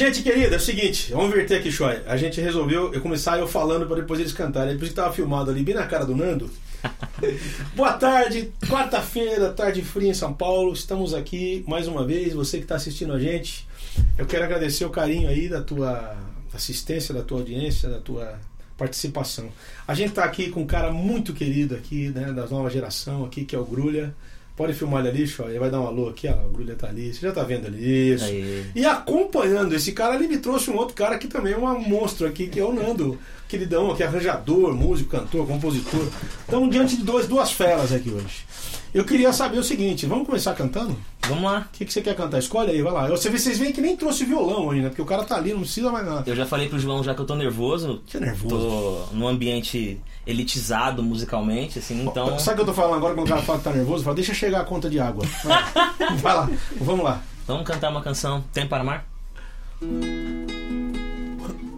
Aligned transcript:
Gente 0.00 0.22
querida, 0.22 0.54
é 0.54 0.56
o 0.56 0.60
seguinte, 0.60 1.12
vamos 1.12 1.28
inverter 1.28 1.58
aqui, 1.58 1.70
Choi. 1.70 2.00
A 2.06 2.16
gente 2.16 2.40
resolveu 2.40 2.90
eu 2.90 3.02
começar 3.02 3.38
eu 3.38 3.46
falando 3.46 3.84
para 3.84 3.96
depois 3.96 4.18
eles 4.18 4.32
cantarem. 4.32 4.72
Depois 4.72 4.88
que 4.88 4.96
tava 4.96 5.12
filmado 5.12 5.50
ali, 5.50 5.62
bem 5.62 5.74
na 5.74 5.86
cara 5.86 6.06
do 6.06 6.16
Nando. 6.16 6.50
Boa 7.76 7.92
tarde, 7.92 8.50
quarta-feira, 8.66 9.52
tarde 9.52 9.82
fria 9.82 10.08
em 10.08 10.14
São 10.14 10.32
Paulo. 10.32 10.72
Estamos 10.72 11.12
aqui 11.12 11.62
mais 11.68 11.86
uma 11.86 12.02
vez. 12.02 12.32
Você 12.32 12.56
que 12.56 12.62
está 12.62 12.76
assistindo 12.76 13.12
a 13.12 13.20
gente, 13.20 13.68
eu 14.16 14.24
quero 14.24 14.42
agradecer 14.42 14.86
o 14.86 14.90
carinho 14.90 15.28
aí 15.28 15.50
da 15.50 15.60
tua 15.60 16.16
assistência, 16.54 17.12
da 17.12 17.22
tua 17.22 17.40
audiência, 17.40 17.86
da 17.90 17.98
tua 17.98 18.40
participação. 18.78 19.50
A 19.86 19.92
gente 19.92 20.08
está 20.08 20.24
aqui 20.24 20.48
com 20.48 20.62
um 20.62 20.66
cara 20.66 20.90
muito 20.90 21.34
querido 21.34 21.74
aqui, 21.74 22.08
né, 22.08 22.32
da 22.32 22.46
nova 22.46 22.70
geração 22.70 23.26
aqui, 23.26 23.44
que 23.44 23.54
é 23.54 23.58
o 23.58 23.66
Grulha. 23.66 24.14
Pode 24.60 24.74
filmar 24.74 25.00
ele 25.00 25.08
ali, 25.08 25.26
show. 25.26 25.48
Ele 25.48 25.58
vai 25.58 25.70
dar 25.70 25.80
um 25.80 25.86
alô 25.86 26.10
aqui, 26.10 26.28
ó. 26.28 26.32
O 26.32 26.50
Grulha 26.50 26.74
tá 26.74 26.86
ali. 26.86 27.14
Você 27.14 27.26
já 27.26 27.32
tá 27.32 27.42
vendo 27.42 27.66
ali 27.66 28.12
isso. 28.12 28.26
Aí. 28.26 28.66
E 28.74 28.84
acompanhando 28.84 29.74
esse 29.74 29.92
cara, 29.92 30.16
ele 30.16 30.28
me 30.28 30.36
trouxe 30.36 30.70
um 30.70 30.76
outro 30.76 30.94
cara 30.94 31.16
que 31.16 31.28
também 31.28 31.54
é 31.54 31.56
um 31.56 31.80
monstro 31.80 32.26
aqui, 32.26 32.46
que 32.46 32.60
é 32.60 32.62
o 32.62 32.70
Nando. 32.70 33.18
Queridão, 33.48 33.96
que 33.96 34.02
é 34.02 34.06
arranjador, 34.06 34.74
músico, 34.74 35.12
cantor, 35.12 35.46
compositor. 35.46 36.06
Estamos 36.40 36.68
diante 36.68 36.94
de 36.98 37.02
dois, 37.02 37.26
duas 37.26 37.50
feras 37.50 37.90
aqui 37.90 38.10
hoje. 38.10 38.44
Eu 38.92 39.02
queria 39.06 39.32
saber 39.32 39.56
o 39.56 39.64
seguinte, 39.64 40.04
vamos 40.04 40.26
começar 40.26 40.52
cantando? 40.52 40.94
Vamos 41.26 41.44
lá. 41.44 41.60
O 41.60 41.78
que, 41.78 41.86
que 41.86 41.92
você 41.94 42.02
quer 42.02 42.14
cantar? 42.14 42.38
Escolhe 42.38 42.70
aí, 42.70 42.82
vai 42.82 42.92
lá. 42.92 43.08
Você 43.08 43.30
vocês 43.30 43.58
veem 43.58 43.72
que 43.72 43.80
nem 43.80 43.96
trouxe 43.96 44.26
violão 44.26 44.66
hoje, 44.66 44.82
né? 44.82 44.90
Porque 44.90 45.00
o 45.00 45.06
cara 45.06 45.24
tá 45.24 45.36
ali, 45.36 45.54
não 45.54 45.60
precisa 45.60 45.90
mais 45.90 46.04
nada. 46.04 46.30
Eu 46.30 46.36
já 46.36 46.44
falei 46.44 46.68
pro 46.68 46.78
João 46.78 47.02
já 47.02 47.14
que 47.14 47.20
eu 47.22 47.26
tô 47.26 47.34
nervoso. 47.34 48.02
Que 48.04 48.20
nervoso. 48.20 48.58
Tô 48.58 49.16
num 49.16 49.26
ambiente 49.26 49.98
elitizado 50.30 51.02
musicalmente, 51.02 51.78
assim, 51.78 52.02
então. 52.06 52.38
Sabe 52.38 52.54
o 52.54 52.56
que 52.56 52.62
eu 52.62 52.66
tô 52.66 52.74
falando 52.74 52.96
agora 52.96 53.14
quando 53.14 53.26
o 53.26 53.28
cara 53.30 53.42
fala 53.42 53.58
que 53.58 53.64
tá 53.64 53.72
nervoso? 53.72 54.04
Fala, 54.04 54.16
deixa 54.16 54.32
chegar 54.32 54.60
a 54.60 54.64
conta 54.64 54.88
de 54.88 54.98
água. 55.00 55.24
Vai, 55.44 56.16
vai 56.16 56.34
lá, 56.34 56.50
vamos 56.80 57.04
lá. 57.04 57.22
Vamos 57.46 57.64
cantar 57.66 57.90
uma 57.90 58.00
canção 58.02 58.44
Tempo 58.52 58.68
para 58.68 58.82
Amar? 58.82 59.06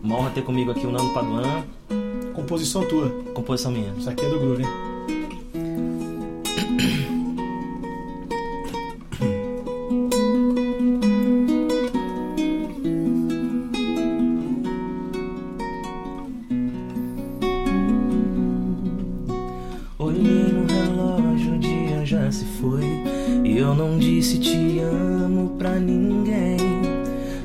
Uma 0.02 0.16
honra 0.16 0.30
ter 0.30 0.42
comigo 0.42 0.70
aqui 0.70 0.86
o 0.86 0.90
Nando 0.90 1.14
Paduan, 1.14 1.64
Composição 2.34 2.84
tua. 2.86 3.08
composição 3.34 3.70
minha. 3.70 3.92
Isso 3.96 4.08
aqui 4.10 4.24
é 4.24 4.28
do 4.28 4.38
Groove, 4.38 4.62
hein? 4.62 4.91
Já 22.12 22.30
se 22.30 22.44
foi. 22.60 22.84
E 23.42 23.56
eu 23.56 23.74
não 23.74 23.98
disse 23.98 24.38
te 24.38 24.78
amo 24.80 25.56
pra 25.58 25.78
ninguém. 25.78 26.58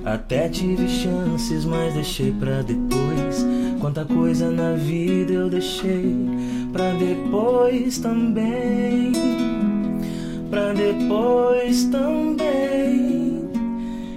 Até 0.03 0.49
tive 0.49 0.87
chances, 0.89 1.63
mas 1.63 1.93
deixei 1.93 2.31
pra 2.31 2.61
depois. 2.61 3.45
Quanta 3.79 4.03
coisa 4.03 4.51
na 4.51 4.73
vida 4.73 5.31
eu 5.31 5.49
deixei 5.49 6.15
pra 6.73 6.91
depois 6.93 7.97
também. 7.99 9.13
Pra 10.49 10.73
depois 10.73 11.85
também. 11.85 13.49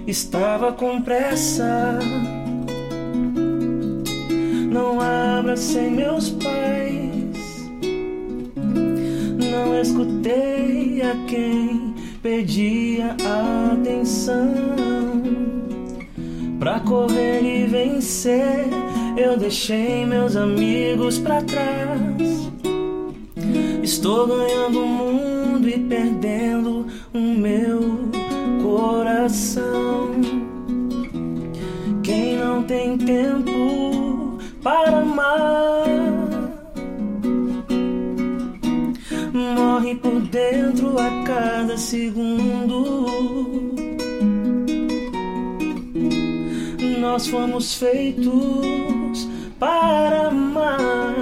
Estava 0.05 0.73
com 0.73 1.01
pressa. 1.01 1.99
Não 4.69 4.99
abra 4.99 5.55
sem 5.55 5.91
meus 5.91 6.29
Não 9.71 9.79
escutei 9.79 11.01
a 11.01 11.15
quem 11.27 11.95
pedia 12.21 13.15
atenção. 13.71 14.53
Pra 16.59 16.81
correr 16.81 17.41
e 17.41 17.67
vencer, 17.67 18.67
eu 19.15 19.37
deixei 19.37 20.05
meus 20.05 20.35
amigos 20.35 21.19
pra 21.19 21.41
trás. 21.41 22.51
Estou 23.81 24.27
ganhando 24.27 24.83
o 24.83 24.87
mundo 24.87 25.69
e 25.69 25.79
perdendo 25.79 26.85
o 27.13 27.19
meu 27.19 28.11
coração. 28.61 30.11
Quem 32.03 32.35
não 32.35 32.61
tem 32.61 32.97
tempo 32.97 34.37
para 34.61 34.99
amar 34.99 35.90
por 39.95 40.21
dentro 40.21 40.97
a 40.97 41.23
cada 41.23 41.77
segundo. 41.77 43.05
Nós 46.99 47.27
fomos 47.27 47.75
feitos 47.75 49.27
para 49.59 50.27
amar. 50.27 51.15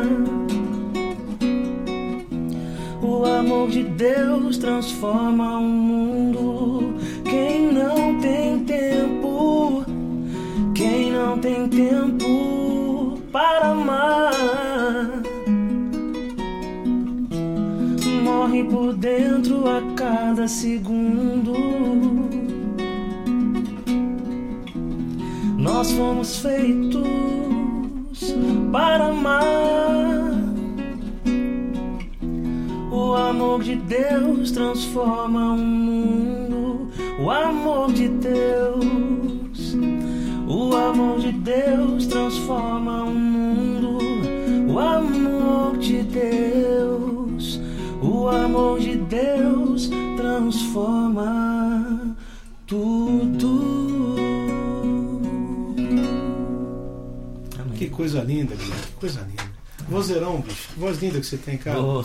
O 3.02 3.26
amor 3.26 3.70
de 3.70 3.84
Deus 3.84 4.58
transforma 4.58 5.58
o 5.58 5.64
mundo. 5.64 6.96
Quem 7.24 7.72
não 7.72 8.20
tem 8.20 8.64
tempo, 8.66 9.84
quem 10.76 11.12
não 11.12 11.38
tem 11.40 11.68
tempo 11.68 13.20
para 13.32 13.72
amar. 13.72 15.19
Morre 18.40 18.64
por 18.64 18.94
dentro 18.94 19.68
a 19.68 19.82
cada 19.96 20.48
segundo. 20.48 21.54
Nós 25.58 25.92
fomos 25.92 26.40
feitos 26.40 27.04
para 28.72 29.08
amar. 29.08 29.44
O 32.90 33.14
amor 33.14 33.62
de 33.62 33.76
Deus 33.76 34.52
transforma 34.52 35.54
o 35.54 35.58
mundo. 35.58 36.88
O 37.22 37.30
amor 37.30 37.92
de 37.92 38.08
Deus. 38.08 39.76
O 40.48 40.76
amor 40.76 41.20
de 41.20 41.34
Deus 41.34 42.08
transforma 42.08 43.04
o 43.04 43.12
mundo. 43.12 43.98
O 44.72 44.80
amor 44.80 45.78
de 45.78 46.04
Deus. 46.04 46.59
Amor 48.50 48.80
de 48.80 48.98
Deus 48.98 49.92
transforma 50.18 52.18
tudo. 52.66 54.16
Que 57.78 57.90
coisa 57.90 58.24
linda. 58.24 58.56
Que 58.56 58.92
coisa 59.00 59.22
linda. 59.22 59.49
Vozeirão, 59.90 60.42
bicho. 60.42 60.70
Que 60.74 60.80
voz 60.80 61.02
linda 61.02 61.20
que 61.20 61.26
você 61.26 61.38
tem, 61.38 61.58
cara. 61.58 61.82
Ô, 61.82 62.04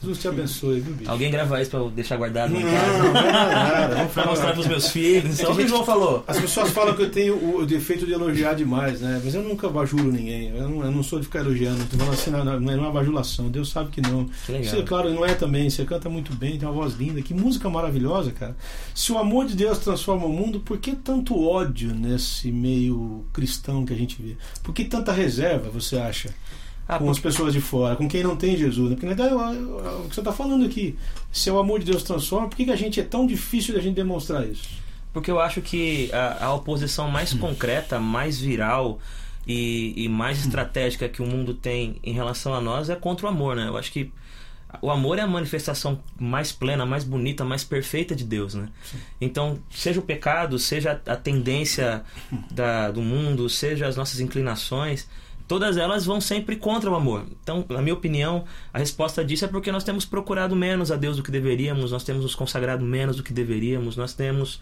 Jesus 0.00 0.18
te 0.18 0.28
abençoe, 0.28 0.80
viu, 0.80 0.94
bicho? 0.94 1.10
alguém 1.10 1.30
grava 1.30 1.60
isso 1.60 1.70
pra 1.70 1.80
eu 1.80 1.90
deixar 1.90 2.16
guardado 2.16 2.52
Não, 2.52 2.60
casa. 2.62 2.98
não, 2.98 3.04
não, 3.04 3.12
nada. 3.12 3.94
Vamos 3.96 4.12
Pra 4.12 4.26
mostrar 4.26 4.52
pros 4.52 4.66
meus 4.66 4.88
filhos. 4.88 5.40
Então, 5.40 5.52
o 5.52 5.56
que 5.56 5.62
o 5.64 5.68
João 5.68 5.84
falou? 5.84 6.24
As 6.26 6.38
pessoas 6.38 6.70
falam 6.70 6.94
que 6.94 7.02
eu 7.02 7.10
tenho 7.10 7.58
o 7.58 7.66
defeito 7.66 8.06
de 8.06 8.12
elogiar 8.12 8.54
demais, 8.54 9.00
né? 9.00 9.20
Mas 9.24 9.34
eu 9.34 9.42
nunca 9.42 9.68
bajulo 9.68 10.12
ninguém. 10.12 10.48
Eu 10.56 10.68
não, 10.68 10.84
eu 10.84 10.90
não 10.90 11.02
sou 11.02 11.18
de 11.18 11.26
ficar 11.26 11.40
elogiando. 11.40 11.84
Tô 11.86 11.96
falando 11.96 12.14
assim, 12.14 12.30
não, 12.30 12.44
não 12.60 12.72
é 12.72 12.76
uma 12.76 12.92
bajulação. 12.92 13.48
Deus 13.50 13.70
sabe 13.70 13.90
que 13.90 14.00
não. 14.00 14.26
Que 14.46 14.52
legal. 14.52 14.70
Você, 14.74 14.82
claro, 14.82 15.12
não 15.12 15.24
é 15.26 15.34
também. 15.34 15.68
Você 15.68 15.84
canta 15.84 16.08
muito 16.08 16.32
bem, 16.34 16.58
tem 16.58 16.68
uma 16.68 16.74
voz 16.74 16.94
linda. 16.94 17.20
Que 17.20 17.34
música 17.34 17.68
maravilhosa, 17.68 18.30
cara. 18.30 18.56
Se 18.94 19.10
o 19.12 19.18
amor 19.18 19.46
de 19.46 19.56
Deus 19.56 19.78
transforma 19.78 20.26
o 20.26 20.32
mundo, 20.32 20.60
por 20.60 20.78
que 20.78 20.94
tanto 20.94 21.38
ódio 21.46 21.94
nesse 21.94 22.52
meio 22.52 23.24
cristão 23.32 23.84
que 23.84 23.92
a 23.92 23.96
gente 23.96 24.20
vê? 24.22 24.36
Por 24.62 24.72
que 24.72 24.84
tanta 24.84 25.12
reserva, 25.12 25.70
você 25.70 25.96
acha? 25.96 26.30
Ah, 26.86 26.98
com 26.98 27.10
as 27.10 27.18
pessoas 27.18 27.52
de 27.54 27.60
fora, 27.62 27.96
com 27.96 28.06
quem 28.06 28.22
não 28.22 28.36
tem 28.36 28.56
Jesus. 28.56 28.90
né? 28.90 28.96
Porque 28.96 29.06
na 29.06 29.14
verdade, 29.14 29.58
o- 29.64 30.06
que 30.08 30.14
você 30.14 30.20
está 30.20 30.32
falando 30.32 30.66
aqui, 30.66 30.96
se 31.32 31.50
o 31.50 31.58
amor 31.58 31.80
de 31.80 31.86
Deus 31.86 32.02
transforma, 32.02 32.46
por 32.48 32.56
que, 32.56 32.66
que 32.66 32.70
a 32.70 32.76
gente 32.76 33.00
é 33.00 33.02
tão 33.02 33.26
difícil 33.26 33.74
da 33.74 33.80
gente 33.80 33.94
demonstrar 33.94 34.46
isso? 34.46 34.68
Porque 35.12 35.30
eu 35.30 35.40
acho 35.40 35.62
que 35.62 36.10
a, 36.12 36.46
a 36.46 36.54
oposição 36.54 37.08
mais 37.10 37.32
concreta, 37.32 37.98
mais 37.98 38.38
viral 38.38 38.98
e, 39.46 39.94
e 39.96 40.08
mais 40.08 40.40
estratégica 40.44 41.08
que 41.08 41.22
o 41.22 41.26
mundo 41.26 41.54
tem 41.54 41.96
em 42.02 42.12
relação 42.12 42.52
a 42.52 42.60
nós 42.60 42.90
é 42.90 42.96
contra 42.96 43.26
o 43.26 43.28
amor, 43.30 43.56
né? 43.56 43.66
Eu 43.68 43.76
acho 43.78 43.90
que 43.92 44.12
o 44.82 44.90
amor 44.90 45.18
é 45.18 45.22
a 45.22 45.26
manifestação 45.26 46.00
mais 46.18 46.50
plena, 46.50 46.84
mais 46.84 47.04
bonita, 47.04 47.44
mais 47.44 47.62
perfeita 47.64 48.14
de 48.14 48.24
Deus, 48.24 48.54
né? 48.54 48.68
Então, 49.20 49.58
seja 49.70 50.00
o 50.00 50.02
pecado, 50.02 50.58
seja 50.58 51.00
a 51.06 51.16
tendência 51.16 52.02
da, 52.50 52.90
do 52.90 53.00
mundo, 53.00 53.48
seja 53.48 53.86
as 53.86 53.96
nossas 53.96 54.18
inclinações, 54.18 55.08
todas 55.46 55.76
elas 55.76 56.04
vão 56.06 56.20
sempre 56.20 56.56
contra 56.56 56.90
o 56.90 56.94
amor. 56.94 57.24
Então, 57.42 57.64
na 57.68 57.82
minha 57.82 57.94
opinião, 57.94 58.44
a 58.72 58.78
resposta 58.78 59.24
disso 59.24 59.44
é 59.44 59.48
porque 59.48 59.70
nós 59.70 59.84
temos 59.84 60.04
procurado 60.04 60.56
menos 60.56 60.90
a 60.90 60.96
Deus 60.96 61.16
do 61.16 61.22
que 61.22 61.30
deveríamos, 61.30 61.92
nós 61.92 62.04
temos 62.04 62.22
nos 62.22 62.34
consagrado 62.34 62.84
menos 62.84 63.16
do 63.16 63.22
que 63.22 63.32
deveríamos, 63.32 63.96
nós 63.96 64.14
temos 64.14 64.60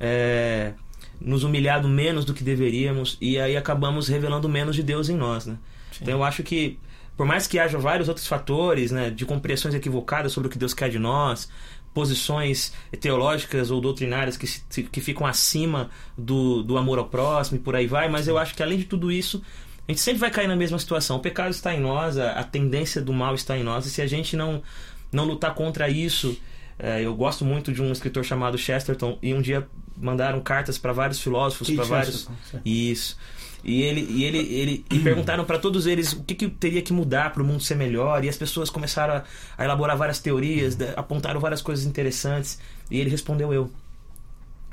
é, 0.00 0.72
nos 1.20 1.44
humilhado 1.44 1.88
menos 1.88 2.24
do 2.24 2.34
que 2.34 2.42
deveríamos 2.42 3.16
e 3.20 3.38
aí 3.38 3.56
acabamos 3.56 4.08
revelando 4.08 4.48
menos 4.48 4.74
de 4.74 4.82
Deus 4.82 5.08
em 5.08 5.16
nós, 5.16 5.46
né? 5.46 5.56
Então, 6.00 6.14
eu 6.14 6.24
acho 6.24 6.42
que 6.42 6.78
por 7.16 7.26
mais 7.26 7.46
que 7.46 7.58
haja 7.58 7.78
vários 7.78 8.08
outros 8.08 8.26
fatores, 8.26 8.90
né, 8.90 9.10
de 9.10 9.26
compreensões 9.26 9.74
equivocadas 9.74 10.32
sobre 10.32 10.48
o 10.48 10.50
que 10.50 10.56
Deus 10.58 10.72
quer 10.72 10.88
de 10.88 10.98
nós, 10.98 11.48
posições 11.92 12.72
teológicas 13.00 13.70
ou 13.70 13.80
doutrinárias 13.80 14.36
que, 14.38 14.46
se- 14.46 14.82
que 14.84 15.00
ficam 15.00 15.26
acima 15.26 15.90
do, 16.16 16.62
do 16.62 16.78
amor 16.78 16.98
ao 16.98 17.06
próximo 17.08 17.58
e 17.58 17.60
por 17.60 17.76
aí 17.76 17.86
vai, 17.86 18.08
mas 18.08 18.26
eu 18.26 18.38
acho 18.38 18.54
que 18.54 18.62
além 18.62 18.78
de 18.78 18.84
tudo 18.84 19.12
isso, 19.12 19.42
a 19.86 19.92
gente 19.92 20.00
sempre 20.00 20.20
vai 20.20 20.30
cair 20.30 20.46
na 20.46 20.56
mesma 20.56 20.78
situação. 20.78 21.16
O 21.16 21.20
pecado 21.20 21.50
está 21.50 21.74
em 21.74 21.80
nós, 21.80 22.16
a, 22.16 22.32
a 22.32 22.44
tendência 22.44 23.02
do 23.02 23.12
mal 23.12 23.34
está 23.34 23.56
em 23.56 23.62
nós, 23.62 23.86
e 23.86 23.90
se 23.90 24.00
a 24.00 24.06
gente 24.06 24.36
não, 24.36 24.62
não 25.10 25.24
lutar 25.24 25.54
contra 25.54 25.88
isso. 25.88 26.36
é, 26.78 27.00
eu 27.00 27.14
gosto 27.14 27.44
muito 27.44 27.72
de 27.72 27.80
um 27.82 27.92
escritor 27.92 28.24
chamado 28.24 28.58
Chesterton, 28.58 29.18
e 29.22 29.32
um 29.32 29.40
dia 29.40 29.66
mandaram 29.96 30.40
cartas 30.40 30.78
para 30.78 30.92
vários 30.92 31.20
filósofos, 31.20 31.70
para 31.70 31.84
vários. 31.84 32.28
Isso. 32.64 33.16
E 33.64 33.82
ele 33.82 34.00
e 34.10 34.24
ele, 34.24 34.38
ele 34.38 34.84
e 34.90 34.98
perguntaram 34.98 35.44
para 35.44 35.56
todos 35.56 35.86
eles 35.86 36.12
o 36.12 36.24
que, 36.24 36.34
que 36.34 36.48
teria 36.48 36.82
que 36.82 36.92
mudar 36.92 37.32
para 37.32 37.40
o 37.40 37.46
mundo 37.46 37.62
ser 37.62 37.76
melhor, 37.76 38.24
e 38.24 38.28
as 38.28 38.36
pessoas 38.36 38.68
começaram 38.68 39.14
a, 39.14 39.24
a 39.56 39.64
elaborar 39.64 39.96
várias 39.96 40.18
teorias, 40.18 40.76
apontaram 40.96 41.38
várias 41.38 41.62
coisas 41.62 41.84
interessantes, 41.84 42.58
e 42.90 42.98
ele 42.98 43.10
respondeu 43.10 43.52
eu. 43.52 43.70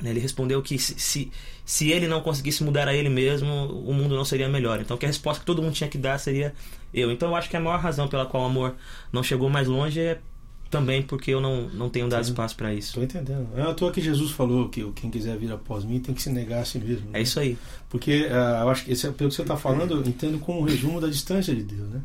Ele 0.08 0.20
respondeu 0.20 0.62
que 0.62 0.78
se, 0.78 1.30
se, 1.64 1.90
ele 1.90 2.08
não 2.08 2.20
conseguisse 2.20 2.62
mudar 2.64 2.88
a 2.88 2.94
ele 2.94 3.08
mesmo, 3.08 3.48
o 3.86 3.92
mundo 3.92 4.16
não 4.16 4.24
seria 4.24 4.48
melhor. 4.48 4.80
Então 4.80 4.96
que 4.96 5.04
a 5.04 5.08
resposta 5.08 5.40
que 5.40 5.46
todo 5.46 5.62
mundo 5.62 5.74
tinha 5.74 5.90
que 5.90 5.98
dar 5.98 6.18
seria 6.18 6.54
eu. 6.94 7.10
Então 7.10 7.28
eu 7.28 7.36
acho 7.36 7.50
que 7.50 7.56
a 7.56 7.60
maior 7.60 7.78
razão 7.78 8.08
pela 8.08 8.24
qual 8.26 8.44
o 8.44 8.46
amor 8.46 8.74
não 9.12 9.22
chegou 9.22 9.50
mais 9.50 9.68
longe 9.68 10.00
é 10.00 10.20
também 10.70 11.02
porque 11.02 11.32
eu 11.32 11.40
não, 11.40 11.68
não 11.70 11.90
tenho 11.90 12.08
dado 12.08 12.24
Sim. 12.24 12.30
espaço 12.30 12.54
para 12.56 12.72
isso. 12.72 12.94
Tô 12.94 13.02
entendendo. 13.02 13.48
É 13.56 13.62
à 13.62 13.74
toa 13.74 13.90
que 13.90 14.00
Jesus 14.00 14.30
falou 14.30 14.68
que 14.68 14.88
quem 14.92 15.10
quiser 15.10 15.36
vir 15.36 15.50
após 15.52 15.84
mim 15.84 15.98
tem 15.98 16.14
que 16.14 16.22
se 16.22 16.30
negar 16.30 16.60
a 16.60 16.64
si 16.64 16.78
mesmo. 16.78 17.10
né? 17.10 17.18
É 17.18 17.22
isso 17.22 17.40
aí. 17.40 17.58
Porque 17.88 18.28
ah, 18.30 18.60
eu 18.62 18.68
acho 18.70 18.84
que 18.84 18.92
esse, 18.92 19.06
é- 19.06 19.10
pelo 19.10 19.28
que 19.30 19.34
você 19.36 19.42
está 19.42 19.56
falando, 19.56 19.94
eu 19.94 20.00
entendo 20.02 20.38
como 20.38 20.60
um 20.60 20.62
resumo 20.62 21.00
da 21.00 21.08
distância 21.08 21.54
de 21.54 21.64
Deus, 21.64 21.88
né? 21.88 22.00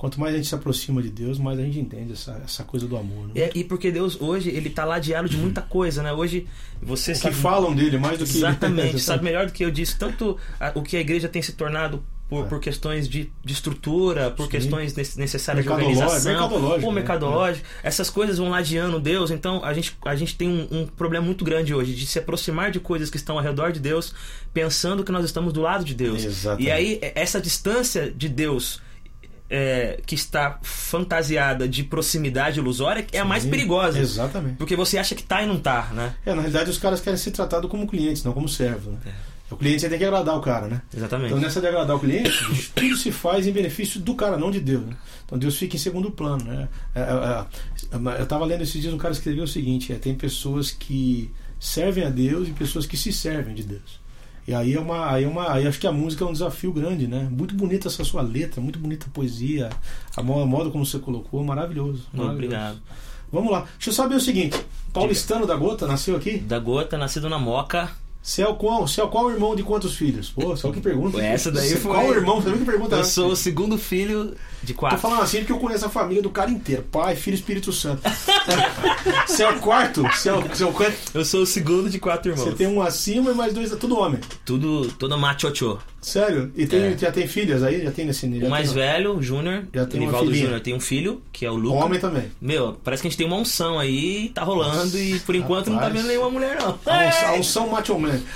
Quanto 0.00 0.18
mais 0.18 0.32
a 0.32 0.38
gente 0.38 0.48
se 0.48 0.54
aproxima 0.54 1.02
de 1.02 1.10
Deus, 1.10 1.38
mais 1.38 1.58
a 1.58 1.62
gente 1.62 1.78
entende 1.78 2.14
essa, 2.14 2.40
essa 2.42 2.64
coisa 2.64 2.86
do 2.86 2.96
amor. 2.96 3.26
Né? 3.26 3.32
É, 3.36 3.50
e 3.54 3.62
porque 3.62 3.92
Deus 3.92 4.18
hoje 4.18 4.48
ele 4.48 4.70
tá 4.70 4.82
ladeado 4.82 5.28
de 5.28 5.36
muita 5.36 5.60
coisa, 5.60 6.02
né? 6.02 6.10
Hoje 6.10 6.46
você 6.80 7.10
O 7.12 7.14
que 7.16 7.20
sabe 7.20 7.34
falam 7.34 7.74
dele 7.74 7.98
mais 7.98 8.18
do 8.18 8.24
que 8.24 8.38
Exatamente, 8.38 8.98
sabe 9.04 9.22
melhor 9.22 9.44
do 9.44 9.52
que 9.52 9.62
eu 9.62 9.70
disse. 9.70 9.98
Tanto 9.98 10.38
a- 10.58 10.72
o 10.74 10.82
que 10.82 10.96
a 10.96 11.00
igreja 11.00 11.28
tem 11.28 11.42
se 11.42 11.52
tornado 11.52 12.02
por, 12.30 12.46
É. 12.46 12.48
por 12.48 12.60
questões 12.60 13.06
de, 13.06 13.30
de 13.44 13.52
estrutura, 13.52 14.30
por 14.30 14.44
Sim. 14.44 14.50
questões 14.52 14.94
nece- 14.94 15.18
necessárias 15.20 15.66
de 15.66 15.70
organização, 15.70 16.32
mercadológico, 16.32 16.86
ou 16.86 16.92
né? 16.92 17.00
mercadológico. 17.00 17.66
Essas 17.82 18.08
coisas 18.08 18.38
vão 18.38 18.48
ladeando 18.48 18.98
Deus. 18.98 19.30
Então 19.30 19.62
a 19.62 19.74
gente, 19.74 19.94
a 20.06 20.16
gente 20.16 20.34
tem 20.34 20.48
um, 20.48 20.66
um 20.80 20.86
problema 20.86 21.26
muito 21.26 21.44
grande 21.44 21.74
hoje 21.74 21.94
de 21.94 22.06
se 22.06 22.18
aproximar 22.18 22.70
de 22.70 22.80
coisas 22.80 23.10
que 23.10 23.18
estão 23.18 23.36
ao 23.36 23.44
redor 23.44 23.70
de 23.70 23.80
Deus, 23.80 24.14
pensando 24.54 25.04
que 25.04 25.12
nós 25.12 25.26
estamos 25.26 25.52
do 25.52 25.60
lado 25.60 25.84
de 25.84 25.94
Deus. 25.94 26.24
Exatamente. 26.24 26.66
E 26.66 26.70
aí, 26.70 26.98
essa 27.14 27.38
distância 27.38 28.10
de 28.10 28.26
Deus. 28.30 28.80
É, 29.50 30.00
que 30.06 30.14
está 30.14 30.60
fantasiada 30.62 31.68
de 31.68 31.82
proximidade 31.82 32.60
ilusória 32.60 33.04
é 33.12 33.18
a 33.18 33.24
mais 33.24 33.44
perigosa. 33.44 33.98
Exatamente. 33.98 34.56
Porque 34.56 34.76
você 34.76 34.96
acha 34.96 35.14
que 35.14 35.24
tá 35.24 35.42
e 35.42 35.46
não 35.46 35.58
tá, 35.58 35.90
né? 35.92 36.14
É, 36.24 36.30
na 36.30 36.40
realidade, 36.40 36.70
os 36.70 36.78
caras 36.78 37.00
querem 37.00 37.18
ser 37.18 37.32
tratados 37.32 37.68
como 37.68 37.88
clientes, 37.88 38.22
não 38.22 38.32
como 38.32 38.48
servos. 38.48 38.94
Né? 38.94 39.00
O 39.50 39.56
cliente 39.56 39.88
tem 39.88 39.98
que 39.98 40.04
agradar 40.04 40.36
o 40.36 40.40
cara, 40.40 40.68
né? 40.68 40.80
Exatamente. 40.96 41.30
Então, 41.30 41.40
nessa 41.40 41.60
de 41.60 41.66
agradar 41.66 41.96
o 41.96 41.98
cliente, 41.98 42.30
tudo 42.72 42.96
se 42.96 43.10
faz 43.10 43.48
em 43.48 43.52
benefício 43.52 44.00
do 44.00 44.14
cara, 44.14 44.36
não 44.36 44.50
de 44.50 44.60
Deus. 44.60 44.86
Né? 44.86 44.96
Então, 45.26 45.36
Deus 45.36 45.56
fica 45.56 45.74
em 45.74 45.78
segundo 45.78 46.12
plano. 46.12 46.44
Né? 46.44 46.68
É, 46.94 47.00
é, 47.00 47.04
é, 47.04 48.20
eu 48.20 48.22
estava 48.22 48.44
lendo 48.44 48.62
esses 48.62 48.80
dias, 48.80 48.94
um 48.94 48.98
cara 48.98 49.12
escreveu 49.12 49.42
o 49.42 49.48
seguinte: 49.48 49.92
é, 49.92 49.96
tem 49.96 50.14
pessoas 50.14 50.70
que 50.70 51.32
servem 51.58 52.04
a 52.04 52.10
Deus 52.10 52.48
e 52.48 52.52
pessoas 52.52 52.86
que 52.86 52.96
se 52.96 53.12
servem 53.12 53.54
de 53.54 53.64
Deus. 53.64 54.00
E 54.50 54.54
aí 54.54 54.74
é 54.74 54.80
uma, 54.80 55.08
aí 55.12 55.22
é 55.22 55.28
uma, 55.28 55.52
aí 55.52 55.64
acho 55.64 55.78
que 55.78 55.86
a 55.86 55.92
música 55.92 56.24
é 56.24 56.26
um 56.26 56.32
desafio 56.32 56.72
grande, 56.72 57.06
né? 57.06 57.28
Muito 57.30 57.54
bonita 57.54 57.86
essa 57.86 58.02
sua 58.02 58.20
letra, 58.20 58.60
muito 58.60 58.80
bonita 58.80 59.06
a 59.06 59.10
poesia, 59.10 59.70
a 60.16 60.22
mo- 60.24 60.40
a 60.42 60.44
modo 60.44 60.72
como 60.72 60.84
você 60.84 60.98
colocou, 60.98 61.44
maravilhoso. 61.44 62.02
maravilhoso. 62.12 62.34
Obrigado. 62.46 62.78
Vamos 63.32 63.52
lá. 63.52 63.60
Deixa 63.76 63.90
eu 63.90 63.94
saber 63.94 64.16
o 64.16 64.20
seguinte: 64.20 64.58
Paulistano 64.92 65.46
da 65.46 65.54
Gota 65.54 65.86
nasceu 65.86 66.16
aqui? 66.16 66.38
Da 66.38 66.58
Gota, 66.58 66.98
nascido 66.98 67.28
na 67.28 67.38
Moca. 67.38 67.90
Você 68.22 68.42
é 68.42 68.46
o 68.48 68.54
qual, 68.54 68.86
você 68.86 69.00
é 69.00 69.04
o 69.04 69.08
qual 69.08 69.30
irmão 69.30 69.56
de 69.56 69.62
quantos 69.62 69.94
filhos? 69.94 70.28
Pô, 70.30 70.54
só 70.54 70.70
que 70.70 70.78
pergunta. 70.80 71.18
Essa 71.22 71.50
daí 71.50 71.68
Você- 71.70 71.76
foi- 71.76 71.94
Qual 71.94 72.12
irmão? 72.14 72.40
Você 72.40 72.52
que 72.52 72.64
pergunta? 72.66 72.96
Eu 72.96 73.04
sou 73.04 73.32
o 73.32 73.36
segundo 73.36 73.78
filho 73.78 74.34
de 74.62 74.74
Tô 74.74 74.80
quatro. 74.80 74.98
falando 74.98 75.22
assim 75.22 75.38
porque 75.38 75.52
eu 75.52 75.58
conheço 75.58 75.86
a 75.86 75.88
família 75.88 76.22
do 76.22 76.28
cara 76.28 76.50
inteiro. 76.50 76.84
Pai, 76.92 77.16
filho, 77.16 77.34
Espírito 77.34 77.72
Santo. 77.72 78.02
você 79.26 79.42
é 79.42 79.48
o 79.48 79.58
quarto? 79.58 80.02
Você 80.02 80.28
é 80.28 80.34
o, 80.34 80.40
você 80.42 80.62
é 80.62 80.66
o 80.66 80.72
quanto? 80.72 80.96
Eu 81.14 81.24
sou 81.24 81.42
o 81.42 81.46
segundo 81.46 81.88
de 81.88 81.98
quatro 81.98 82.30
irmãos. 82.30 82.44
Você 82.44 82.54
tem 82.54 82.66
um 82.66 82.82
acima 82.82 83.30
e 83.30 83.34
mais 83.34 83.54
dois, 83.54 83.70
tudo 83.76 83.98
homem. 83.98 84.20
Tudo, 84.44 84.88
toda 84.92 85.16
machocho. 85.16 85.78
Sério? 86.00 86.50
E 86.56 86.66
tem, 86.66 86.80
É. 86.94 86.96
já 86.98 87.12
tem 87.12 87.26
filhas 87.26 87.62
aí? 87.62 87.82
Já 87.84 87.90
tem 87.90 88.06
nesse 88.06 88.26
nível? 88.26 88.48
O 88.48 88.50
mais 88.50 88.72
velho, 88.72 89.16
o 89.18 89.22
Júnior, 89.22 89.64
Já 89.72 89.84
tem 89.84 90.00
Nivaldo. 90.00 90.34
Júnior, 90.34 90.60
tem 90.60 90.74
um 90.74 90.80
filho, 90.80 91.20
que 91.30 91.44
é 91.44 91.50
o 91.50 91.54
Lucas. 91.54 91.82
Homem 91.84 92.00
também. 92.00 92.24
Meu, 92.40 92.74
parece 92.82 93.02
que 93.02 93.08
a 93.08 93.10
gente 93.10 93.18
tem 93.18 93.26
uma 93.26 93.36
unção 93.36 93.78
aí, 93.78 94.30
tá 94.34 94.42
rolando 94.42 94.96
e 94.98 95.18
por 95.20 95.34
enquanto 95.34 95.68
não 95.68 95.76
tá 95.76 95.84
rapaz. 95.84 96.00
vendo 96.00 96.08
nenhuma 96.08 96.30
mulher, 96.30 96.56
não. 96.58 96.78
A 96.86 97.06
unção, 97.08 97.28
a 97.28 97.32
unção 97.34 97.68
Macho 97.68 97.92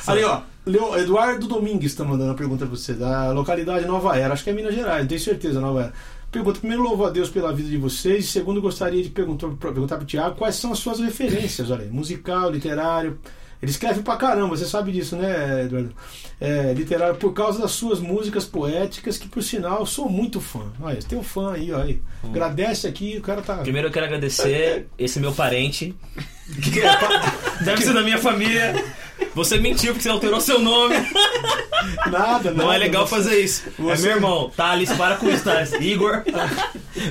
Ali, 0.06 0.24
ó. 0.24 0.40
Leo- 0.66 0.96
Eduardo 0.98 1.46
Domingues 1.46 1.94
tá 1.94 2.04
mandando 2.04 2.30
uma 2.30 2.36
pergunta 2.36 2.64
pra 2.66 2.74
você, 2.74 2.94
da 2.94 3.30
localidade 3.32 3.84
Nova 3.86 4.16
Era. 4.16 4.32
Acho 4.32 4.44
que 4.44 4.50
é 4.50 4.52
Minas 4.52 4.74
Gerais, 4.74 5.06
tenho 5.06 5.20
certeza, 5.20 5.60
Nova 5.60 5.82
Era. 5.82 5.92
Pergunta: 6.32 6.58
primeiro, 6.58 6.82
louvo 6.82 7.04
a 7.04 7.10
Deus 7.10 7.28
pela 7.28 7.52
vida 7.52 7.68
de 7.68 7.76
vocês. 7.76 8.24
E 8.24 8.28
segundo, 8.28 8.60
gostaria 8.62 9.02
de 9.02 9.10
perguntar, 9.10 9.48
perguntar 9.60 9.96
pro 9.98 10.06
Tiago 10.06 10.36
quais 10.36 10.56
são 10.56 10.72
as 10.72 10.78
suas 10.78 10.98
referências, 11.00 11.70
olha 11.70 11.82
aí, 11.82 11.90
musical, 11.90 12.50
literário. 12.50 13.18
Ele 13.62 13.70
escreve 13.70 14.02
pra 14.02 14.16
caramba, 14.16 14.54
você 14.54 14.66
sabe 14.66 14.92
disso, 14.92 15.16
né, 15.16 15.62
Eduardo? 15.64 15.94
É, 16.38 16.74
literário 16.74 17.14
por 17.14 17.32
causa 17.32 17.58
das 17.60 17.70
suas 17.70 17.98
músicas 17.98 18.44
poéticas, 18.44 19.16
que 19.16 19.26
por 19.26 19.42
sinal 19.42 19.78
eu 19.80 19.86
sou 19.86 20.06
muito 20.06 20.38
fã. 20.38 20.64
Olha, 20.82 20.98
tem 21.02 21.18
um 21.18 21.22
fã 21.22 21.52
aí, 21.54 21.72
ó. 21.72 21.80
Aí. 21.80 22.02
Agradece 22.22 22.86
aqui, 22.86 23.16
o 23.16 23.22
cara 23.22 23.40
tá. 23.40 23.56
Primeiro 23.58 23.88
eu 23.88 23.92
quero 23.92 24.04
agradecer 24.04 24.86
esse 24.98 25.18
meu 25.18 25.32
parente, 25.32 25.94
Que 26.62 26.80
é 26.80 27.64
deve 27.64 27.82
ser 27.82 27.94
da 27.94 28.02
minha 28.02 28.18
família. 28.18 28.84
Você 29.34 29.58
mentiu 29.58 29.92
porque 29.92 30.02
você 30.02 30.08
alterou 30.08 30.40
seu 30.40 30.58
nome. 30.60 30.94
Nada, 32.10 32.50
Não 32.50 32.66
nada, 32.66 32.76
é 32.76 32.78
legal 32.78 33.06
você- 33.06 33.14
fazer 33.16 33.40
isso. 33.40 33.62
É 33.68 33.82
você- 33.82 34.02
meu 34.06 34.16
irmão. 34.16 34.50
Thales, 34.56 34.90
para 34.92 35.16
com 35.16 35.28
isso, 35.28 35.44
Thales. 35.44 35.72
Igor. 35.80 36.22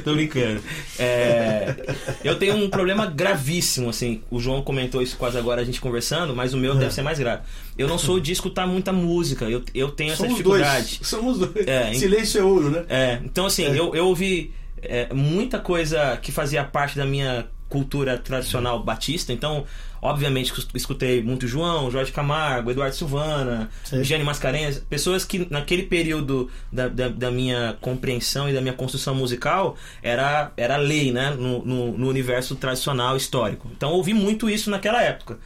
Tô 0.04 0.14
brincando. 0.14 0.62
É, 0.98 1.76
eu 2.24 2.36
tenho 2.38 2.56
um 2.56 2.70
problema 2.70 3.06
gravíssimo, 3.06 3.90
assim. 3.90 4.22
O 4.32 4.40
João 4.40 4.62
comentou 4.62 5.02
isso 5.02 5.18
quase 5.18 5.38
agora, 5.38 5.62
a 5.62 5.66
gente 5.66 5.82
conversando, 5.82 6.36
mas 6.36 6.54
o 6.54 6.58
meu 6.58 6.76
deve 6.76 6.94
ser 6.94 7.02
mais 7.02 7.20
grave. 7.20 7.42
Eu 7.78 7.88
não 7.88 7.98
sou 7.98 8.20
de 8.20 8.32
escutar 8.32 8.66
muita 8.68 8.92
música. 8.94 9.46
Eu, 9.46 9.62
eu 9.74 9.92
tenho 9.92 10.10
essa 10.12 10.18
Somos 10.24 10.34
dificuldade. 10.38 10.98
dois. 10.98 11.08
Somos 11.10 11.38
dois. 11.40 11.68
É? 11.68 11.94
Silêncio 11.94 12.40
é 12.40 12.44
ouro, 12.44 12.70
né? 12.70 12.86
É, 12.90 13.20
então 13.24 13.46
assim, 13.46 13.66
É. 13.66 13.78
eu, 13.78 13.94
eu 13.96 14.08
ouvi 14.08 14.52
é, 14.84 15.14
muita 15.14 15.60
coisa 15.60 16.18
que 16.18 16.32
fazia 16.32 16.64
parte 16.64 16.98
da 16.98 17.06
minha 17.06 17.48
cultura 17.74 18.20
tradicional 18.20 18.84
batista, 18.84 19.34
então, 19.34 19.66
obviamente, 20.00 20.54
escutei 20.76 21.24
muito 21.24 21.48
João, 21.48 21.90
Jorge 21.90 22.12
Camargo, 22.12 22.70
Eduardo 22.70 22.96
Silvana. 22.96 23.68
Gianni 24.04 24.24
Mascarenhas, 24.24 24.78
pessoas 24.78 25.26
que 25.26 25.48
naquele 25.50 25.82
período 25.84 26.52
da, 26.72 26.88
da, 26.88 27.08
da 27.10 27.32
minha 27.32 27.76
compreensão 27.82 28.48
e 28.48 28.54
da 28.54 28.62
minha 28.62 28.76
construção 28.76 29.16
musical 29.16 29.76
era, 30.04 30.52
era 30.56 30.78
lei, 30.78 31.12
né, 31.12 31.32
no, 31.32 31.66
no, 31.66 31.98
no 31.98 32.08
universo 32.08 32.56
tradicional 32.56 33.18
histórico. 33.18 33.68
Então, 33.76 33.92
ouvi 33.92 34.14
muito 34.14 34.48
isso 34.48 34.70
naquela 34.70 35.02
época. 35.02 35.40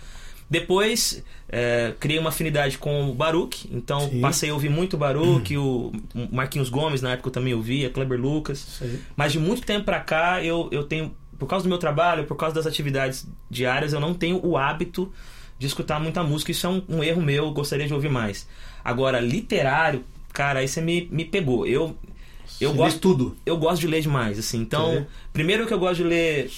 Depois, 0.50 1.24
é, 1.50 1.94
criei 2.00 2.20
uma 2.20 2.30
afinidade 2.30 2.78
com 2.78 3.10
o 3.10 3.14
Baruch, 3.14 3.70
então 3.72 4.10
Sim. 4.10 4.22
passei 4.22 4.50
a 4.50 4.54
ouvir 4.54 4.70
muito 4.70 4.98
Baruch, 4.98 5.58
o 5.58 5.92
Marquinhos 6.32 6.70
Gomes, 6.70 7.02
na 7.02 7.12
época 7.12 7.28
eu 7.28 7.34
também 7.34 7.54
ouvia, 7.54 7.90
Kleber 7.90 8.20
Lucas. 8.20 8.80
Aí. 8.82 9.00
Mas 9.16 9.34
de 9.34 9.40
muito 9.40 9.64
tempo 9.64 9.84
pra 9.86 10.00
cá, 10.00 10.42
eu, 10.44 10.70
eu 10.72 10.84
tenho, 10.84 11.14
por 11.38 11.48
causa 11.48 11.64
do 11.64 11.70
meu 11.70 11.78
trabalho, 11.78 12.24
por 12.26 12.36
causa 12.36 12.56
das 12.56 12.66
atividades 12.66 13.28
diárias, 13.50 13.92
eu 13.92 14.00
não 14.00 14.14
tenho 14.14 14.40
o 14.46 14.56
hábito 14.58 15.12
de 15.60 15.68
escutar 15.68 16.00
muita 16.00 16.24
música. 16.24 16.52
Isso 16.52 16.66
é 16.66 16.70
um, 16.70 16.82
um 16.88 17.04
erro 17.04 17.22
meu, 17.22 17.46
eu 17.46 17.52
gostaria 17.52 17.88
de 17.88 17.94
ouvir 17.94 18.10
mais. 18.10 18.48
Agora, 18.84 19.20
literário, 19.20 20.06
cara, 20.32 20.60
aí 20.60 20.68
você 20.68 20.80
me, 20.80 21.10
me 21.12 21.26
pegou. 21.26 21.66
Eu, 21.68 21.98
eu 22.62 22.72
Você 22.72 22.78
gosto 22.78 23.00
tudo. 23.00 23.38
eu 23.46 23.58
gosto 23.58 23.82
de 23.82 23.88
ler 23.88 24.02
demais, 24.02 24.40
assim. 24.40 24.60
Então, 24.60 24.94
Sim. 25.00 25.06
primeiro 25.34 25.68
que 25.68 25.74
eu 25.74 25.80
gosto 25.80 25.98
de 25.98 26.04
ler. 26.04 26.50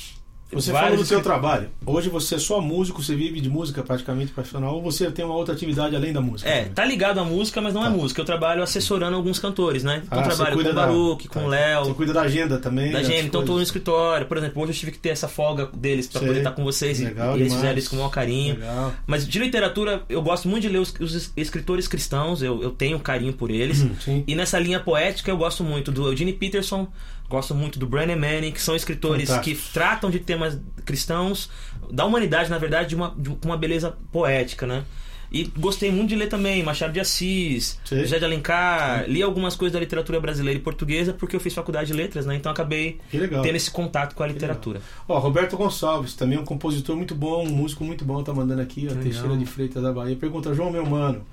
Você 0.52 0.72
falou 0.72 0.98
do 0.98 1.06
seu 1.06 1.22
trabalho. 1.22 1.70
Hoje 1.86 2.10
você 2.10 2.36
é 2.36 2.40
só 2.40 2.60
músico, 2.60 3.04
você 3.04 3.16
vive 3.16 3.40
de 3.40 3.48
música 3.50 3.84
praticamente 3.84 4.32
profissional, 4.32 4.74
ou 4.76 4.82
você 4.82 5.10
tem 5.12 5.24
uma 5.24 5.36
outra 5.36 5.54
atividade 5.54 5.96
além 5.96 6.12
da 6.12 6.22
música? 6.22 6.50
É, 6.50 6.64
tá 6.66 6.84
ligado 6.84 7.20
à 7.20 7.24
música, 7.24 7.62
mas 7.62 7.74
não 7.74 7.82
é 7.82 7.86
Tá. 7.86 7.92
música. 7.92 8.20
Eu 8.22 8.26
trabalho 8.26 8.64
assessorando 8.64 9.16
alguns 9.16 9.38
cantores, 9.38 9.84
né? 9.84 10.02
Então 10.04 10.18
Ah, 10.18 10.24
eu 10.24 10.28
trabalho 10.28 10.56
com 10.56 10.62
o 10.62 10.64
da- 10.64 10.74
Baruch, 10.74 11.28
com 11.28 11.40
tá. 11.42 11.46
o 11.46 11.50
Léo. 11.50 11.86
Você 11.86 11.94
cuida 11.94 12.14
da 12.14 12.22
agenda 12.22 12.58
também? 12.58 12.92
da 12.92 12.98
das 13.00 13.08
gente, 13.08 13.28
então 13.28 13.42
eu 13.42 13.48
tô 13.48 13.54
no 13.58 13.62
escritório. 13.62 14.26
Por 14.26 14.38
exemplo, 14.38 14.64
hoje 14.64 14.72
eu 14.72 14.76
tive 14.76 14.92
que 14.92 14.98
ter 15.00 15.10
essa 15.10 15.28
folga 15.28 15.68
deles 15.72 16.08
pra 16.08 16.20
Sei. 16.20 16.28
poder 16.28 16.40
estar 16.40 16.52
com 16.52 16.64
vocês 16.64 17.00
e- 17.00 17.06
Legal 17.06 17.38
e 17.38 17.42
eles 17.42 17.54
fizeram 17.54 17.78
isso 17.78 17.90
com 17.92 17.96
o 17.98 18.00
maior 18.00 18.10
carinho. 18.10 18.56
Legal. 18.56 18.94
Mas 19.06 19.28
de 19.28 19.38
literatura, 19.40 20.02
eu 20.10 20.22
gosto 20.22 20.48
muito 20.48 20.64
de 20.64 20.70
ler 20.70 20.80
os, 20.80 20.92
os 21.00 21.14
es- 21.14 21.34
escritores 21.38 21.88
cristãos, 21.88 22.42
eu, 22.42 22.62
eu 22.64 22.72
tenho 22.72 23.00
carinho 23.00 23.34
por 23.34 23.52
eles. 23.52 23.82
Hum, 23.84 23.92
sim. 24.00 24.24
E 24.28 24.34
nessa 24.36 24.58
linha 24.58 24.80
poética, 24.80 25.30
eu 25.30 25.38
gosto 25.38 25.64
muito 25.64 25.92
do 25.92 26.08
Eugene 26.08 26.34
Peterson, 26.34 26.88
gosto 27.30 27.54
muito 27.54 27.78
do 27.78 27.86
Brené 27.86 28.16
Manning, 28.16 28.52
que 28.52 28.62
são 28.62 28.76
escritores 28.76 29.30
Fantástico. 29.30 29.56
que 29.56 29.72
tratam 29.72 30.10
de 30.10 30.20
temas 30.20 30.60
cristãos, 30.84 31.50
da 31.92 32.04
humanidade, 32.04 32.50
na 32.50 32.58
verdade, 32.58 32.90
de 32.90 32.96
uma, 32.96 33.14
de 33.16 33.30
uma 33.46 33.56
beleza 33.56 33.96
poética, 34.12 34.66
né? 34.66 34.84
E 35.32 35.44
gostei 35.44 35.92
muito 35.92 36.10
de 36.10 36.16
ler 36.16 36.28
também 36.28 36.64
Machado 36.64 36.92
de 36.92 37.00
Assis, 37.00 37.80
Sei. 37.86 38.00
José 38.00 38.18
de 38.18 38.26
Alencar. 38.26 39.06
Li 39.08 39.22
algumas 39.22 39.56
coisas 39.56 39.74
da 39.74 39.80
literatura 39.80 40.20
brasileira 40.20 40.60
e 40.60 40.62
portuguesa 40.62 41.14
porque 41.14 41.36
eu 41.36 41.40
fiz 41.40 41.54
faculdade 41.54 41.92
de 41.92 41.94
letras, 41.94 42.26
né? 42.26 42.36
Então 42.36 42.52
acabei 42.52 43.00
tendo 43.12 43.56
esse 43.56 43.70
contato 43.70 44.16
com 44.16 44.24
a 44.24 44.28
literatura. 44.28 44.82
Ó, 45.08 45.20
Roberto 45.20 45.56
Gonçalves, 45.56 46.16
também 46.16 46.40
um 46.40 46.44
compositor 46.44 46.96
muito 46.96 47.14
bom, 47.14 47.46
um 47.46 47.52
músico 47.52 47.84
muito 47.84 48.04
bom, 48.04 48.24
tá 48.24 48.34
mandando 48.34 48.62
aqui, 48.62 48.88
ó, 48.88 48.90
Legal. 48.90 49.04
Teixeira 49.04 49.38
de 49.38 49.46
Freitas 49.46 49.84
da 49.84 49.94
Bahia. 49.94 50.16
Pergunta, 50.16 50.52
João, 50.56 50.72
meu 50.72 50.86
mano. 50.86 51.24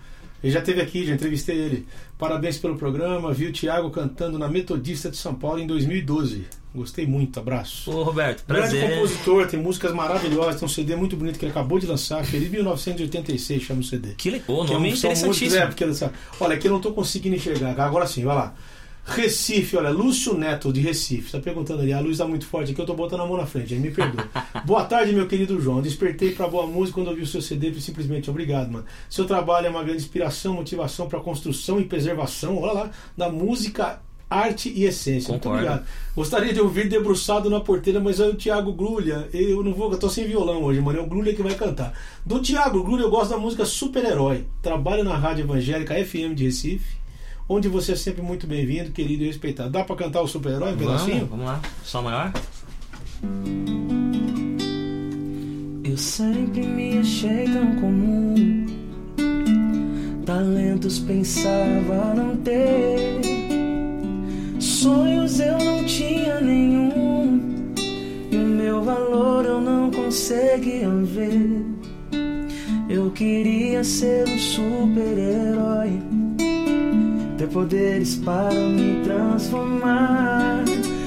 Ele 0.42 0.52
já 0.52 0.60
esteve 0.60 0.80
aqui, 0.80 1.04
já 1.06 1.14
entrevistei 1.14 1.56
ele. 1.56 1.86
Parabéns 2.18 2.58
pelo 2.58 2.76
programa. 2.76 3.32
Vi 3.32 3.46
o 3.46 3.52
Thiago 3.52 3.90
cantando 3.90 4.38
na 4.38 4.48
Metodista 4.48 5.10
de 5.10 5.16
São 5.16 5.34
Paulo 5.34 5.58
em 5.58 5.66
2012. 5.66 6.44
Gostei 6.74 7.06
muito, 7.06 7.40
abraço. 7.40 7.90
Ô, 7.90 8.02
Roberto, 8.02 8.44
Grande 8.46 8.68
prazer. 8.68 8.90
compositor, 8.90 9.46
tem 9.46 9.58
músicas 9.58 9.92
maravilhosas, 9.94 10.56
tem 10.60 10.66
um 10.66 10.68
CD 10.68 10.94
muito 10.94 11.16
bonito 11.16 11.38
que 11.38 11.44
ele 11.46 11.50
acabou 11.52 11.78
de 11.78 11.86
lançar, 11.86 12.22
Feliz 12.24 12.50
1986 12.50 13.62
chama 13.62 13.80
o 13.80 13.84
CD. 13.84 14.10
Que 14.14 14.28
legal, 14.30 14.60
o 14.60 14.64
Que 14.66 14.72
é 14.72 14.74
nome 14.74 14.86
é 14.86 14.88
um- 14.88 14.90
músicas- 14.90 15.18
interessantíssimo. 15.22 15.62
é, 15.62 15.66
porque, 15.66 15.84
olha, 16.38 16.54
aqui 16.54 16.66
eu 16.66 16.70
não 16.70 16.76
estou 16.78 16.92
conseguindo 16.92 17.34
enxergar. 17.36 17.78
Agora 17.80 18.06
sim, 18.06 18.24
vai 18.24 18.36
lá. 18.36 18.54
Recife, 19.06 19.76
olha, 19.76 19.90
Lúcio 19.90 20.36
Neto 20.36 20.72
de 20.72 20.80
Recife. 20.80 21.26
Está 21.26 21.38
perguntando 21.38 21.80
ali, 21.80 21.92
a 21.92 22.00
luz 22.00 22.14
está 22.14 22.26
muito 22.26 22.44
forte 22.44 22.72
aqui, 22.72 22.80
eu 22.80 22.82
estou 22.82 22.96
botando 22.96 23.20
a 23.20 23.26
mão 23.26 23.36
na 23.36 23.46
frente, 23.46 23.72
ele 23.72 23.80
me 23.82 23.90
perdoa. 23.92 24.28
boa 24.66 24.84
tarde, 24.84 25.12
meu 25.12 25.28
querido 25.28 25.60
João. 25.60 25.80
Despertei 25.80 26.32
para 26.32 26.48
boa 26.48 26.66
música 26.66 26.96
quando 26.96 27.08
ouvi 27.08 27.22
o 27.22 27.26
seu 27.26 27.40
CD, 27.40 27.72
simplesmente 27.80 28.28
obrigado, 28.28 28.70
mano. 28.72 28.84
Seu 29.08 29.24
trabalho 29.24 29.68
é 29.68 29.70
uma 29.70 29.84
grande 29.84 30.02
inspiração, 30.02 30.54
motivação 30.54 31.08
para 31.08 31.20
construção 31.20 31.80
e 31.80 31.84
preservação, 31.84 32.58
olha 32.58 32.72
lá, 32.72 32.90
da 33.16 33.30
música, 33.30 34.00
arte 34.28 34.72
e 34.74 34.84
essência. 34.84 35.32
Concordo. 35.32 35.48
Muito 35.50 35.70
obrigado. 35.70 35.86
Gostaria 36.16 36.52
de 36.52 36.60
ouvir 36.60 36.88
debruçado 36.88 37.48
na 37.48 37.60
porteira, 37.60 38.00
mas 38.00 38.18
é 38.18 38.26
o 38.26 38.34
Thiago 38.34 38.72
Grulha. 38.72 39.28
Eu 39.32 39.62
não 39.62 39.72
vou, 39.72 39.92
eu 39.92 39.98
tô 39.98 40.10
sem 40.10 40.26
violão 40.26 40.64
hoje, 40.64 40.80
mano. 40.80 40.98
É 40.98 41.02
o 41.02 41.06
Grulha 41.06 41.32
que 41.32 41.42
vai 41.42 41.54
cantar. 41.54 41.92
Do 42.24 42.40
Thiago 42.40 42.82
Grulha 42.82 43.02
eu 43.02 43.10
gosto 43.10 43.30
da 43.30 43.38
música 43.38 43.64
Super-Herói. 43.64 44.46
Trabalho 44.60 45.04
na 45.04 45.16
Rádio 45.16 45.44
Evangélica 45.44 45.94
FM 45.94 46.34
de 46.34 46.44
Recife, 46.44 46.96
onde 47.48 47.68
você 47.68 47.92
é 47.92 47.96
sempre 47.96 48.22
muito 48.22 48.46
bem-vindo, 48.46 48.90
querido 48.90 49.22
e 49.22 49.26
respeitado. 49.26 49.70
Dá 49.70 49.84
pra 49.84 49.96
cantar 49.96 50.20
o 50.22 50.26
Super-Herói 50.28 50.72
um 50.72 50.76
Vamos, 50.76 51.02
pedacinho? 51.02 51.26
vamos 51.26 51.46
lá. 51.46 51.60
Sol 51.84 52.02
maior? 52.02 52.32
Eu 55.84 55.96
sempre 55.96 56.66
me 56.66 56.98
achei 56.98 57.44
tão 57.44 57.76
comum. 57.76 58.66
Talentos 60.24 60.98
pensava 60.98 62.14
não 62.14 62.36
ter. 62.38 63.20
Sonhos 64.58 65.38
eu 65.40 65.56
não 65.58 65.84
tinha 65.84 66.40
nenhum. 66.40 67.40
E 68.30 68.36
o 68.36 68.40
meu 68.40 68.82
valor 68.82 69.44
eu 69.46 69.60
não 69.60 69.90
conseguia 69.90 70.90
ver. 70.90 71.64
Eu 72.88 73.10
queria 73.12 73.82
ser 73.84 74.28
um 74.28 74.38
super-herói. 74.38 76.00
Ter 77.38 77.48
poderes 77.48 78.14
para 78.16 78.54
me 78.54 79.02
transformar. 79.04 80.64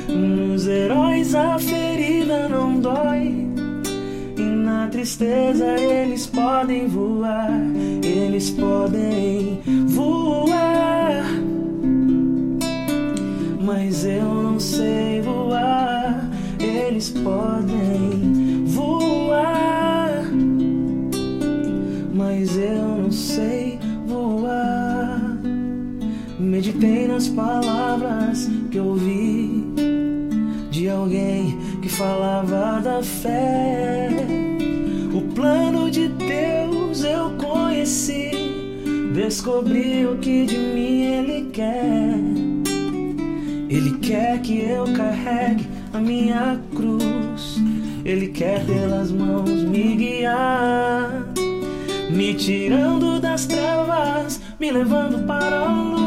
Nos 0.07 0.67
heróis 0.67 1.33
a 1.33 1.57
ferida 1.57 2.47
não 2.47 2.79
dói. 2.79 3.47
E 4.37 4.41
na 4.41 4.87
tristeza 4.89 5.65
eles 5.79 6.27
podem 6.27 6.87
voar. 6.87 7.49
Eles 8.03 8.51
podem 8.51 9.59
voar. 9.87 11.25
Mas 13.59 14.05
eu 14.05 14.23
não 14.23 14.59
sei 14.59 15.21
voar. 15.21 16.29
Eles 16.59 17.09
podem 17.09 18.65
voar. 18.65 20.25
Mas 22.13 22.55
eu 22.55 22.97
não 23.01 23.11
sei 23.11 23.58
Meditei 26.59 27.07
nas 27.07 27.29
palavras 27.29 28.49
que 28.69 28.77
ouvi 28.77 29.63
de 30.69 30.89
alguém 30.89 31.57
que 31.81 31.87
falava 31.87 32.81
da 32.81 33.01
fé. 33.01 34.09
O 35.13 35.21
plano 35.33 35.89
de 35.89 36.09
Deus 36.09 37.05
eu 37.05 37.31
conheci, 37.37 38.31
descobri 39.13 40.05
o 40.05 40.17
que 40.17 40.45
de 40.45 40.57
mim 40.57 41.03
Ele 41.03 41.49
quer. 41.53 42.19
Ele 43.69 43.97
quer 43.99 44.41
que 44.41 44.59
eu 44.59 44.83
carregue 44.93 45.65
a 45.93 45.99
minha 45.99 46.59
cruz, 46.75 47.55
Ele 48.03 48.27
quer 48.27 48.65
pelas 48.65 49.13
mãos 49.13 49.63
me 49.63 49.95
guiar. 49.95 51.25
Me 52.09 52.33
tirando 52.33 53.17
das 53.21 53.45
trevas, 53.45 54.41
me 54.59 54.69
levando 54.73 55.25
para 55.25 55.57
a 55.61 55.83
luz. 55.83 55.98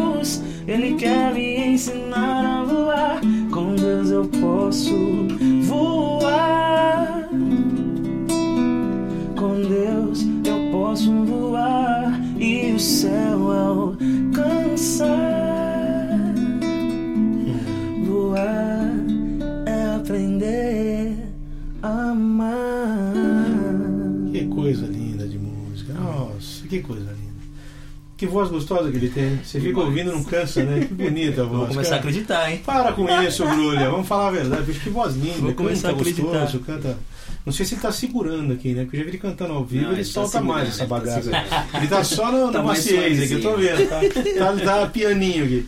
Ele 0.72 0.94
quer 0.94 1.34
me 1.34 1.74
ensinar 1.74 2.60
a 2.60 2.64
voar. 2.64 3.20
Com 3.52 3.74
Deus 3.74 4.10
eu 4.10 4.26
posso 4.26 5.28
voar. 5.64 7.28
Com 9.36 9.60
Deus 9.68 10.22
eu 10.46 10.70
posso 10.72 11.12
voar 11.26 12.18
e 12.40 12.72
o 12.72 12.80
céu 12.80 13.50
alcançar. 13.50 15.12
Voar 18.06 18.94
é 19.66 19.96
aprender 19.96 21.18
a 21.82 22.12
amar. 22.12 23.12
Que 24.32 24.46
coisa 24.46 24.86
linda 24.86 25.28
de 25.28 25.38
música. 25.38 25.92
Nossa, 25.92 26.66
que 26.66 26.80
coisa. 26.80 27.11
Que 28.22 28.26
voz 28.28 28.48
gostosa 28.48 28.88
que 28.88 28.96
ele 28.98 29.08
tem. 29.08 29.40
Você 29.42 29.58
fica 29.58 29.80
ouvindo 29.80 30.12
e 30.12 30.14
não 30.14 30.22
cansa, 30.22 30.62
né? 30.62 30.86
Que 30.86 30.94
bonita 30.94 31.42
a 31.42 31.44
voz. 31.44 31.58
Vou 31.58 31.68
começar 31.70 31.96
a 31.96 31.98
cara. 31.98 32.08
acreditar, 32.08 32.52
hein? 32.52 32.62
Para 32.64 32.92
com 32.92 33.04
isso, 33.20 33.44
Grulha. 33.44 33.90
Vamos 33.90 34.06
falar 34.06 34.28
a 34.28 34.30
verdade. 34.30 34.72
Que 34.74 34.90
voz 34.90 35.16
linda. 35.16 35.40
Vou 35.40 35.54
começar 35.54 35.88
canta 35.88 35.98
a 35.98 36.00
acreditar. 36.00 36.38
gostoso, 36.38 36.60
canta. 36.60 36.96
Não 37.44 37.52
sei 37.52 37.66
se 37.66 37.74
ele 37.74 37.80
tá 37.82 37.90
segurando 37.90 38.52
aqui, 38.52 38.72
né? 38.72 38.84
Porque 38.84 38.96
eu 38.96 39.00
já 39.00 39.04
vi 39.04 39.10
ele 39.10 39.18
cantando 39.18 39.52
ao 39.54 39.64
vivo, 39.64 39.84
Não, 39.84 39.92
ele 39.92 40.00
ele 40.00 40.06
tá 40.08 40.12
solta 40.14 40.30
segurando, 40.30 40.54
mais 40.54 40.68
essa 40.68 40.82
ele 40.82 40.88
tá 40.88 40.94
bagaça. 40.98 41.30
ele 41.76 41.86
tá 41.88 42.04
só 42.04 42.32
no, 42.32 42.50
Tá 42.52 42.58
no 42.58 42.64
maciez 42.64 43.22
aqui, 43.22 43.32
eu 43.32 43.42
tô 43.42 43.56
vendo. 43.56 43.88
Tá, 43.88 44.00
tá, 44.38 44.80
tá 44.80 44.86
pianinho 44.86 45.44
aqui. 45.44 45.66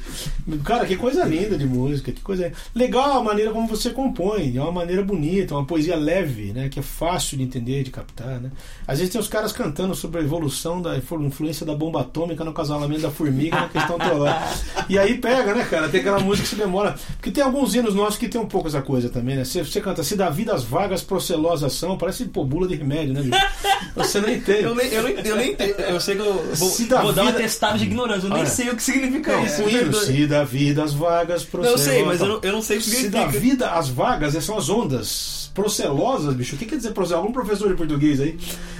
Cara, 0.62 0.86
que 0.86 0.96
coisa 0.96 1.24
linda 1.24 1.56
de 1.56 1.66
música, 1.66 2.12
que 2.12 2.20
coisa. 2.20 2.52
Legal 2.74 3.18
a 3.18 3.24
maneira 3.24 3.50
como 3.50 3.66
você 3.66 3.90
compõe, 3.90 4.56
é 4.56 4.60
uma 4.60 4.70
maneira 4.70 5.02
bonita, 5.02 5.54
uma 5.54 5.64
poesia 5.64 5.96
leve, 5.96 6.52
né? 6.52 6.68
Que 6.68 6.78
é 6.80 6.82
fácil 6.82 7.38
de 7.38 7.44
entender, 7.44 7.82
de 7.82 7.90
captar, 7.90 8.40
né? 8.40 8.50
Às 8.86 8.98
vezes 8.98 9.12
tem 9.12 9.20
os 9.20 9.28
caras 9.28 9.52
cantando 9.52 9.94
sobre 9.94 10.20
a 10.20 10.22
evolução 10.22 10.80
da 10.80 10.96
influência 10.96 11.64
da 11.64 11.74
bomba 11.74 12.02
atômica 12.02 12.44
no 12.44 12.52
casalamento 12.52 13.00
da 13.02 13.10
formiga 13.10 13.58
na 13.58 13.68
questão 13.68 13.98
teológica. 13.98 14.84
E 14.88 14.98
aí 14.98 15.18
pega, 15.18 15.54
né, 15.54 15.64
cara? 15.64 15.88
Tem 15.88 16.00
aquela 16.00 16.20
música 16.20 16.44
que 16.48 16.54
se 16.54 16.60
demora. 16.60 16.94
Porque 17.16 17.30
tem 17.30 17.42
alguns 17.42 17.74
hinos 17.74 17.94
nossos 17.94 18.18
que 18.18 18.28
tem 18.28 18.40
um 18.40 18.46
pouco 18.46 18.68
essa 18.68 18.82
coisa 18.82 19.08
também, 19.08 19.36
né? 19.36 19.44
Você, 19.44 19.64
você 19.64 19.80
canta, 19.80 20.02
se 20.02 20.14
dá 20.14 20.28
vida 20.30 20.54
às 20.54 20.62
vagas 20.62 21.02
procelosas 21.02 21.63
são, 21.68 21.96
parece 21.98 22.24
pô, 22.26 22.44
bula 22.44 22.66
de 22.68 22.74
remédio, 22.74 23.14
né, 23.14 23.22
bicho? 23.22 23.36
Você 23.96 24.20
não 24.20 24.28
entende. 24.28 24.64
Eu 24.64 24.74
nem, 24.74 24.86
eu, 24.88 25.02
nem, 25.02 25.14
eu 25.26 25.36
nem 25.36 25.52
entendo. 25.52 25.80
Eu 25.80 26.00
sei 26.00 26.16
que 26.16 26.20
eu 26.22 26.34
vou, 26.54 26.68
Se 26.68 26.84
vou 26.86 27.12
dar 27.12 27.22
um 27.22 27.26
vida- 27.26 27.38
atestado 27.38 27.78
de 27.78 27.84
ignorância. 27.84 28.26
Eu 28.26 28.30
nem 28.30 28.40
Olha. 28.40 28.48
sei 28.50 28.68
o 28.70 28.76
que 28.76 28.82
significa 28.82 29.32
Não, 29.36 29.44
isso. 29.46 29.62
Perdoe. 29.62 30.04
se 30.06 30.26
dá 30.26 30.42
vida 30.44 30.82
às 30.82 30.92
vagas 30.92 31.42
Não, 31.44 31.50
procelosas. 31.50 31.86
eu 31.86 31.92
sei, 31.92 32.04
mas 32.04 32.20
eu 32.20 32.26
não, 32.26 32.40
eu 32.42 32.52
não 32.52 32.62
sei 32.62 32.78
o 32.78 32.80
que 32.80 32.86
Se 32.90 33.08
dá 33.08 33.18
significa. 33.20 33.40
vida 33.40 33.70
às 33.70 33.88
vagas, 33.88 34.44
são 34.44 34.58
as 34.58 34.68
ondas 34.68 35.50
procelosas, 35.54 36.34
bicho. 36.34 36.56
O 36.56 36.58
que 36.58 36.66
quer 36.66 36.76
dizer 36.76 36.90
procelosas? 36.92 37.22
Algum 37.24 37.32
professor 37.32 37.68
de 37.68 37.74
português 37.76 38.20
aí? 38.20 38.36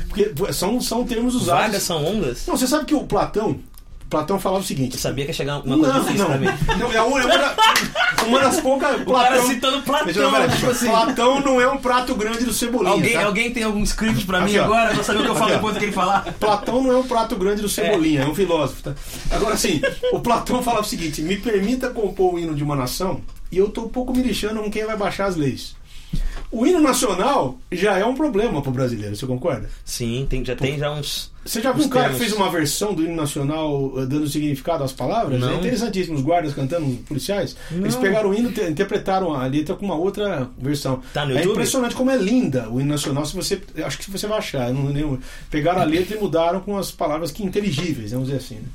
Porque 0.08 0.32
são, 0.52 0.80
são 0.80 1.04
termos 1.04 1.34
usados. 1.36 1.62
Vagas 1.66 1.82
são 1.84 2.04
ondas? 2.04 2.46
Não, 2.46 2.56
você 2.56 2.66
sabe 2.66 2.84
que 2.84 2.94
o 2.94 3.04
Platão, 3.04 3.60
Platão 4.14 4.38
falava 4.38 4.62
o 4.62 4.66
seguinte. 4.66 4.94
Eu 4.94 5.00
sabia 5.00 5.24
que 5.24 5.30
ia 5.30 5.34
chegar 5.34 5.58
uma 5.60 5.76
coisa 5.76 5.92
Não, 5.92 6.00
difícil 6.04 6.28
não. 6.28 6.38
pra 6.66 6.76
não 6.76 6.92
é 6.92 7.00
uma, 7.02 7.20
é 7.20 7.24
uma 7.24 7.36
da- 7.38 7.56
uma 8.26 8.40
das 8.40 8.60
poucas. 8.60 9.00
O 9.06 9.12
cara 9.12 9.42
citando 9.42 9.82
Platão, 9.82 10.30
ver, 10.30 10.50
tipo 10.52 10.70
assim. 10.70 10.86
Platão 10.86 11.40
não 11.40 11.60
é 11.60 11.68
um 11.68 11.78
prato 11.78 12.14
grande 12.14 12.44
do 12.44 12.52
cebolinha. 12.52 12.92
Alguém, 12.92 13.12
tá? 13.12 13.24
alguém 13.24 13.52
tem 13.52 13.62
algum 13.64 13.82
script 13.82 14.24
pra 14.24 14.40
mim 14.40 14.46
Aqui, 14.46 14.58
agora? 14.58 14.94
Pra 14.94 15.02
saber 15.02 15.18
o 15.20 15.22
que 15.24 15.28
eu 15.30 15.34
falo 15.34 15.46
Aqui, 15.46 15.54
depois 15.54 15.74
do 15.74 15.78
que 15.80 15.84
ele 15.86 15.92
falar? 15.92 16.24
Platão 16.38 16.82
não 16.82 16.92
é 16.92 16.96
um 16.96 17.02
prato 17.02 17.34
grande 17.36 17.60
do 17.60 17.68
Cebolinha, 17.68 18.22
é, 18.22 18.26
um 18.26 18.34
filósofo. 18.34 18.82
Tá? 18.84 18.94
Agora, 19.30 19.54
assim, 19.54 19.80
o 20.12 20.20
Platão 20.20 20.62
falava 20.62 20.82
o 20.84 20.88
seguinte: 20.88 21.20
me 21.22 21.36
permita 21.36 21.90
compor 21.90 22.34
o 22.34 22.38
hino 22.38 22.54
de 22.54 22.62
uma 22.62 22.76
nação 22.76 23.20
e 23.50 23.58
eu 23.58 23.68
tô 23.68 23.82
um 23.82 23.88
pouco 23.88 24.12
me 24.16 24.22
lixando 24.22 24.62
com 24.62 24.70
quem 24.70 24.84
vai 24.86 24.96
baixar 24.96 25.26
as 25.26 25.36
leis. 25.36 25.74
O 26.54 26.64
hino 26.64 26.78
nacional 26.78 27.58
já 27.72 27.98
é 27.98 28.04
um 28.04 28.14
problema 28.14 28.62
pro 28.62 28.70
brasileiro, 28.70 29.16
você 29.16 29.26
concorda? 29.26 29.68
Sim, 29.84 30.24
tem, 30.30 30.44
já 30.44 30.54
tem 30.54 30.78
já 30.78 30.92
uns. 30.92 31.32
Você 31.44 31.60
já 31.60 31.72
viu 31.72 31.84
um 31.84 31.88
cara 31.88 32.10
que 32.10 32.18
fez 32.20 32.32
uma 32.32 32.48
versão 32.48 32.94
do 32.94 33.02
hino 33.02 33.16
nacional 33.16 33.92
eh, 33.96 34.06
dando 34.06 34.28
significado 34.28 34.84
às 34.84 34.92
palavras? 34.92 35.40
Não. 35.40 35.50
É 35.50 35.56
interessantíssimo. 35.56 36.16
Os 36.16 36.22
guardas 36.22 36.54
cantando, 36.54 36.86
os 36.86 36.98
policiais. 36.98 37.56
Eles 37.72 37.96
Não. 37.96 38.00
pegaram 38.00 38.30
o 38.30 38.34
hino 38.34 38.52
e 38.56 38.70
interpretaram 38.70 39.34
a 39.34 39.44
letra 39.48 39.74
com 39.74 39.84
uma 39.84 39.96
outra 39.96 40.48
versão. 40.56 41.02
Tá 41.12 41.26
no 41.26 41.32
é 41.32 41.38
YouTube? 41.38 41.54
impressionante 41.54 41.96
como 41.96 42.12
é 42.12 42.16
linda 42.16 42.70
o 42.70 42.80
hino 42.80 42.90
nacional. 42.90 43.26
Se 43.26 43.34
você, 43.34 43.60
acho 43.84 43.98
que 43.98 44.08
você 44.08 44.28
vai 44.28 44.38
achar. 44.38 44.72
não 44.72 44.86
lembro. 44.86 45.18
Pegaram 45.50 45.80
a 45.80 45.84
letra 45.84 46.16
e 46.16 46.20
mudaram 46.20 46.60
com 46.60 46.78
as 46.78 46.92
palavras 46.92 47.32
que 47.32 47.42
inteligíveis, 47.42 48.12
vamos 48.12 48.28
dizer 48.28 48.38
assim. 48.38 48.54
Né? 48.54 48.68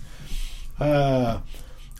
Ah, 0.82 1.40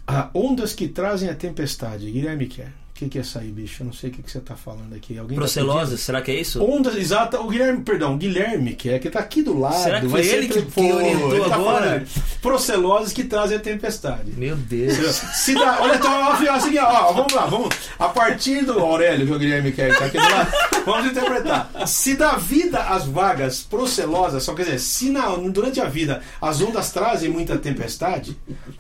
ah, 0.06 0.30
ondas 0.34 0.74
que 0.74 0.90
trazem 0.90 1.30
a 1.30 1.36
tempestade. 1.36 2.12
Guilherme 2.12 2.48
quer. 2.48 2.74
Que, 3.00 3.10
que 3.10 3.18
é 3.18 3.22
essa 3.22 3.40
aí, 3.40 3.48
bicho? 3.50 3.82
Eu 3.82 3.86
não 3.88 3.94
sei 3.94 4.10
o 4.10 4.14
que, 4.14 4.22
que 4.22 4.30
você 4.32 4.40
tá 4.40 4.56
falando 4.56 4.94
aqui. 4.94 5.18
Alguém 5.18 5.36
tá 5.36 5.42
Procelose, 5.42 5.98
será 5.98 6.22
que 6.22 6.32
é 6.32 6.40
isso? 6.40 6.62
Ondas, 6.64 6.96
exata. 6.96 7.40
O 7.40 7.48
Guilherme, 7.48 7.82
perdão, 7.82 8.18
Guilherme, 8.18 8.76
que 8.76 8.90
é 8.90 9.00
que 9.00 9.10
tá 9.10 9.20
aqui 9.20 9.42
do 9.42 9.58
lado. 9.58 9.82
Será 9.84 10.02
que 10.02 10.08
vai 10.08 10.22
foi 10.22 10.30
ser 10.30 10.38
ele 10.38 10.48
que- 10.50 10.62
que 10.64 10.72
Foi, 10.72 10.92
orientou 10.92 11.36
ele 11.36 11.50
tá 11.50 11.56
agora? 11.56 11.86
falando. 12.06 12.40
Proceloses 12.42 13.14
que 13.14 13.24
trazem 13.24 13.58
a 13.58 13.60
tempestade. 13.60 14.32
Meu 14.36 14.56
Deus. 14.56 14.96
Se 15.34 15.54
dá, 15.54 15.80
olha, 15.82 15.96
então, 15.96 16.12
ó, 16.12 16.32
assim, 16.52 16.78
ó, 16.78 17.14
vamos 17.14 17.34
lá, 17.34 17.46
vamos. 17.46 17.70
A 17.98 18.10
partir 18.10 18.66
do 18.66 18.80
Aurélio, 18.80 19.26
que 19.26 19.34
o 19.34 19.40
Guilherme 19.40 19.72
quer 19.72 19.98
tá 19.98 20.06
aqui 20.06 20.18
do 20.18 20.30
lado, 20.30 20.52
vamos 20.86 21.12
interpretar. 21.12 21.72
Se 21.88 22.16
dá 22.16 22.36
vida 22.36 22.80
às 22.80 23.06
vagas 23.06 23.62
procelosas, 23.62 24.44
só 24.44 24.54
quer 24.54 24.64
dizer, 24.66 24.80
se 24.80 25.10
na, 25.10 25.28
durante 25.36 25.80
a 25.80 25.86
vida 25.86 26.22
as 26.42 26.62
ondas 26.62 26.92
trazem 26.92 27.30
muita 27.30 27.58
tempestade, 27.58 28.38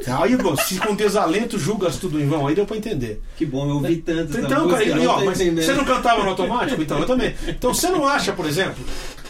aí, 0.08 0.36
bom, 0.36 0.56
se 0.56 0.78
com 0.80 0.96
desalento 0.96 1.58
julgas 1.58 1.98
tudo 1.98 2.20
em 2.20 2.28
vão, 2.28 2.48
aí 2.48 2.56
deu 2.56 2.66
pra 2.66 2.78
entender. 2.78 3.22
Que 3.38 3.46
bom, 3.46 3.68
eu 3.70 3.76
ouvi 3.76 3.98
Então, 4.12 4.68
cara, 4.70 4.84
e, 4.84 5.08
ó, 5.08 5.20
tô 5.20 5.26
mas 5.26 5.40
entendendo. 5.40 5.66
você 5.66 5.74
não 5.74 5.86
cantava 5.86 6.24
no 6.24 6.30
automático? 6.30 6.82
Então, 6.82 7.00
eu 7.00 7.06
também. 7.06 7.36
Então, 7.48 7.74
você 7.74 7.90
não 7.90 8.08
acha, 8.08 8.34
por 8.34 8.46
exemplo, 8.46 8.84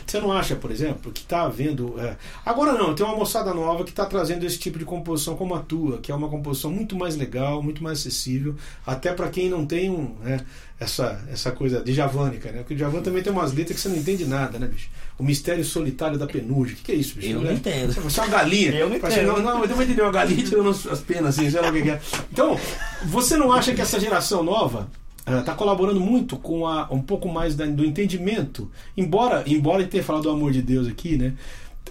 você 0.05 0.19
não 0.19 0.31
acha, 0.31 0.55
por 0.55 0.71
exemplo, 0.71 1.11
que 1.11 1.21
está 1.21 1.43
havendo. 1.43 1.95
é, 1.99 2.15
Agora 2.45 2.73
não, 2.73 2.95
tem 2.95 3.05
uma 3.05 3.15
moçada 3.15 3.53
nova 3.53 3.83
que 3.83 3.91
está 3.91 4.05
trazendo 4.05 4.45
esse 4.45 4.57
tipo 4.57 4.79
de 4.79 4.85
composição 4.85 5.35
como 5.35 5.53
a 5.53 5.59
tua, 5.59 5.99
que 5.99 6.11
é 6.11 6.15
uma 6.15 6.27
composição 6.27 6.71
muito 6.71 6.95
mais 6.95 7.15
legal, 7.15 7.61
muito 7.61 7.83
mais 7.83 7.99
acessível, 7.99 8.55
até 8.85 9.13
para 9.13 9.29
quem 9.29 9.49
não 9.49 9.65
tem 9.65 9.89
um, 9.89 10.15
né, 10.23 10.39
essa, 10.79 11.23
essa 11.31 11.51
coisa 11.51 11.81
de 11.81 11.93
javânica, 11.93 12.51
né? 12.51 12.59
Porque 12.59 12.73
o 12.73 12.77
Javan 12.77 13.01
também 13.01 13.21
tem 13.21 13.31
umas 13.31 13.53
letras 13.53 13.75
que 13.75 13.81
você 13.81 13.89
não 13.89 13.97
entende 13.97 14.25
nada, 14.25 14.57
né, 14.57 14.67
bicho? 14.67 14.89
O 15.19 15.23
mistério 15.23 15.65
solitário 15.65 16.17
da 16.17 16.25
penugem. 16.25 16.73
O 16.75 16.77
que, 16.77 16.83
que 16.83 16.91
é 16.93 16.95
isso, 16.95 17.15
bicho? 17.15 17.33
Eu 17.33 17.41
não 17.41 17.51
entendo. 17.51 17.91
Você 17.93 18.19
é 18.19 18.23
uma 18.23 18.29
galinha. 18.31 18.71
Eu 18.71 18.89
não 18.89 18.99
Parece- 18.99 19.19
entendo. 19.19 19.33
Não, 19.37 19.43
não, 19.55 19.61
eu 19.63 19.67
também 19.67 19.83
entendi 19.85 20.01
uma 20.01 20.11
galinha 20.11 20.43
tirando 20.45 20.69
as 20.69 21.01
penas, 21.01 21.37
assim, 21.37 21.51
sei 21.51 21.59
lá 21.59 21.69
o 21.69 21.73
que 21.73 21.81
que 21.81 21.89
é. 21.89 21.99
Então, 22.31 22.57
você 23.05 23.35
não 23.35 23.51
acha 23.51 23.73
que 23.75 23.81
essa 23.81 23.99
geração 23.99 24.41
nova 24.43 24.89
está 25.27 25.53
colaborando 25.53 25.99
muito 25.99 26.37
com 26.37 26.65
a, 26.65 26.87
um 26.89 27.01
pouco 27.01 27.27
mais 27.27 27.53
da- 27.53 27.65
do 27.65 27.83
entendimento? 27.85 28.71
Embora, 28.95 29.43
embora 29.45 29.81
ele 29.81 29.91
tenha 29.91 30.03
falado 30.03 30.23
do 30.23 30.29
amor 30.29 30.51
de 30.53 30.61
Deus 30.61 30.87
aqui, 30.87 31.17
né? 31.17 31.33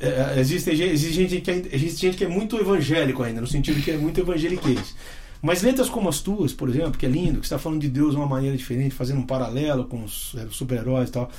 É, 0.00 0.38
existe, 0.40 0.74
gente- 0.74 0.92
existe, 0.92 1.14
gente 1.14 1.40
que 1.42 1.50
é, 1.50 1.62
existe 1.72 2.00
gente 2.00 2.16
que 2.16 2.24
é 2.24 2.28
muito 2.28 2.56
evangélico 2.56 3.22
ainda, 3.22 3.40
no 3.40 3.46
sentido 3.46 3.82
que 3.82 3.90
é 3.90 3.96
muito 3.98 4.18
evangeliquez. 4.20 4.94
Mas 5.40 5.62
letras 5.62 5.88
como 5.88 6.08
as 6.08 6.20
tuas, 6.20 6.52
por 6.52 6.68
exemplo, 6.68 6.92
que 6.98 7.06
é 7.06 7.08
lindo, 7.08 7.38
que 7.38 7.46
está 7.46 7.58
falando 7.58 7.80
de 7.80 7.88
Deus 7.88 8.10
de 8.10 8.16
uma 8.16 8.26
maneira 8.26 8.56
diferente, 8.56 8.94
fazendo 8.94 9.20
um 9.20 9.26
paralelo 9.26 9.84
com 9.84 10.02
os 10.02 10.34
é, 10.36 10.46
super-heróis 10.50 11.08
e 11.08 11.12
tal. 11.12 11.30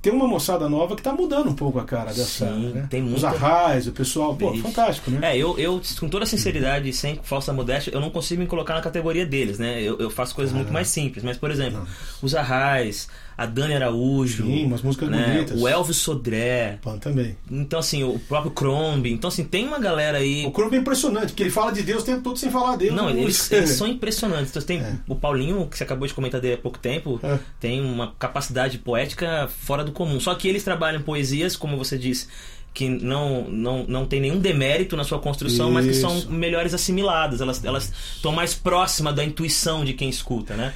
Tem 0.00 0.12
uma 0.12 0.26
moçada 0.26 0.68
nova 0.68 0.94
que 0.94 1.00
está 1.00 1.12
mudando 1.12 1.50
um 1.50 1.54
pouco 1.54 1.78
a 1.78 1.84
cara 1.84 2.12
dessa. 2.12 2.46
Sim, 2.52 2.70
né? 2.72 2.86
tem 2.88 3.02
Os 3.02 3.10
muita- 3.10 3.28
arrais, 3.28 3.86
o 3.86 3.92
pessoal. 3.92 4.34
Pô, 4.36 4.50
Bicho. 4.52 4.62
fantástico, 4.62 5.10
né? 5.10 5.32
É, 5.32 5.36
eu, 5.36 5.58
eu, 5.58 5.80
com 6.00 6.08
toda 6.08 6.24
sinceridade 6.24 6.88
e 6.88 6.92
sem 6.92 7.20
falsa 7.22 7.52
modéstia, 7.52 7.92
eu 7.94 8.00
não 8.00 8.10
consigo 8.10 8.40
me 8.40 8.46
colocar 8.48 8.74
na 8.74 8.80
categoria 8.80 9.26
deles, 9.26 9.58
né? 9.58 9.80
Eu, 9.82 9.98
eu 9.98 10.08
faço 10.10 10.34
coisas 10.34 10.54
muito 10.54 10.72
mais 10.72 10.88
simples. 10.88 11.22
Mas, 11.22 11.36
por 11.36 11.50
exemplo, 11.50 11.80
Não. 11.80 11.86
os 12.22 12.34
Arrais, 12.34 13.08
a 13.36 13.46
Dani 13.46 13.74
Araújo, 13.74 14.44
Sim, 14.46 14.66
umas 14.66 14.82
músicas 14.82 15.08
né? 15.08 15.34
bonitas. 15.34 15.60
o 15.60 15.66
Elvis 15.68 15.96
Sodré, 15.96 16.78
Pô, 16.82 16.92
também. 16.98 17.36
então 17.50 17.78
assim, 17.78 18.02
o 18.04 18.18
próprio 18.18 18.50
Crombie. 18.52 19.12
Então, 19.12 19.28
assim, 19.28 19.44
tem 19.44 19.66
uma 19.66 19.78
galera 19.78 20.18
aí. 20.18 20.44
O 20.46 20.50
Crump 20.50 20.72
é 20.74 20.76
impressionante, 20.76 21.28
porque 21.28 21.42
ele 21.42 21.50
fala 21.50 21.72
de 21.72 21.82
Deus 21.82 22.02
o 22.02 22.06
tempo 22.06 22.22
todo 22.22 22.38
sem 22.38 22.50
falar 22.50 22.76
Deus. 22.76 22.94
Não, 22.94 23.08
eles, 23.10 23.50
eles 23.52 23.70
são 23.70 23.86
impressionantes. 23.86 24.50
Então, 24.50 24.62
tem 24.62 24.80
É. 24.80 24.94
o 25.08 25.14
Paulinho, 25.14 25.66
que 25.66 25.76
você 25.78 25.84
acabou 25.84 26.06
de 26.06 26.14
comentar 26.14 26.40
dele 26.40 26.54
há 26.54 26.58
pouco 26.58 26.78
tempo, 26.78 27.18
É. 27.22 27.38
tem 27.60 27.80
uma 27.80 28.12
capacidade 28.18 28.78
poética 28.78 29.48
fora 29.60 29.82
do 29.84 29.92
comum. 29.92 30.18
Só 30.20 30.34
que 30.34 30.46
eles 30.48 30.62
trabalham 30.64 31.02
poesias, 31.02 31.56
como 31.56 31.76
você 31.76 31.96
disse, 31.98 32.28
que 32.74 32.88
não, 32.88 33.42
não, 33.50 33.84
não 33.86 34.06
tem 34.06 34.20
nenhum 34.20 34.38
demérito 34.38 34.96
na 34.96 35.04
sua 35.04 35.18
construção, 35.18 35.70
mas 35.70 35.84
que 35.86 35.92
são 35.94 36.16
Isso. 36.16 36.30
melhores 36.32 36.72
assimiladas. 36.72 37.40
Elas 37.42 37.62
elas 37.64 37.92
estão 38.16 38.32
mais 38.32 38.54
próximas 38.54 39.14
da 39.14 39.22
intuição 39.22 39.84
de 39.84 39.92
quem 39.92 40.08
escuta, 40.08 40.54
né? 40.54 40.72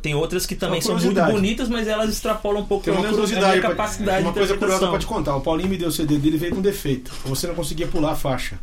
Tem 0.00 0.14
outras 0.14 0.46
que 0.46 0.54
também 0.54 0.80
Uma 0.80 0.82
são 0.82 0.98
muito 0.98 1.20
bonitas, 1.32 1.68
mas 1.68 1.88
elas 1.88 2.10
extrapolam 2.10 2.62
um 2.62 2.66
pouco 2.66 2.84
Tem 2.84 2.92
uma 2.92 3.02
menos 3.02 3.16
a 3.18 3.20
curiosidade, 3.22 3.60
pra- 3.60 3.70
capacidade 3.70 4.22
uma 4.22 4.32
de 4.32 4.38
coisa 4.38 4.56
curiosa 4.56 4.88
pra 4.88 4.98
te 4.98 5.06
contar. 5.06 5.34
O 5.36 5.40
Paulinho 5.40 5.68
me 5.68 5.76
deu 5.76 5.88
o 5.88 5.92
CD 5.92 6.18
dele 6.18 6.36
veio 6.38 6.54
com 6.54 6.60
defeito. 6.62 7.10
Você 7.24 7.46
não 7.48 7.54
conseguia 7.54 7.86
pular 7.88 8.12
a 8.12 8.16
faixa. 8.16 8.60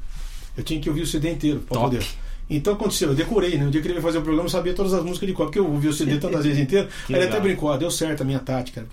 Eu 0.56 0.64
tinha 0.64 0.80
que 0.80 0.88
ouvir 0.88 1.02
o 1.02 1.08
CD 1.08 1.32
inteiro 1.32 1.60
pra 1.60 1.78
Top. 1.78 1.90
poder. 1.90 2.08
Então 2.50 2.74
aconteceu, 2.74 3.10
eu 3.10 3.16
decorei, 3.16 3.58
né? 3.58 3.66
O 3.66 3.72
dia 3.72 3.82
que 3.82 3.88
ele 3.88 3.94
veio 3.96 4.04
fazer 4.04 4.18
o 4.20 4.22
programa, 4.22 4.46
eu 4.46 4.52
sabia 4.52 4.74
todas 4.74 4.94
as 4.94 5.04
músicas 5.04 5.28
de 5.28 5.34
cor, 5.34 5.46
porque 5.48 5.58
eu 5.60 5.66
ouvi 5.70 5.88
o 5.88 5.94
CD 5.94 6.18
tantas 6.20 6.44
vezes 6.46 6.60
inteiro. 6.60 6.88
Que 7.08 7.14
Aí 7.14 7.20
ele 7.20 7.26
até 7.26 7.34
legal. 7.36 7.42
brincou, 7.42 7.72
ah, 7.72 7.78
deu 7.78 7.90
certo 7.90 8.22
a 8.22 8.26
minha 8.26 8.40
tática. 8.40 8.86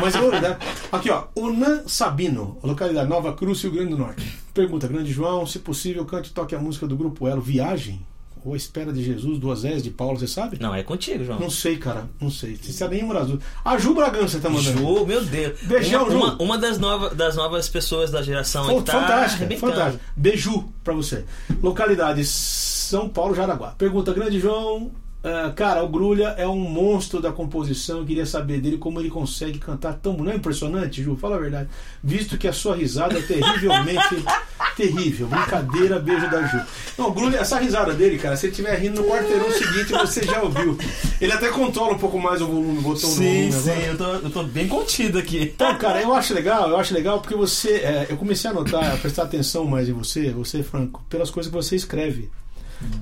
Mas 0.00 0.14
eu, 0.14 0.30
né? 0.30 0.56
Aqui, 0.92 1.10
ó, 1.10 1.24
Unan 1.34 1.82
Sabino, 1.86 2.58
localidade 2.62 3.08
Nova 3.08 3.32
Cruz, 3.32 3.62
Rio 3.62 3.72
Grande 3.72 3.90
do 3.90 3.98
Norte. 3.98 4.38
Pergunta, 4.54 4.86
Grande 4.86 5.10
João, 5.12 5.46
se 5.46 5.58
possível, 5.58 6.04
cante 6.04 6.30
e 6.30 6.32
toque 6.32 6.54
a 6.54 6.58
música 6.58 6.86
do 6.86 6.96
grupo 6.96 7.26
Elo, 7.26 7.40
Viagem? 7.42 8.00
Ou 8.46 8.54
a 8.54 8.56
Espera 8.56 8.92
de 8.92 9.02
Jesus, 9.02 9.40
Duas 9.40 9.64
S 9.64 9.82
de 9.82 9.90
Paulo, 9.90 10.16
você 10.16 10.28
sabe? 10.28 10.56
Não, 10.60 10.72
é 10.72 10.80
contigo, 10.84 11.24
João. 11.24 11.40
Não 11.40 11.50
sei, 11.50 11.76
cara, 11.78 12.08
não 12.20 12.30
sei. 12.30 12.54
Você 12.54 12.70
sabe 12.70 12.94
nenhuma 12.94 13.12
das 13.12 13.26
duas. 13.26 13.40
A 13.64 13.76
Ju 13.76 13.92
Bragança 13.92 14.38
tá 14.38 14.48
mandando. 14.48 14.78
Ju, 14.78 15.04
meu 15.04 15.24
Deus. 15.24 15.60
Beijão, 15.62 16.04
uma, 16.04 16.10
Ju. 16.12 16.16
uma, 16.16 16.42
uma 16.42 16.58
das, 16.58 16.78
nova, 16.78 17.12
das 17.12 17.34
novas 17.34 17.68
pessoas 17.68 18.12
da 18.12 18.22
geração 18.22 18.64
que 18.78 18.84
tá 18.84 19.00
Fantástica, 19.00 19.44
arrebentando. 19.44 19.72
fantástica. 19.72 20.04
Beiju 20.14 20.64
pra 20.84 20.94
você. 20.94 21.24
Localidade 21.60 22.24
São 22.24 23.08
Paulo, 23.08 23.34
Jaraguá. 23.34 23.70
Pergunta, 23.76 24.14
grande 24.14 24.38
João. 24.38 24.92
Ah, 25.28 25.50
cara, 25.50 25.82
o 25.82 25.88
Grulha 25.88 26.36
é 26.38 26.46
um 26.46 26.56
monstro 26.56 27.20
da 27.20 27.32
composição. 27.32 27.98
Eu 27.98 28.06
queria 28.06 28.24
saber 28.24 28.60
dele 28.60 28.78
como 28.78 29.00
ele 29.00 29.10
consegue 29.10 29.58
cantar 29.58 29.94
tão. 29.94 30.16
Não 30.16 30.30
é 30.30 30.36
impressionante, 30.36 31.02
Ju? 31.02 31.16
Fala 31.16 31.34
a 31.34 31.40
verdade. 31.40 31.68
Visto 32.00 32.38
que 32.38 32.46
a 32.46 32.52
sua 32.52 32.76
risada 32.76 33.18
é 33.18 33.22
terrivelmente 33.22 34.22
terrível. 34.76 35.26
Brincadeira, 35.26 35.98
beijo 35.98 36.30
da 36.30 36.46
Ju. 36.46 36.60
Não, 36.96 37.08
o 37.08 37.12
Grulha, 37.12 37.38
essa 37.38 37.58
risada 37.58 37.92
dele, 37.92 38.18
cara, 38.18 38.36
se 38.36 38.46
ele 38.46 38.52
estiver 38.52 38.78
rindo 38.78 39.02
no 39.02 39.08
quarteirão 39.08 39.50
seguinte, 39.50 39.92
você 39.94 40.22
já 40.22 40.40
ouviu. 40.40 40.78
Ele 41.20 41.32
até 41.32 41.48
controla 41.48 41.94
um 41.94 41.98
pouco 41.98 42.20
mais 42.20 42.40
o 42.40 42.46
volume, 42.46 42.80
botou 42.80 43.10
no 43.10 43.16
volume 43.16 43.52
agora. 43.52 43.80
eu 43.80 43.98
tô, 43.98 44.12
eu 44.26 44.30
tô 44.30 44.42
bem 44.44 44.68
contido 44.68 45.18
aqui. 45.18 45.42
Então, 45.42 45.76
cara, 45.76 46.00
eu 46.00 46.14
acho 46.14 46.32
legal, 46.34 46.70
eu 46.70 46.76
acho 46.76 46.94
legal 46.94 47.20
porque 47.20 47.34
você. 47.34 47.70
é, 47.78 48.06
eu 48.08 48.16
comecei 48.16 48.48
a 48.48 48.54
notar, 48.54 48.94
a 48.94 48.96
prestar 48.96 49.24
atenção 49.24 49.64
mais 49.64 49.88
em 49.88 49.92
você, 49.92 50.30
você, 50.30 50.62
Franco, 50.62 51.04
pelas 51.10 51.32
coisas 51.32 51.50
que 51.50 51.56
você 51.56 51.74
escreve. 51.74 52.30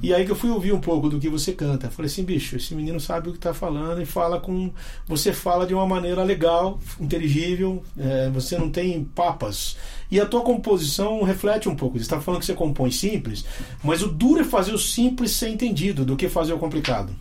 E 0.03 0.13
aí 0.15 0.25
que 0.25 0.31
eu 0.31 0.37
fui 0.37 0.51
ouvir 0.51 0.73
um 0.73 0.81
pouco 0.81 1.09
do 1.09 1.19
que 1.19 1.29
você 1.29 1.53
canta. 1.53 1.91
Falei 1.91 2.11
assim, 2.11 2.25
bicho, 2.25 2.57
esse 2.57 2.75
menino 2.75 3.01
sabe 3.01 3.29
o 3.29 3.33
que 3.33 3.39
tá 3.39 3.53
falando 3.53 4.01
e 4.01 4.07
fala 4.07 4.41
com. 4.41 4.73
Você 5.07 5.33
fala 5.33 5.67
de 5.67 5.75
uma 5.75 5.87
maneira 5.87 6.23
legal, 6.23 6.79
inteligível, 7.01 7.83
é, 7.99 8.29
você 8.31 8.57
não 8.57 8.71
tem 8.71 9.05
papas. 9.05 9.77
E 10.11 10.21
a 10.21 10.27
tua 10.27 10.43
composição 10.43 11.23
reflete 11.23 11.69
um 11.69 11.75
pouco. 11.75 11.99
Você 11.99 12.03
está 12.03 12.21
falando 12.21 12.41
que 12.41 12.47
você 12.47 12.55
compõe 12.55 12.91
simples, 12.91 13.45
mas 13.83 14.03
o 14.03 14.09
duro 14.09 14.41
é 14.41 14.45
fazer 14.45 14.73
o 14.73 14.79
simples 14.79 15.33
ser 15.33 15.49
entendido 15.49 16.05
do 16.05 16.17
que 16.17 16.29
fazer 16.29 16.53
o 16.53 16.59
complicado. 16.59 17.13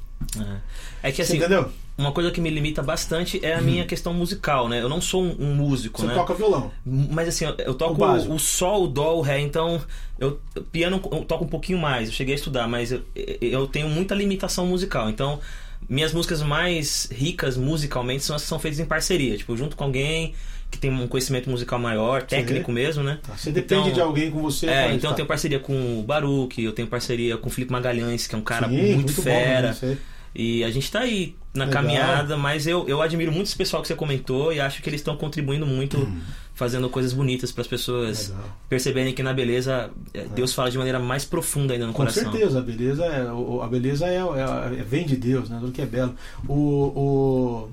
É 1.02 1.12
que 1.12 1.18
Você 1.18 1.24
assim, 1.24 1.38
entendeu? 1.38 1.70
Uma 1.98 2.12
coisa 2.12 2.32
que 2.32 2.42
me 2.42 2.50
limita 2.50 2.82
bastante 2.82 3.40
é 3.46 3.54
a 3.54 3.62
minha 3.62 3.86
questão 3.86 4.14
musical, 4.14 4.68
né? 4.68 4.82
Eu 4.82 4.90
não 4.90 5.00
sou 5.00 5.24
um, 5.24 5.36
um 5.40 5.56
músico, 5.56 6.02
Você 6.02 6.08
né? 6.08 6.14
toca 6.16 6.34
violão. 6.34 6.72
Mas 6.86 7.28
assim, 7.30 7.46
eu- 7.46 7.56
eu 7.60 7.72
O 7.72 7.76
toco 7.76 7.96
básico. 7.96 8.34
o, 8.34 8.40
sol, 8.40 8.86
o 8.86 8.88
dó, 8.88 9.16
o 9.16 9.22
ré, 9.22 9.40
então 9.40 9.80
eu 10.20 10.40
piano 10.72 11.00
eu 11.12 11.24
toco 11.26 11.46
um 11.46 11.48
pouquinho 11.48 11.78
mais. 11.78 12.10
Eu 12.10 12.14
cheguei 12.16 12.34
a 12.34 12.38
estudar, 12.38 12.68
mas 12.68 12.92
eu, 12.92 13.02
eu 13.42 13.68
tenho 13.68 13.88
muita 13.90 14.16
limitação 14.16 14.66
musical. 14.66 15.10
Então, 15.10 15.40
minhas 15.88 16.14
músicas 16.14 16.42
mais 16.42 17.08
ricas 17.12 17.58
musicalmente 17.58 18.24
são 18.24 18.36
as 18.36 18.42
que 18.42 18.48
são 18.48 18.58
feitas 18.60 18.80
em 18.80 18.86
parceria, 18.86 19.38
tipo, 19.38 19.56
junto 19.56 19.76
com 19.76 19.84
alguém 19.84 20.34
que 20.72 20.80
tem 20.80 20.90
um 20.92 21.08
conhecimento 21.08 21.48
musical 21.52 21.78
maior, 21.78 22.24
técnico 22.24 22.72
mesmo, 22.72 23.04
né? 23.04 23.20
Tá, 23.22 23.38
Você 23.38 23.52
depende 23.52 23.82
Então, 23.84 23.94
de 23.94 24.02
alguém 24.02 24.32
com 24.32 24.42
você. 24.42 24.66
É, 24.66 24.92
então 24.92 25.12
eu 25.12 25.16
tenho 25.16 25.28
parceria 25.28 25.60
com 25.60 26.00
o 26.00 26.02
Baruch, 26.02 26.60
eu 26.60 26.72
tenho 26.72 26.88
parceria 26.88 27.38
com 27.38 27.48
o 27.48 27.52
Felipe 27.52 27.72
Magalhães, 27.72 28.26
que 28.26 28.34
é 28.34 28.38
um 28.40 28.42
cara 28.42 28.68
Sim, 28.68 28.96
muito, 28.96 29.14
bom, 29.14 29.22
fera. 29.22 29.78
né? 29.80 29.98
E 30.36 30.64
a 30.64 30.72
gente 30.72 30.92
tá 30.92 31.00
aí 31.02 31.36
na 31.54 31.66
Legal. 31.66 31.82
caminhada, 31.84 32.36
mas 32.38 32.66
eu, 32.66 32.88
eu 32.88 33.02
admiro 33.02 33.32
muito 33.32 33.48
esse 33.48 33.56
pessoal 33.56 33.82
que 33.82 33.88
você 33.88 33.96
comentou 33.96 34.52
e 34.52 34.60
acho 34.60 34.82
que 34.82 34.90
eles 34.90 35.02
estão 35.02 35.16
contribuindo 35.16 35.66
muito, 35.68 36.12
fazendo 36.56 36.90
coisas 36.90 37.14
bonitas 37.14 37.52
para 37.52 37.62
as 37.62 37.68
pessoas 37.68 38.30
Legal. 38.30 38.44
perceberem 38.68 39.14
que 39.14 39.22
na 39.22 39.32
beleza 39.34 39.92
é, 40.14 40.26
Deus 40.36 40.52
fala 40.54 40.72
de 40.72 40.78
maneira 40.78 40.98
mais 41.00 41.24
profunda 41.26 41.74
ainda 41.74 41.86
no 41.86 41.94
Com 41.94 41.98
coração. 41.98 42.24
certeza, 42.32 42.58
a 42.58 42.62
beleza 42.64 43.06
é, 43.06 43.28
a 43.64 43.68
beleza 43.68 44.08
é, 44.08 44.16
é- 44.18 44.80
é- 44.80 44.84
vem 44.84 45.06
de 45.06 45.16
Deus, 45.16 45.50
né? 45.50 45.58
Tudo 45.60 45.72
que 45.72 45.82
é 45.82 45.86
belo. 45.86 46.16
O, 46.48 46.54
o, 46.56 47.70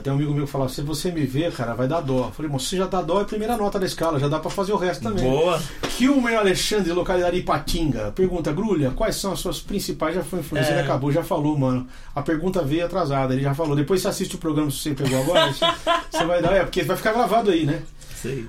tem 0.00 0.12
um 0.12 0.16
amigo 0.16 0.32
meu 0.32 0.44
que 0.46 0.50
falava, 0.50 0.70
se 0.70 0.80
você 0.80 1.10
me 1.10 1.26
ver, 1.26 1.52
cara, 1.52 1.74
vai 1.74 1.86
dar 1.88 2.00
dó. 2.00 2.26
Eu 2.26 2.30
falei, 2.32 2.50
mas 2.50 2.62
se 2.62 2.76
já 2.76 2.86
dá 2.86 3.02
dó, 3.02 3.18
é 3.18 3.22
a 3.22 3.26
primeira 3.26 3.56
nota 3.56 3.78
da 3.78 3.84
escala, 3.86 4.18
já 4.18 4.28
dá 4.28 4.38
pra 4.38 4.50
fazer 4.50 4.72
o 4.72 4.76
resto 4.76 5.02
também. 5.02 5.28
Boa! 5.28 5.60
Kilmer 5.96 6.38
Alexandre, 6.38 6.92
localidade 6.92 7.36
Ipatinga. 7.36 8.12
Pergunta, 8.12 8.52
Grulha, 8.52 8.90
quais 8.92 9.16
são 9.16 9.32
as 9.32 9.40
suas 9.40 9.60
principais? 9.60 10.14
Já 10.14 10.22
foi 10.22 10.38
influência, 10.40 10.70
É. 10.70 10.72
ele 10.74 10.80
acabou, 10.82 11.10
já 11.12 11.22
falou, 11.22 11.58
mano. 11.58 11.86
A 12.14 12.22
pergunta 12.22 12.62
veio 12.62 12.86
atrasada, 12.86 13.34
ele 13.34 13.42
já 13.42 13.54
falou. 13.54 13.74
Depois 13.76 14.00
você 14.00 14.08
assiste 14.08 14.36
o 14.36 14.38
programa, 14.38 14.70
se 14.70 14.78
você 14.78 14.94
pegou 14.94 15.20
agora, 15.20 15.52
você, 15.52 15.64
você 16.10 16.24
vai 16.24 16.40
dar, 16.40 16.52
é, 16.54 16.62
porque 16.62 16.82
vai 16.82 16.96
ficar 16.96 17.12
gravado 17.12 17.50
aí, 17.50 17.66
né? 17.66 17.82
Sei. 18.20 18.46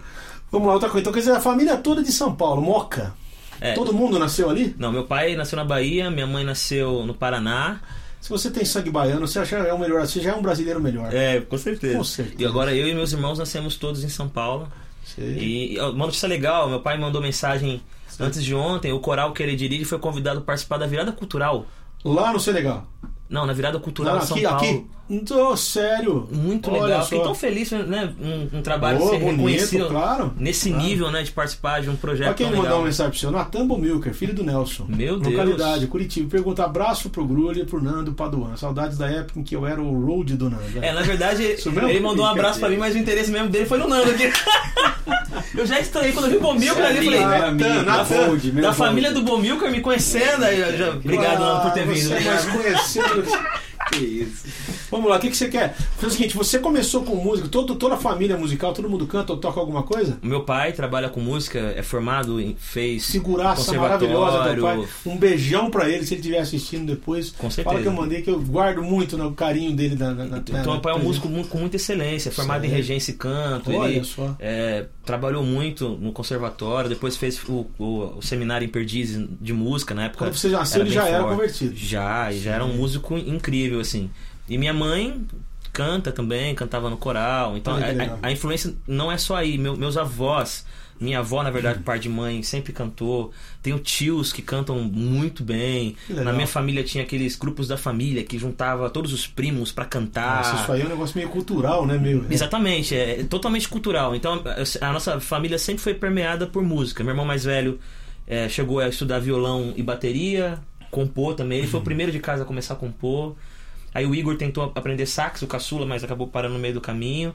Vamos 0.52 0.68
lá, 0.68 0.74
outra 0.76 0.90
coisa. 0.90 1.02
Então, 1.02 1.12
quer 1.14 1.20
dizer, 1.20 1.32
a 1.32 1.40
família 1.42 1.76
toda 1.78 2.04
de 2.04 2.12
São 2.12 2.34
Paulo, 2.36 2.62
Moca. 2.62 3.14
É, 3.62 3.74
Todo 3.74 3.94
mundo 3.94 4.20
nasceu 4.20 4.50
ali? 4.50 4.76
Não, 4.78 4.92
meu 4.92 5.06
pai 5.06 5.36
nasceu 5.36 5.56
na 5.56 5.64
Bahia, 5.64 6.10
minha 6.12 6.28
mãe 6.28 6.44
nasceu 6.44 7.06
no 7.06 7.14
Paraná. 7.14 7.80
Se 8.24 8.30
você 8.30 8.50
tem 8.50 8.64
sangue 8.64 8.90
baiano, 8.90 9.28
você 9.28 9.44
já 9.44 9.58
é 9.58 9.74
um 9.74 9.78
melhor, 9.78 10.08
você 10.08 10.22
já 10.22 10.32
é 10.32 10.34
um 10.34 10.42
brasileiro 10.42 10.80
melhor. 10.80 11.14
É, 11.14 11.42
com 11.42 11.58
certeza. 11.58 11.98
Com 11.98 12.06
certeza. 12.06 12.42
E 12.42 12.46
agora 12.46 12.74
eu 12.74 12.88
e 12.88 12.96
meus 12.96 13.12
irmãos 13.12 13.38
nascemos 13.38 13.76
todos 13.76 14.02
em 14.02 14.08
São 14.08 14.30
Paulo. 14.30 14.70
Sei. 15.04 15.74
E 15.74 15.78
uma 15.82 16.06
notícia 16.06 16.26
legal, 16.26 16.70
meu 16.70 16.80
pai 16.80 16.98
mandou 16.98 17.22
mensagem 17.22 17.84
antes 18.18 18.42
de 18.42 18.56
ontem, 18.56 18.94
o 18.94 19.00
coral 19.02 19.34
que 19.34 19.44
ele 19.44 19.58
dirige 19.58 19.84
foi 19.84 20.00
convidado 20.00 20.40
a 20.40 20.42
participar 20.42 20.78
da 20.78 20.88
virada 20.88 21.12
cultural. 21.12 21.66
Lá 22.02 22.32
no 22.32 22.40
Senegal. 22.40 22.88
Não, 23.28 23.46
na 23.46 23.52
virada 23.52 23.78
cultural 23.78 24.14
Não, 24.14 24.22
de 24.22 24.28
São 24.28 24.38
aqui, 24.38 24.46
Paulo. 24.46 24.58
aqui. 24.58 24.88
Tô 25.20 25.56
sério. 25.58 26.28
Muito 26.32 26.70
Olha 26.72 26.84
legal. 26.84 27.00
só. 27.02 27.06
Fiquei 27.10 27.24
tão 27.24 27.36
feliz, 27.36 27.72
né? 27.72 28.14
Um, 28.22 28.58
um 28.58 28.62
trabalho 28.62 28.98
Boa, 29.00 29.12
ser 29.12 29.20
bonito, 29.20 29.36
reconhecido 29.38 29.88
claro. 29.88 30.34
nesse 30.38 30.70
Claro. 30.70 30.84
nível, 30.86 31.12
né? 31.12 31.24
De 31.24 31.32
participar 31.32 31.82
de 31.82 31.90
um 31.90 31.96
projeto 31.96 32.28
Olha 32.28 32.34
quem 32.36 32.46
tão 32.48 32.52
mandou 32.56 32.64
legal. 32.66 32.80
uma 32.80 32.86
mensagem 32.86 33.12
pro 33.12 33.20
seu. 33.20 33.32
Natan 33.32 33.68
Bomilker, 33.68 34.14
filho 34.14 34.34
do 34.34 34.44
Nelson. 34.44 34.86
Meu 34.88 35.20
Deus. 35.20 35.32
Localidade, 35.34 35.88
Curitiba. 35.88 36.30
Pergunta 36.30 36.64
abraço 36.64 37.10
pro 37.10 37.26
Grulha 37.26 37.62
e 37.62 37.66
pro 37.66 37.82
Nando 37.82 38.14
Paduan. 38.14 38.56
Saudades 38.58 38.98
da 38.98 39.08
época 39.08 39.40
em 39.40 39.44
que 39.44 39.56
eu 39.56 39.66
era 39.68 39.82
o 39.82 40.06
road 40.06 40.36
do 40.36 40.50
Nando. 40.50 40.64
É, 40.82 40.92
na 40.92 41.02
verdade, 41.02 41.44
ele 41.44 42.00
mandou 42.00 42.26
um 42.26 42.28
abraço 42.28 42.60
pra 42.60 42.70
mim, 42.70 42.78
mas 42.78 42.96
o 42.96 42.98
interesse 42.98 43.30
mesmo 43.32 43.50
dele 43.50 43.66
foi 43.66 43.78
no 43.78 43.88
Nando 43.88 44.12
aqui. 44.12 44.32
eu 45.58 45.66
já 45.66 45.80
estranhei 45.80 46.12
quando 46.14 46.26
eu 46.26 46.32
vi 46.32 46.38
o 46.38 46.42
Bomilcar 46.42 46.86
ali, 46.86 47.06
falei. 47.06 47.20
da, 47.20 47.28
Natan, 47.28 47.56
da- 47.58 47.74
meu 47.76 47.86
da 47.86 48.04
Bold. 48.04 48.62
família 48.74 49.12
do 49.12 49.22
Bomilcar 49.24 49.72
me 49.72 49.82
conhecendo, 49.82 50.44
aí 50.46 50.78
já, 50.78 50.90
obrigado 50.92 51.40
Nando 51.40 51.62
por 51.62 51.72
ter 51.72 51.86
vindo. 51.88 52.08
Você 52.10 52.20
mais 52.20 52.46
conhecido. 52.46 53.24
Que 53.92 53.98
isso. 54.06 54.46
Vamos 54.90 55.10
lá, 55.10 55.18
o 55.18 55.20
que, 55.20 55.30
que 55.30 55.38
você 55.38 55.48
quer? 55.50 55.76
Foi 55.98 56.10
o 56.10 56.12
seguinte, 56.12 56.36
você 56.36 56.60
começou 56.60 57.04
com 57.04 57.16
música, 57.16 57.48
todo, 57.48 57.76
toda 57.76 57.96
a 57.96 57.98
família 57.98 58.38
musical, 58.38 58.74
todo 58.74 58.90
mundo 58.90 59.06
canta 59.08 59.34
ou 59.34 59.40
toca 59.40 59.60
alguma 59.60 59.84
coisa? 59.84 60.18
Meu 60.22 60.44
pai 60.44 60.72
trabalha 60.74 61.10
com 61.10 61.20
música, 61.20 61.60
é 61.76 61.82
formado 61.84 62.40
em 62.40 62.56
fez 62.60 63.04
Seguraça 63.06 63.74
maravilhosa 63.74 64.54
do 64.56 64.62
pai. 64.62 64.88
Um 65.06 65.18
beijão 65.18 65.70
pra 65.70 65.90
ele, 65.90 66.06
se 66.06 66.14
ele 66.14 66.22
estiver 66.22 66.40
assistindo 66.40 66.86
depois. 66.86 67.32
Com 67.32 67.50
certeza. 67.50 67.64
Fala 67.74 67.82
que 67.82 67.88
eu 67.88 67.94
mandei, 67.94 68.22
que 68.22 68.30
eu 68.30 68.40
guardo 68.42 68.82
muito 68.84 69.18
no 69.18 69.34
carinho 69.34 69.76
dele 69.76 69.96
na, 69.96 70.12
na, 70.14 70.26
na 70.26 70.38
Então, 70.38 70.74
meu 70.74 70.82
pai 70.82 70.94
é 70.94 70.96
um 70.96 71.04
músico 71.04 71.28
com 71.50 71.58
muita 71.58 71.76
excelência, 71.76 72.32
formado 72.32 72.66
em 72.66 72.70
regência 72.70 73.12
e 73.12 73.16
canto. 73.16 73.72
Olha 73.72 73.92
ele 73.96 74.04
só. 74.06 74.36
é, 74.40 74.86
trabalhou 75.06 75.44
muito 75.44 75.90
no 75.90 76.12
conservatório, 76.12 76.90
depois 76.90 77.16
fez 77.18 77.40
o, 77.48 77.66
o- 77.78 78.18
o 78.18 78.22
seminário 78.22 78.66
em 78.66 78.70
Perdizes 78.70 79.26
de 79.42 79.54
música 79.54 79.94
na 79.94 80.06
época. 80.06 80.26
Quando 80.26 80.36
você 80.36 80.48
nasceu, 80.50 80.82
ele 80.82 80.90
já 80.92 81.08
era 81.08 81.20
forte. 81.24 81.32
convertido. 81.36 81.76
Já, 81.76 82.32
e 82.32 82.40
já 82.40 82.52
era 82.54 82.66
um 82.66 82.76
músico 82.76 83.18
incrível, 83.18 83.73
assim. 83.80 84.10
E 84.50 84.58
minha 84.58 84.74
mãe 84.74 85.26
canta 85.72 86.12
também, 86.12 86.54
cantava 86.54 86.90
no 86.90 86.98
coral. 86.98 87.58
Então 87.58 87.74
a- 87.76 88.20
a, 88.22 88.32
influência 88.32 88.74
não 88.88 89.12
é 89.12 89.18
só 89.18 89.36
aí. 89.36 89.58
Meu- 89.58 89.76
meus 89.76 89.98
avós, 89.98 90.66
minha 91.00 91.20
avó, 91.20 91.42
na 91.42 91.50
verdade, 91.50 91.80
par 91.80 91.98
de 91.98 92.08
mãe, 92.08 92.44
sempre 92.44 92.72
cantou. 92.72 93.32
Tenho 93.62 93.80
tios 93.80 94.32
que 94.32 94.42
cantam 94.42 94.78
muito 94.84 95.44
bem. 95.44 95.96
Na 96.08 96.32
minha 96.32 96.46
família 96.48 96.84
tinha 96.84 97.04
aqueles 97.04 97.36
grupos 97.36 97.68
da 97.68 97.76
família 97.78 98.24
que 98.24 98.38
juntava 98.38 98.90
todos 98.90 99.12
os 99.12 99.26
primos 99.26 99.72
pra 99.72 99.84
cantar. 99.86 100.38
Nossa, 100.44 100.62
isso 100.62 100.72
aí 100.72 100.82
é 100.82 100.86
um 100.86 100.90
negócio 100.90 101.18
meio 101.18 101.30
cultural, 101.30 101.86
né, 101.88 101.98
meu? 101.98 102.24
Exatamente, 102.30 102.96
é 102.96 103.24
totalmente 103.24 103.68
cultural. 103.68 104.16
Então 104.16 104.44
a 104.82 104.92
nossa 104.94 105.20
família 105.20 105.58
sempre 105.58 105.82
foi 105.82 105.94
permeada 105.96 106.46
por 106.46 106.62
música. 106.64 107.04
Meu 107.04 107.12
irmão 107.14 107.26
mais 107.26 107.44
velho 107.46 107.80
é, 108.28 108.48
chegou 108.48 108.80
a 108.80 108.88
estudar 108.88 109.20
violão 109.20 109.74
e 109.76 109.82
bateria, 109.82 110.60
compor 110.92 111.34
também. 111.34 111.58
Ele 111.58 111.68
foi 111.68 111.80
o 111.80 111.84
primeiro 111.84 112.12
de 112.12 112.20
casa 112.20 112.44
a 112.44 112.46
começar 112.46 112.76
a 112.76 112.78
compor. 112.78 113.36
Aí 113.94 114.06
o 114.06 114.16
Igor 114.16 114.36
tentou 114.38 114.72
aprender 114.76 115.06
sax, 115.06 115.42
o 115.42 115.48
caçula, 115.48 115.86
mas 115.86 116.04
acabou 116.04 116.28
parando 116.28 116.56
no 116.56 116.60
meio 116.60 116.74
do 116.74 116.82
caminho. 116.82 117.34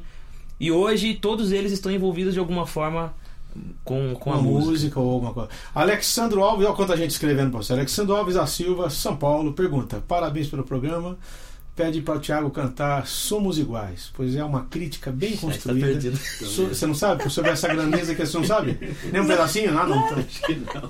E 0.59 0.73
hoje 0.73 1.15
todos 1.15 1.53
eles 1.53 1.73
estão 1.73 1.91
envolvidos 1.93 2.35
de 2.35 2.41
alguma 2.41 2.67
forma 2.67 3.15
com, 3.85 4.15
com 4.15 4.33
a 4.33 4.37
música. 4.37 4.99
ou 4.99 5.13
alguma 5.13 5.33
coisa. 5.33 5.51
Alexandro 5.75 6.43
Alves, 6.43 6.67
olha 6.67 6.75
quanta 6.75 6.97
gente 6.97 7.11
escrevendo 7.11 7.51
pra 7.51 7.63
você. 7.63 7.73
Alexandro 7.73 8.17
Alves 8.17 8.35
da 8.35 8.47
Silva, 8.47 8.91
São 8.91 9.17
Paulo, 9.17 9.53
pergunta: 9.53 10.03
parabéns 10.07 10.49
pelo 10.49 10.65
programa. 10.65 11.17
Pede 11.79 12.01
para 12.03 12.17
o 12.17 12.19
Thiago 12.19 12.51
cantar 12.51 13.07
Somos 13.07 13.57
Iguais, 13.57 14.11
pois 14.13 14.35
é 14.35 14.43
uma 14.43 14.65
crítica 14.65 15.13
bem 15.13 15.33
tá 15.39 15.43
construída. 15.43 16.13
So- 16.17 16.67
Você 16.67 16.85
não 16.89 16.95
sabe? 16.95 17.31
Sobre 17.31 17.53
essa 17.53 17.69
grandeza 17.69 18.17
que 18.17 18.27
você 18.27 18.37
não 18.37 18.45
sabe? 18.45 18.77
Nem 19.13 19.23
um 19.23 19.27
pedacinho? 19.29 19.79
Ah, 19.79 19.87
não. 19.87 19.99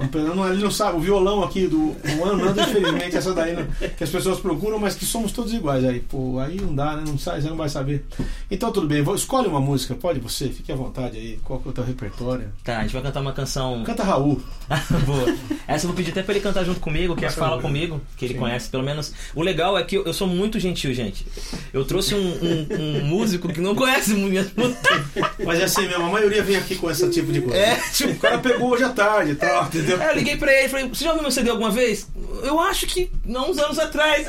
Um 0.01 0.09
peda- 0.09 0.35
não, 0.35 0.51
Ele 0.51 0.63
não 0.63 0.71
sabe. 0.71 0.97
O 0.97 1.01
violão 1.01 1.43
aqui 1.43 1.67
do 1.67 1.95
o 2.19 2.25
Anando, 2.25 2.59
infelizmente, 2.59 3.17
essa 3.19 3.35
daí 3.35 3.55
não- 3.55 3.67
que 3.91 4.03
as 4.03 4.09
pessoas 4.09 4.41
procuram, 4.41 4.79
mas 4.79 4.95
que 4.95 5.05
somos 5.05 5.31
todos 5.31 5.53
iguais. 5.53 5.85
Aí, 5.85 6.01
pô, 6.01 6.39
aí 6.39 6.59
não 6.59 6.75
dá, 6.75 6.97
né? 6.97 7.05
Não 7.07 7.19
sabe, 7.19 7.43
você 7.43 7.51
não 7.51 7.57
vai 7.59 7.69
saber. 7.69 8.07
Então, 8.51 8.73
tudo 8.73 8.87
bem. 8.87 9.03
Vou- 9.03 9.15
Escolhe 9.15 9.47
uma 9.47 9.61
música, 9.61 9.95
pode 9.95 10.19
você? 10.21 10.49
Fique 10.49 10.73
à 10.73 10.75
vontade 10.75 11.19
aí. 11.19 11.39
Qual 11.45 11.61
que 11.61 11.69
é 11.69 11.71
o 11.71 11.75
teu 11.75 11.85
repertório? 11.85 12.49
Tá, 12.65 12.79
a 12.79 12.83
gente 12.83 12.95
vai 12.95 13.03
cantar 13.03 13.21
uma 13.21 13.35
canção. 13.35 13.85
Canta 13.85 14.05
Raul. 14.05 14.41
Boa. 15.05 15.37
Essa 15.67 15.85
eu 15.85 15.89
vou 15.89 15.97
pedir 15.97 16.13
até 16.13 16.23
pra 16.23 16.33
ele 16.33 16.41
cantar 16.43 16.65
junto 16.65 16.81
comigo, 16.81 17.15
que 17.15 17.27
é 17.27 17.31
Fala 17.31 17.61
Comigo, 17.61 18.01
que 18.17 18.25
ele 18.25 18.33
Sim. 18.35 18.41
conhece 18.41 18.71
pelo 18.71 18.83
menos. 18.83 19.13
O 19.35 19.43
legal 19.43 19.77
é 19.77 19.83
que 19.83 19.97
eu, 19.99 20.05
eu 20.05 20.15
sou 20.15 20.27
muito 20.27 20.59
gentil, 20.59 20.78
gente. 20.79 21.27
Eu 21.73 21.85
trouxe 21.85 22.15
um, 22.15 22.19
um- 22.21 22.67
um 23.01 23.05
músico 23.05 23.49
que 23.53 23.61
não 23.61 23.75
conhece 23.75 24.15
minhas 24.15 24.49
músicas. 24.57 25.03
Mas 25.45 25.61
é 25.61 25.65
assim 25.65 25.87
mesmo, 25.89 26.05
a 26.05 26.11
maioria 26.11 26.43
vem 26.43 26.57
aqui 26.57 26.77
com 26.77 26.91
esse 26.91 27.09
tipo 27.11 27.33
de 27.33 27.41
coisa. 27.41 27.57
É, 27.59 27.75
O 27.75 27.93
tipo. 27.93 28.15
cara 28.21 28.39
pegou 28.39 28.71
hoje 28.71 28.85
à 28.85 28.91
tarde 28.91 29.33
e 29.33 29.35
tal, 29.35 29.65
entendeu? 29.67 30.01
Aí 30.01 30.09
eu 30.09 30.15
liguei 30.15 30.37
pra 30.37 30.53
ele 30.53 30.67
e 30.67 30.69
falei: 30.69 30.89
Você 30.89 31.05
já 31.05 31.11
ouviu 31.11 31.23
meu 31.23 31.33
CD 31.33 31.51
alguma 31.51 31.71
vez? 31.71 32.09
Eu 32.43 32.61
acho 32.61 32.87
que 32.87 33.11
não, 33.25 33.51
uns 33.51 33.59
anos 33.59 33.79
atrás. 33.79 34.27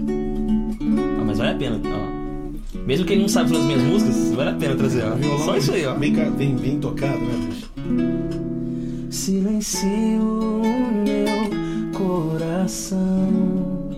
Ah, 0.00 1.24
mas 1.24 1.38
vale 1.38 1.50
a 1.50 1.54
pena, 1.54 1.80
ó. 1.84 2.15
Mesmo 2.86 3.04
que 3.04 3.14
ele 3.14 3.22
não 3.22 3.28
sabe 3.28 3.50
fazer 3.50 3.60
as 3.62 3.66
minhas 3.66 3.82
músicas, 3.82 4.32
vale 4.32 4.50
a 4.50 4.54
pena 4.54 4.76
trazer, 4.76 5.04
ó. 5.04 5.16
Violão 5.16 5.44
Só 5.44 5.56
isso 5.56 5.72
aí, 5.72 5.84
ó. 5.86 5.94
Bem, 5.94 6.12
bem, 6.12 6.54
bem 6.54 6.78
tocado, 6.78 7.18
né, 7.18 7.48
bicho? 7.48 7.66
Silencio 9.10 10.22
o 10.22 10.62
meu 11.04 11.26
coração 11.92 13.90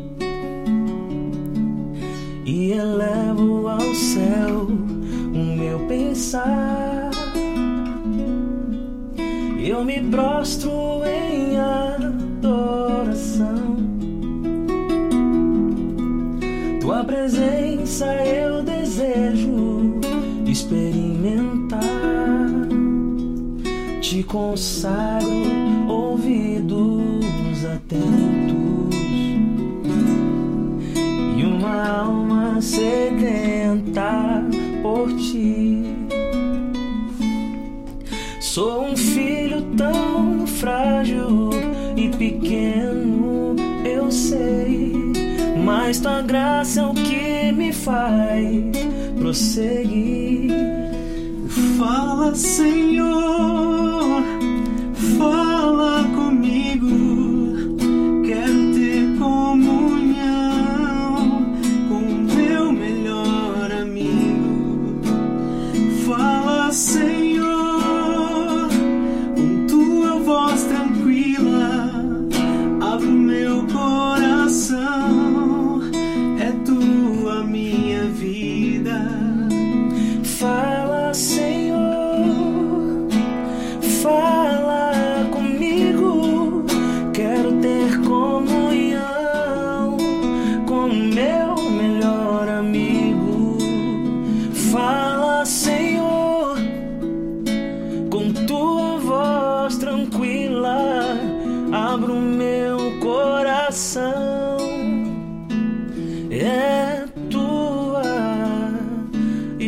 e 2.46 2.72
elevo 2.72 3.68
ao 3.68 3.94
céu 3.94 4.68
o 5.35 5.57
meu 5.57 5.81
pensar. 5.81 7.11
Eu 9.62 9.85
me 9.85 10.01
prostro 10.01 11.03
em 11.05 11.59
adoração. 11.59 13.48
Tua 16.81 17.05
presença 17.05 18.07
eu 18.24 18.47
consagro 24.29 25.29
ouvidos 25.88 27.64
atentos 27.64 28.95
e 31.37 31.45
uma 31.45 31.88
alma 32.01 32.61
sedenta 32.61 34.45
por 34.83 35.09
ti. 35.17 35.83
Sou 38.41 38.85
um 38.85 38.97
filho 38.97 39.62
tão 39.77 40.47
frágil 40.47 41.51
e 41.97 42.09
pequeno, 42.09 43.57
eu 43.85 44.11
sei, 44.11 44.93
mas 45.64 46.01
tua 46.01 46.23
graça 46.23 46.81
é 46.81 46.85
o 46.85 46.93
que 46.93 47.53
me 47.53 47.73
faz 47.73 48.38
prosseguir. 49.19 50.53
Fala, 51.79 52.35
Senhor, 52.35 53.78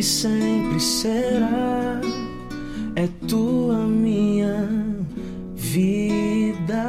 e 0.01 0.03
sempre 0.03 0.79
será. 0.79 2.01
É 2.95 3.07
tua 3.27 3.85
minha 3.85 4.67
vida. 5.53 6.83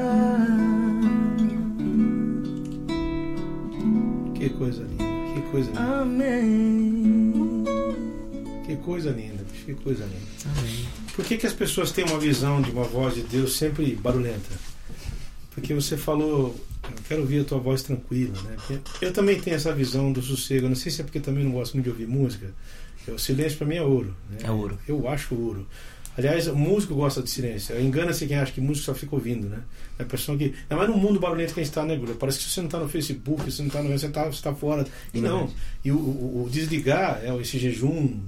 Que 4.34 4.48
coisa 4.48 4.82
linda, 4.82 5.04
que 5.34 5.50
coisa 5.50 5.68
linda, 5.68 6.00
Amém. 6.00 7.64
que 8.66 8.76
coisa 8.76 9.10
linda. 9.10 9.44
Que 9.66 9.74
coisa 9.74 10.04
linda. 10.04 10.58
Amém. 10.58 10.88
Por 11.14 11.24
que, 11.26 11.36
que 11.36 11.46
as 11.46 11.52
pessoas 11.52 11.92
têm 11.92 12.04
uma 12.06 12.18
visão 12.18 12.62
de 12.62 12.70
uma 12.70 12.84
voz 12.84 13.14
de 13.14 13.22
Deus 13.24 13.56
sempre 13.58 13.94
barulhenta? 13.94 14.58
Porque 15.50 15.74
você 15.74 15.98
falou, 15.98 16.58
eu 16.82 17.02
quero 17.06 17.20
ouvir 17.20 17.42
a 17.42 17.44
tua 17.44 17.58
voz 17.58 17.82
tranquila, 17.82 18.40
né? 18.42 18.56
Porque 18.82 19.04
eu 19.04 19.12
também 19.12 19.38
tenho 19.38 19.54
essa 19.54 19.72
visão 19.74 20.10
do 20.10 20.22
sossego. 20.22 20.64
Eu 20.64 20.70
não 20.70 20.76
sei 20.76 20.90
se 20.90 21.02
é 21.02 21.04
porque 21.04 21.20
também 21.20 21.44
não 21.44 21.52
gosto 21.52 21.74
muito 21.74 21.84
de 21.84 21.90
ouvir 21.90 22.08
música. 22.08 22.52
O 23.08 23.18
silêncio 23.18 23.58
para 23.58 23.66
mim 23.66 23.76
é 23.76 23.82
ouro. 23.82 24.14
Né? 24.30 24.38
É 24.44 24.50
ouro. 24.50 24.78
Eu 24.86 25.08
acho 25.08 25.34
ouro. 25.34 25.66
Aliás, 26.16 26.46
o 26.46 26.54
músico 26.54 26.94
gosta 26.94 27.22
de 27.22 27.30
silêncio. 27.30 27.80
Engana-se 27.80 28.26
quem 28.26 28.36
acha 28.36 28.52
que 28.52 28.60
músico 28.60 28.84
só 28.84 28.94
fica 28.94 29.14
ouvindo, 29.14 29.48
né? 29.48 29.60
É 29.98 30.02
a 30.02 30.06
pessoa 30.06 30.36
que. 30.36 30.54
Não 30.68 30.82
é 30.82 30.86
no 30.86 30.96
mundo 30.96 31.18
barulhento 31.18 31.54
que 31.54 31.60
a 31.60 31.62
gente 31.62 31.70
está, 31.70 31.84
né, 31.84 31.96
Guru? 31.96 32.14
Parece 32.16 32.38
que 32.38 32.44
se 32.44 32.50
você 32.50 32.60
não 32.60 32.68
está 32.68 32.78
no 32.78 32.88
Facebook, 32.88 33.50
se 33.50 33.60
não 33.60 33.68
está 33.68 33.82
no. 33.82 33.90
Você 33.90 34.06
está 34.06 34.24
você 34.24 34.42
tá 34.42 34.54
fora. 34.54 34.86
E 35.14 35.20
não. 35.20 35.50
E 35.82 35.90
o, 35.90 35.96
o, 35.96 36.44
o 36.44 36.50
desligar, 36.50 37.20
é 37.24 37.34
esse 37.40 37.58
jejum 37.58 38.18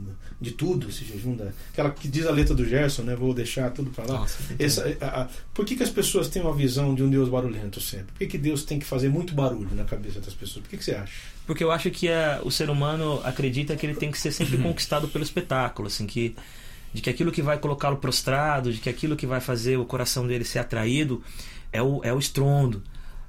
de 0.45 0.53
tudo, 0.53 0.89
esse 0.89 1.05
jejum 1.05 1.35
da. 1.35 1.49
Aquela 1.73 1.91
que 1.91 2.07
diz 2.07 2.27
a 2.27 2.31
letra 2.31 2.55
do 2.55 2.65
Gerson, 2.65 3.03
né? 3.03 3.17
Vou 3.17 3.35
deixar 3.35 3.71
tudo 3.71 3.91
para 3.91 4.05
lá. 4.05 4.21
Nossa, 4.21 4.39
Essa, 4.59 4.97
a, 5.01 5.23
a, 5.23 5.29
por 5.53 5.65
que, 5.65 5.75
que 5.75 5.83
as 5.83 5.91
pessoas 5.91 6.29
têm 6.29 6.43
uma 6.43 6.55
visão 6.55 6.95
de 6.95 7.03
um 7.03 7.11
Deus 7.11 7.29
barulhento 7.29 7.81
sempre? 7.81 8.07
Por 8.07 8.19
que, 8.19 8.27
que 8.27 8.39
Deus 8.39 8.65
tem 8.65 8.79
que 8.79 8.85
fazer 8.85 9.09
muito 9.09 9.35
barulho 9.35 9.75
na 9.75 9.85
cabeça 9.85 10.21
das 10.21 10.35
pessoas? 10.35 10.63
Por 10.63 10.71
que, 10.71 10.77
que 10.77 10.85
você 10.85 10.95
acha? 10.95 11.13
Porque 11.47 11.65
eu 11.65 11.73
acho 11.73 11.91
que 11.91 12.09
a, 12.09 12.41
o 12.45 12.51
ser 12.51 12.71
humano 12.71 13.21
acredita 13.25 13.75
que 13.75 13.87
ele 13.87 13.95
tem 13.95 14.11
que 14.11 14.19
ser 14.19 14.33
sempre 14.33 14.59
conquistado 14.63 15.09
pelo 15.09 15.25
espetáculo, 15.25 15.89
assim, 15.89 16.07
que 16.07 16.37
de 16.93 17.03
que 17.03 17.11
aquilo 17.11 17.33
que 17.33 17.43
vai 17.43 17.59
colocá-lo 17.59 17.97
prostrado, 17.97 18.73
de 18.73 18.79
que 18.79 18.89
aquilo 18.89 19.17
que 19.17 19.27
vai 19.27 19.41
fazer 19.41 19.77
o 19.77 19.85
coração 19.85 20.27
dele 20.29 20.45
ser 20.45 20.61
atraído 20.61 21.21
é 21.73 21.83
o, 21.83 22.01
é 22.05 22.13
o 22.13 22.19
estrondo. 22.21 22.81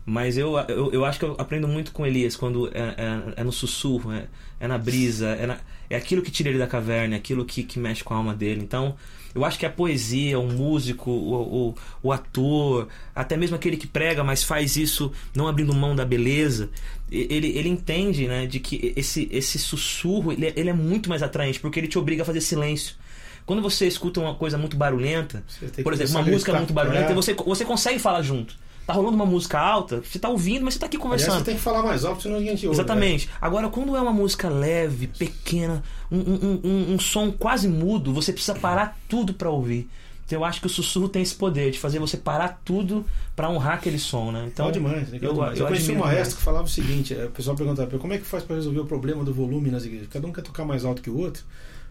Mas 0.05 0.37
eu, 0.37 0.55
eu, 0.69 0.93
eu 0.93 1.03
acho 1.03 1.17
que 1.17 1.25
eu 1.25 1.35
aprendo 1.37 1.67
muito 1.67 1.91
com 1.91 2.05
Elias 2.05 2.35
quando 2.35 2.67
é, 2.67 2.79
é, 2.79 3.33
é 3.37 3.43
no 3.43 3.51
sussurro, 3.51 4.11
é, 4.11 4.27
é 4.59 4.67
na 4.67 4.77
brisa, 4.77 5.29
é, 5.29 5.47
na, 5.47 5.57
é 5.89 5.95
aquilo 5.95 6.21
que 6.21 6.29
tira 6.29 6.49
ele 6.49 6.59
da 6.59 6.67
caverna, 6.67 7.15
é 7.15 7.17
aquilo 7.17 7.43
que, 7.43 7.63
que 7.63 7.79
mexe 7.79 8.03
com 8.03 8.13
a 8.13 8.17
alma 8.17 8.35
dele. 8.35 8.61
Então, 8.61 8.95
eu 9.33 9.43
acho 9.43 9.57
que 9.57 9.65
a 9.65 9.69
poesia, 9.69 10.39
o 10.39 10.47
músico, 10.47 11.09
o, 11.09 11.69
o, 11.69 11.75
o, 12.03 12.11
ator, 12.11 12.87
até 13.15 13.35
mesmo 13.35 13.55
aquele 13.55 13.77
que 13.77 13.87
prega, 13.87 14.23
mas 14.23 14.43
faz 14.43 14.77
isso 14.77 15.11
não 15.35 15.47
abrindo 15.47 15.73
mão 15.73 15.95
da 15.95 16.05
beleza, 16.05 16.69
ele, 17.11 17.57
ele 17.57 17.67
entende 17.67 18.27
né, 18.27 18.45
de 18.45 18.59
que 18.59 18.93
esse, 18.95 19.27
esse 19.31 19.57
sussurro 19.57 20.31
ele, 20.31 20.53
ele 20.55 20.69
é 20.69 20.73
muito 20.73 21.09
mais 21.09 21.23
atraente, 21.23 21.59
porque 21.59 21.79
ele 21.79 21.87
te 21.87 21.97
obriga 21.97 22.21
a 22.21 22.25
fazer 22.25 22.41
silêncio. 22.41 22.95
Quando 23.43 23.61
você 23.61 23.87
escuta 23.87 24.19
uma 24.19 24.35
coisa 24.35 24.57
muito 24.57 24.77
barulhenta, 24.77 25.43
por 25.83 25.93
exemplo, 25.93 26.13
uma 26.13 26.23
música 26.23 26.53
muito 26.53 26.73
barulhenta, 26.73 27.13
você, 27.13 27.33
você 27.33 27.65
consegue 27.65 27.99
falar 27.99 28.21
junto. 28.21 28.55
Tá 28.85 28.93
rolando 28.93 29.15
uma 29.15 29.25
música 29.25 29.59
alta, 29.59 30.01
você 30.01 30.19
tá 30.19 30.29
ouvindo, 30.29 30.63
mas 30.63 30.75
você 30.75 30.79
tá 30.79 30.85
aqui 30.85 30.97
conversando. 30.97 31.29
Aliás, 31.29 31.43
você 31.43 31.51
tem 31.51 31.55
que 31.55 31.61
falar 31.61 31.81
mais 31.81 32.05
alto, 32.05 32.21
senão 32.21 32.37
ninguém 32.37 32.55
te 32.55 32.67
ouve. 32.67 32.77
Exatamente. 32.77 33.27
Né? 33.27 33.33
Agora, 33.41 33.67
quando 33.67 33.95
é 33.95 34.01
uma 34.01 34.13
música 34.13 34.47
leve, 34.47 35.07
pequena, 35.07 35.81
um, 36.11 36.19
um, 36.19 36.61
um, 36.63 36.93
um 36.93 36.99
som 36.99 37.31
quase 37.31 37.67
mudo, 37.67 38.13
você 38.13 38.31
precisa 38.31 38.53
parar 38.53 38.97
tudo 39.09 39.33
para 39.33 39.49
ouvir. 39.49 39.89
Então 40.25 40.39
eu 40.39 40.45
acho 40.45 40.59
que 40.59 40.65
o 40.65 40.69
sussurro 40.69 41.07
tem 41.07 41.21
esse 41.21 41.35
poder 41.35 41.69
de 41.71 41.77
fazer 41.77 41.99
você 41.99 42.17
parar 42.17 42.61
tudo 42.65 43.05
para 43.35 43.49
honrar 43.49 43.75
aquele 43.75 43.99
som, 43.99 44.31
né? 44.31 44.45
Então, 44.51 44.65
Legal 44.67 44.81
demais, 44.81 45.11
legal 45.11 45.29
eu, 45.29 45.33
demais. 45.33 45.59
eu, 45.59 45.65
eu 45.65 45.67
conheci 45.67 45.91
um 45.91 45.99
maestro 45.99 46.37
que 46.37 46.43
falava 46.43 46.65
o 46.65 46.69
seguinte: 46.69 47.13
o 47.13 47.29
pessoal 47.29 47.55
perguntava 47.55 47.97
como 47.99 48.13
é 48.13 48.17
que 48.17 48.25
faz 48.25 48.43
para 48.43 48.55
resolver 48.55 48.79
o 48.79 48.85
problema 48.85 49.23
do 49.23 49.33
volume 49.33 49.69
nas 49.69 49.85
igrejas? 49.85 50.07
Cada 50.11 50.25
um 50.25 50.33
quer 50.33 50.41
tocar 50.41 50.65
mais 50.65 50.83
alto 50.83 51.01
que 51.01 51.09
o 51.09 51.17
outro. 51.17 51.43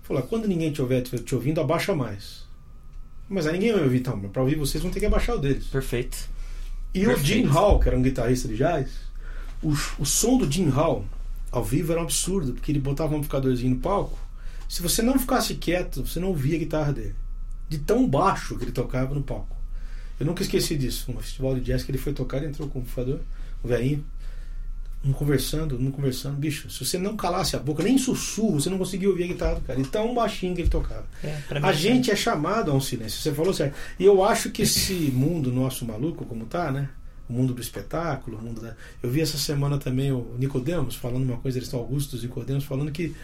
Falou, 0.02 0.22
quando 0.24 0.46
ninguém 0.46 0.70
te 0.70 0.82
ouvindo, 0.82 1.18
te 1.20 1.34
ouvindo, 1.34 1.60
abaixa 1.60 1.94
mais. 1.94 2.44
Mas 3.28 3.46
aí 3.46 3.54
ninguém 3.54 3.72
vai 3.72 3.84
ouvir, 3.84 3.98
então. 3.98 4.20
Para 4.20 4.42
ouvir 4.42 4.56
vocês 4.56 4.82
vão 4.82 4.92
ter 4.92 5.00
que 5.00 5.06
abaixar 5.06 5.36
o 5.36 5.38
deles. 5.38 5.66
Perfeito. 5.68 6.28
E 6.94 7.04
Perfeito. 7.04 7.20
o 7.20 7.24
Jim 7.24 7.44
Hall, 7.46 7.80
que 7.80 7.88
era 7.88 7.98
um 7.98 8.02
guitarrista 8.02 8.46
de 8.46 8.56
jazz, 8.56 8.88
o, 9.60 9.70
o 9.98 10.06
som 10.06 10.38
do 10.38 10.50
Jim 10.50 10.68
Hall 10.68 11.04
ao 11.50 11.64
vivo 11.64 11.92
era 11.92 12.00
um 12.00 12.04
absurdo, 12.04 12.52
porque 12.52 12.70
ele 12.70 12.80
botava 12.80 13.12
um 13.12 13.16
amplificadorzinho 13.16 13.74
no 13.74 13.80
palco. 13.80 14.18
Se 14.68 14.80
você 14.80 15.02
não 15.02 15.18
ficasse 15.18 15.54
quieto, 15.54 16.06
você 16.06 16.20
não 16.20 16.28
ouvia 16.28 16.56
a 16.56 16.58
guitarra 16.58 16.92
dele. 16.92 17.14
De 17.68 17.78
tão 17.78 18.08
baixo 18.08 18.56
que 18.56 18.64
ele 18.64 18.72
tocava 18.72 19.14
no 19.14 19.22
palco. 19.22 19.56
Eu 20.18 20.26
nunca 20.26 20.42
esqueci 20.42 20.76
disso. 20.76 21.10
Um 21.10 21.18
festival 21.18 21.54
de 21.54 21.60
jazz 21.62 21.82
que 21.82 21.90
ele 21.90 21.98
foi 21.98 22.12
tocar, 22.12 22.38
ele 22.38 22.46
entrou 22.46 22.68
com 22.68 22.78
o 22.78 22.82
amplificador, 22.82 23.20
o 23.62 23.68
velhinho, 23.68 24.04
um 25.04 25.12
conversando, 25.12 25.78
um 25.78 25.90
conversando. 25.90 26.36
Bicho, 26.36 26.70
se 26.70 26.84
você 26.84 26.98
não 26.98 27.16
calasse 27.16 27.54
a 27.54 27.58
boca, 27.58 27.82
nem 27.82 27.98
sussurro, 27.98 28.60
você 28.60 28.70
não 28.70 28.78
conseguia 28.78 29.08
ouvir 29.08 29.24
a 29.24 29.26
guitarra 29.26 29.54
do 29.56 29.60
cara. 29.60 29.80
E 29.80 29.84
tão 29.84 30.14
baixinho 30.14 30.54
que 30.54 30.62
ele 30.62 30.70
tocava. 30.70 31.06
É, 31.22 31.36
a 31.62 31.72
gente 31.72 32.10
é 32.10 32.16
chamado 32.16 32.70
a 32.70 32.74
um 32.74 32.80
silêncio. 32.80 33.20
Você 33.20 33.32
falou 33.32 33.52
certo. 33.52 33.76
E 33.98 34.04
eu 34.04 34.24
acho 34.24 34.50
que 34.50 34.62
esse 34.62 34.94
mundo 35.12 35.52
nosso 35.52 35.84
maluco, 35.84 36.24
como 36.24 36.46
tá, 36.46 36.72
né? 36.72 36.88
O 37.28 37.32
mundo 37.32 37.54
do 37.54 37.60
espetáculo, 37.60 38.38
o 38.38 38.42
mundo 38.42 38.60
da. 38.60 38.74
Eu 39.02 39.10
vi 39.10 39.20
essa 39.20 39.38
semana 39.38 39.78
também 39.78 40.12
o 40.12 40.34
Nicodemos 40.38 40.94
falando 40.94 41.24
uma 41.24 41.38
coisa, 41.38 41.58
eles 41.58 41.68
estão 41.68 41.80
Augusto 41.80 42.16
e 42.16 42.20
Nicodemos 42.20 42.64
falando 42.64 42.90
que 42.90 43.14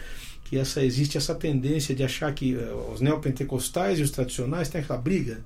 que 0.51 0.57
essa 0.57 0.83
existe 0.83 1.17
essa 1.17 1.33
tendência 1.33 1.95
de 1.95 2.03
achar 2.03 2.33
que 2.33 2.55
uh, 2.55 2.91
os 2.93 2.99
neopentecostais 2.99 3.99
e 3.99 4.01
os 4.01 4.11
tradicionais 4.11 4.67
têm 4.67 4.81
aquela 4.81 4.99
briga 4.99 5.41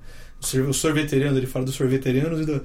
o 0.68 0.72
sorveteriano, 0.72 1.36
ele 1.36 1.46
fala 1.46 1.64
dos 1.64 1.74
sorveterianos 1.74 2.42
e 2.42 2.44
do, 2.44 2.62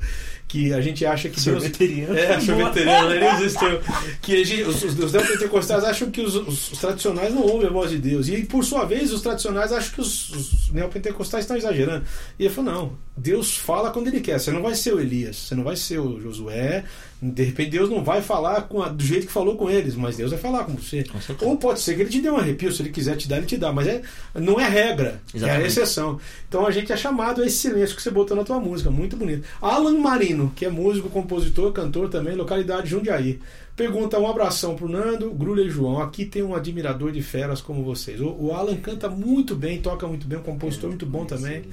que 0.51 0.73
a 0.73 0.81
gente 0.81 1.05
acha 1.05 1.29
que 1.29 1.39
sorveteriano. 1.39 2.13
Deus, 2.13 2.29
é, 2.29 2.39
sorveteriano, 2.41 3.13
ele 3.13 3.25
usa 3.25 3.45
esse 3.45 3.57
termo. 3.57 3.79
Que 4.21 4.43
gente, 4.43 4.63
os, 4.63 4.83
os, 4.83 4.99
os 4.99 5.13
neopentecostais 5.13 5.83
acham 5.85 6.11
que 6.11 6.19
os, 6.19 6.35
os, 6.35 6.71
os, 6.73 6.79
tradicionais 6.79 7.33
não 7.33 7.41
ouvem 7.43 7.67
a 7.67 7.71
voz 7.71 7.89
de 7.89 7.97
Deus. 7.97 8.27
E 8.27 8.43
por 8.43 8.65
sua 8.65 8.83
vez, 8.83 9.13
os 9.13 9.21
tradicionais 9.21 9.71
acham 9.71 9.93
que 9.93 10.01
os, 10.01 10.29
os 10.29 10.69
neopentecostais 10.71 11.45
estão 11.45 11.55
exagerando. 11.55 12.05
E 12.37 12.43
ele 12.43 12.53
falou: 12.53 12.71
não, 12.73 12.97
Deus 13.15 13.55
fala 13.55 13.91
quando 13.91 14.07
ele 14.07 14.19
quer. 14.19 14.39
Você 14.39 14.51
não 14.51 14.61
vai 14.61 14.75
ser 14.75 14.93
o 14.93 14.99
Elias, 14.99 15.37
você 15.37 15.55
não 15.55 15.63
vai 15.63 15.77
ser 15.77 15.99
o 15.99 16.19
Josué. 16.19 16.83
De 17.21 17.43
repente 17.43 17.69
Deus 17.69 17.87
não 17.87 18.03
vai 18.03 18.19
falar 18.19 18.67
a, 18.83 18.89
do 18.89 19.03
jeito 19.03 19.27
que 19.27 19.31
falou 19.31 19.55
com 19.55 19.69
eles, 19.69 19.93
mas 19.95 20.17
Deus 20.17 20.31
vai 20.31 20.39
falar 20.39 20.63
com 20.63 20.73
você. 20.73 21.03
Com 21.37 21.45
Ou 21.45 21.55
pode 21.55 21.79
ser 21.79 21.93
que 21.95 22.01
ele 22.01 22.09
te 22.09 22.19
dê 22.19 22.31
um 22.31 22.37
arrepio, 22.37 22.71
se 22.71 22.81
ele 22.81 22.89
quiser 22.89 23.15
te 23.15 23.27
dar, 23.27 23.37
ele 23.37 23.45
te 23.45 23.57
dá. 23.57 23.71
Mas 23.71 23.87
é, 23.87 24.01
não 24.33 24.59
é 24.59 24.67
regra, 24.67 25.21
Exatamente. 25.31 25.61
é 25.61 25.63
a 25.63 25.67
exceção. 25.67 26.19
Então 26.49 26.65
a 26.65 26.71
gente 26.71 26.91
é 26.91 26.97
chamado 26.97 27.43
a 27.43 27.45
esse 27.45 27.57
silêncio 27.57 27.95
que 27.95 28.01
você 28.01 28.09
botou 28.09 28.35
na 28.35 28.43
tua 28.43 28.59
música, 28.59 28.89
muito 28.89 29.15
bonito. 29.15 29.47
Alan 29.61 29.99
Marino, 29.99 30.51
que 30.55 30.65
é 30.65 30.69
músico, 30.69 31.09
compositor, 31.09 31.71
cantor 31.71 32.09
também, 32.09 32.35
localidade 32.35 32.89
Jundiaí. 32.89 33.39
Pergunta 33.75 34.17
um 34.19 34.27
abração 34.27 34.75
pro 34.75 34.89
Nando, 34.89 35.29
Grulha 35.29 35.61
e 35.61 35.69
João. 35.69 36.01
Aqui 36.01 36.25
tem 36.25 36.41
um 36.41 36.55
admirador 36.55 37.11
de 37.11 37.21
feras 37.21 37.61
como 37.61 37.83
vocês. 37.83 38.19
O, 38.19 38.29
o 38.29 38.51
Alan 38.51 38.77
canta 38.77 39.07
muito 39.07 39.55
bem, 39.55 39.79
toca 39.79 40.07
muito 40.07 40.25
bem, 40.25 40.39
um 40.39 40.43
compositor 40.43 40.89
muito 40.89 41.05
bom 41.05 41.23
também. 41.23 41.65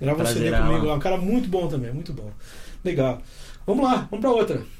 Grava 0.00 0.24
um 0.24 0.26
CD 0.26 0.50
comigo 0.50 0.84
lá, 0.84 0.94
um 0.94 1.00
cara 1.00 1.16
muito 1.16 1.48
bom 1.48 1.68
também, 1.68 1.92
muito 1.92 2.12
bom. 2.12 2.30
Legal. 2.84 3.22
Vamos 3.64 3.84
lá, 3.84 4.08
vamos 4.10 4.20
pra 4.20 4.30
outra. 4.30 4.75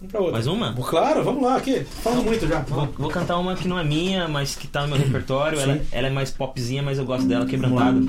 Vamos 0.00 0.12
pra 0.12 0.20
outra. 0.20 0.32
Mais 0.32 0.46
uma? 0.46 0.72
Claro, 0.74 1.22
vamos 1.22 1.42
lá, 1.42 1.56
aqui. 1.56 1.84
Fala 1.84 2.22
muito 2.22 2.46
já. 2.46 2.60
Vou, 2.60 2.88
vou, 2.98 3.10
cantar 3.10 3.36
uma 3.36 3.54
que 3.54 3.68
não 3.68 3.78
é 3.78 3.84
minha, 3.84 4.26
mas 4.26 4.56
que 4.56 4.66
tá 4.66 4.82
no 4.82 4.88
meu 4.88 4.96
repertório. 4.96 5.60
Ela, 5.60 5.80
ela, 5.92 6.06
é 6.06 6.10
mais 6.10 6.30
popzinha, 6.30 6.82
mas 6.82 6.98
eu 6.98 7.04
gosto 7.04 7.26
dela, 7.26 7.44
quebrantada. 7.44 8.00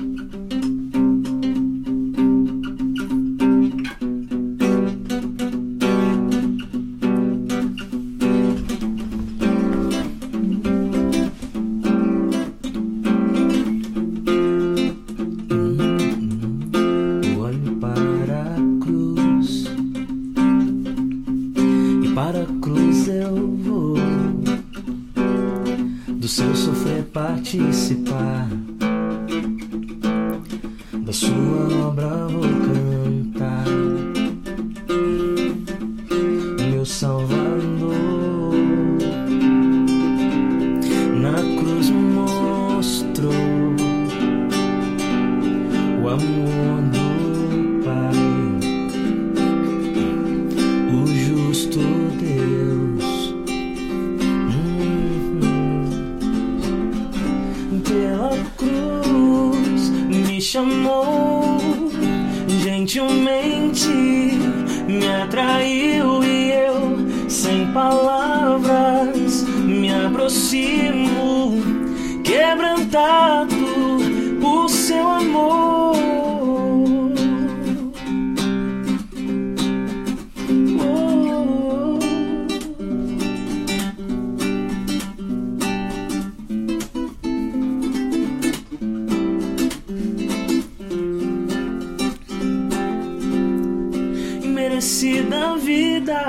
Da 94.82 95.54
vida, 95.54 96.20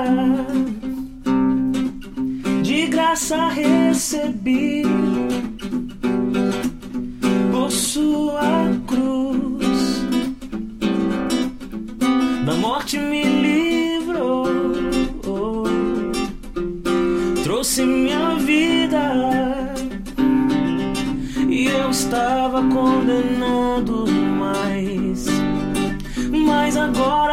de 2.62 2.86
graça 2.86 3.48
recebi 3.48 4.84
por 7.50 7.68
sua 7.72 8.70
cruz. 8.86 10.06
Da 12.46 12.54
morte 12.54 12.96
me 12.96 13.24
livrou, 13.24 14.46
trouxe 17.42 17.84
minha 17.84 18.36
vida. 18.36 19.74
E 21.50 21.66
eu 21.66 21.90
estava 21.90 22.62
condenado, 22.68 24.04
mas, 24.38 25.26
mas 26.30 26.76
agora 26.76 27.23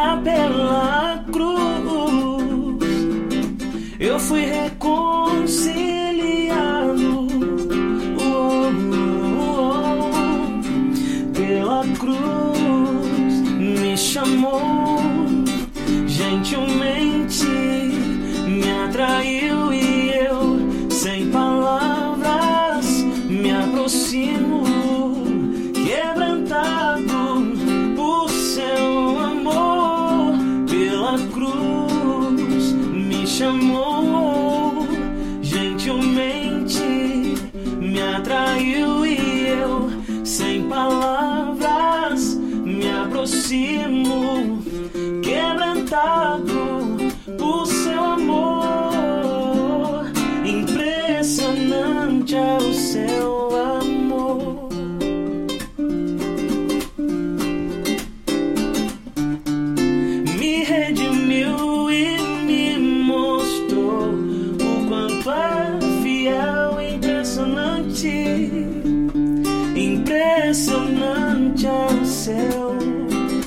O 71.54 72.06
seu 72.06 72.78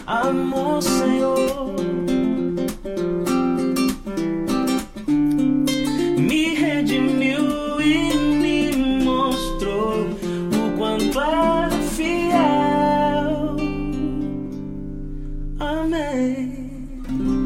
amor, 0.07 0.83
Senhor. 0.83 1.75
Me 6.19 6.55
redimiu 6.55 7.81
e 7.81 8.15
me 8.15 8.77
mostrou 9.03 10.03
o 10.11 10.77
quanto 10.77 11.19
é 11.19 11.71
fiel. 11.97 13.57
Amém. 15.59 17.03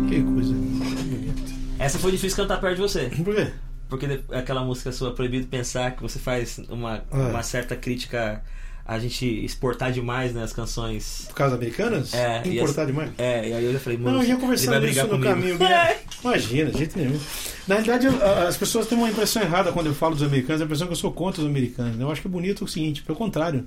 Que 0.08 0.22
coisa 0.24 0.54
bonita. 0.54 1.52
Essa 1.78 2.00
foi 2.00 2.10
difícil 2.10 2.36
cantar 2.36 2.60
perto 2.60 2.74
de 2.74 2.80
você. 2.82 3.10
Por 3.24 3.32
quê? 3.34 3.52
Porque 3.88 4.20
aquela 4.32 4.64
música 4.64 4.90
sua, 4.90 5.14
Proibido 5.14 5.46
Pensar, 5.46 5.92
que 5.94 6.02
você 6.02 6.18
faz 6.18 6.58
uma, 6.68 7.04
É. 7.12 7.16
uma 7.16 7.44
certa 7.44 7.76
crítica 7.76 8.42
a 8.88 8.98
gente 8.98 9.26
exportar 9.44 9.92
demais 9.92 10.32
né, 10.32 10.42
as 10.42 10.52
canções. 10.54 11.26
Por 11.28 11.34
causa 11.34 11.54
americanas? 11.56 12.14
É, 12.14 12.40
e 12.46 12.54
Importar 12.54 12.82
essa- 12.82 12.86
demais. 12.86 13.10
É, 13.18 13.46
e 13.48 13.52
aí 13.52 13.64
eu 13.66 13.72
já 13.74 13.78
falei, 13.78 13.98
mano, 13.98 14.16
Não, 14.16 14.22
eu 14.24 14.28
ia 14.30 14.36
conversando 14.38 14.86
isso 14.88 15.02
no 15.02 15.08
comigo. 15.10 15.24
caminho. 15.28 15.58
Guilherme. 15.58 16.00
Imagina, 16.24 16.70
de 16.70 16.78
jeito 16.78 16.98
nenhum. 16.98 17.20
Na 17.68 17.74
realidade, 17.74 18.06
eu- 18.06 18.46
as 18.48 18.56
pessoas 18.56 18.86
têm 18.86 18.96
uma 18.96 19.10
impressão 19.10 19.42
errada 19.42 19.70
quando 19.72 19.86
eu 19.88 19.94
falo 19.94 20.14
dos 20.14 20.22
americanos, 20.24 20.62
a 20.62 20.64
impressão 20.64 20.86
que 20.86 20.94
eu 20.94 20.96
sou 20.96 21.12
contra 21.12 21.42
os 21.42 21.46
americanos. 21.46 21.96
né? 21.96 22.02
Eu 22.04 22.10
acho 22.10 22.22
que 22.22 22.26
é 22.26 22.30
bonito 22.30 22.64
o 22.64 22.68
seguinte, 22.68 23.02
pelo 23.02 23.18
contrário. 23.18 23.66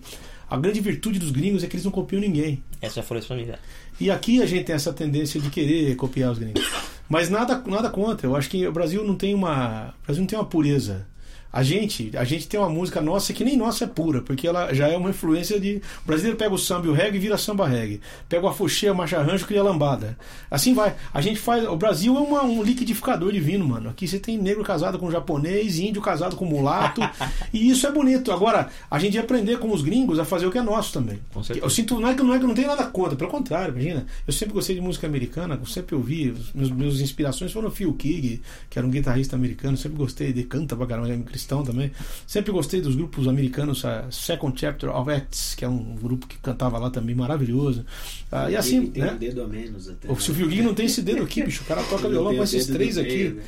A 0.50 0.58
grande 0.58 0.82
virtude 0.82 1.20
dos 1.20 1.30
gringos 1.32 1.64
é 1.64 1.68
que 1.68 1.76
eles 1.76 1.86
não 1.86 1.92
copiam 1.92 2.20
ninguém. 2.20 2.62
Essa 2.82 2.96
já 2.96 3.04
falou 3.04 3.20
isso 3.20 3.28
pra 3.28 3.38
mim, 3.38 3.46
já. 3.46 3.60
E 4.00 4.10
aqui 4.10 4.42
a 4.42 4.46
gente 4.48 4.66
tem 4.66 4.76
essa 4.76 4.92
tendência 4.92 5.40
de 5.40 5.50
querer 5.52 5.96
copiar 5.96 6.32
os 6.32 6.40
gringos. 6.40 6.66
Mas 7.08 7.30
nada, 7.30 7.62
nada 7.68 7.90
contra. 7.92 8.26
Eu 8.26 8.36
acho 8.36 8.50
que 8.50 8.66
o 8.68 8.72
Brasil 8.72 9.04
não 9.06 9.16
tem 9.16 9.36
uma, 9.36 9.94
o 10.02 10.06
Brasil 10.08 10.22
não 10.22 10.28
tem 10.28 10.38
uma 10.40 10.46
pureza. 10.46 11.06
A 11.54 11.64
gente, 11.64 12.12
a 12.16 12.24
gente 12.24 12.48
tem 12.48 12.60
uma 12.60 12.70
música 12.70 13.02
nossa 13.02 13.34
que 13.34 13.44
nem 13.44 13.58
nossa 13.58 13.84
é 13.84 13.88
pura, 13.88 14.22
porque 14.22 14.48
ela 14.48 14.74
já 14.74 14.88
é 14.88 14.96
uma 14.96 15.10
influência 15.10 15.60
de. 15.60 15.82
O 16.04 16.08
brasileiro 16.08 16.38
pega 16.38 16.54
o 16.54 16.58
samba 16.58 16.88
e 16.88 16.90
o 16.90 16.94
reggae 16.94 17.18
e 17.18 17.20
vira 17.20 17.38
samba 17.38 17.68
reggae. 17.68 18.00
Pega 18.30 18.46
o 18.46 18.50
afoxê, 18.50 18.88
a 18.88 18.94
marcha 18.94 19.22
rancho 19.22 19.44
e 19.44 19.48
cria 19.48 19.62
lambada. 19.64 20.18
Assim 20.50 20.74
vai. 20.74 20.96
A 21.14 21.20
gente 21.22 21.40
faz. 21.40 21.68
O 21.68 21.76
Brasil 21.76 22.16
é 22.16 22.20
uma- 22.20 22.44
um 22.44 22.64
liquidificador 22.64 23.32
divino, 23.32 23.68
mano. 23.68 23.90
Aqui 23.90 24.08
você 24.08 24.18
tem 24.20 24.38
negro 24.38 24.64
casado 24.64 24.98
com 24.98 25.12
japonês, 25.12 25.78
índio 25.80 26.02
casado 26.02 26.36
com 26.36 26.46
mulato. 26.46 27.02
e 27.54 27.70
isso 27.70 27.86
é 27.86 27.92
bonito. 27.92 28.32
Agora, 28.32 28.70
a 28.90 28.98
gente 29.00 29.16
ia 29.16 29.22
aprender 29.22 29.60
com 29.60 29.72
os 29.74 29.82
gringos 29.82 30.20
a 30.20 30.26
fazer 30.26 30.46
o 30.46 30.52
que 30.52 30.58
é 30.58 30.62
nosso 30.62 30.94
também. 30.94 31.20
Eu 31.62 31.70
sinto, 31.70 32.00
não 32.00 32.10
é 32.10 32.14
que 32.14 32.24
não 32.24 32.34
é 32.34 32.40
que 32.40 32.46
não 32.46 32.54
tenho 32.56 32.68
nada 32.68 32.86
contra, 32.86 33.16
pelo 33.16 33.30
contrário, 33.30 33.74
imagina. 33.74 34.06
Eu 34.26 34.32
sempre 34.34 34.54
gostei 34.54 34.76
de 34.76 34.82
música 34.82 35.06
americana, 35.08 35.58
eu 35.60 35.66
sempre 35.66 35.96
ouvi, 35.96 36.34
meus, 36.56 36.72
meus 36.72 37.00
inspirações 37.02 37.52
foram 37.52 37.68
o 37.68 37.72
Phil 37.72 37.94
Keaggy, 37.94 38.42
que 38.70 38.78
era 38.80 38.88
um 38.88 38.92
guitarrista 38.92 39.36
americano, 39.36 39.76
sempre 39.76 39.98
gostei 39.98 40.32
de 40.32 40.44
canta 40.44 40.76
pra 40.76 40.86
caramba, 40.88 41.10
um 41.10 41.24
cristão 41.42 41.64
também. 41.64 41.92
Sempre 42.28 42.52
gostei 42.52 42.82
dos 42.82 42.96
grupos 42.96 43.28
americanos, 43.28 43.84
a 43.84 44.10
Second 44.12 44.60
Chapter 44.60 44.96
of 44.96 45.12
Acts, 45.12 45.56
que 45.56 45.66
é 45.66 45.68
um 45.68 45.96
grupo 45.96 46.28
que 46.28 46.38
cantava 46.38 46.78
lá 46.78 46.90
também 46.90 47.16
maravilhoso. 47.16 47.86
Ah, 48.32 48.50
e 48.50 48.56
assim, 48.56 48.88
tem 48.88 49.04
né? 49.04 49.14
um 49.14 49.18
dedo 49.18 49.44
a 49.44 49.48
menos 49.48 49.90
até. 49.90 50.12
O 50.12 50.16
Phil 50.16 50.36
Keaggy 50.36 50.62
não 50.62 50.74
tem 50.74 50.86
esse 50.86 51.02
dedo 51.02 51.24
aqui, 51.24 51.44
bicho. 51.44 51.64
O 51.64 51.66
cara 51.66 51.84
toca 51.84 52.08
violão 52.08 52.36
com 52.36 52.44
esses 52.44 52.68
três 52.68 52.98
aqui. 52.98 53.10
meio, 53.10 53.36
né? 53.36 53.44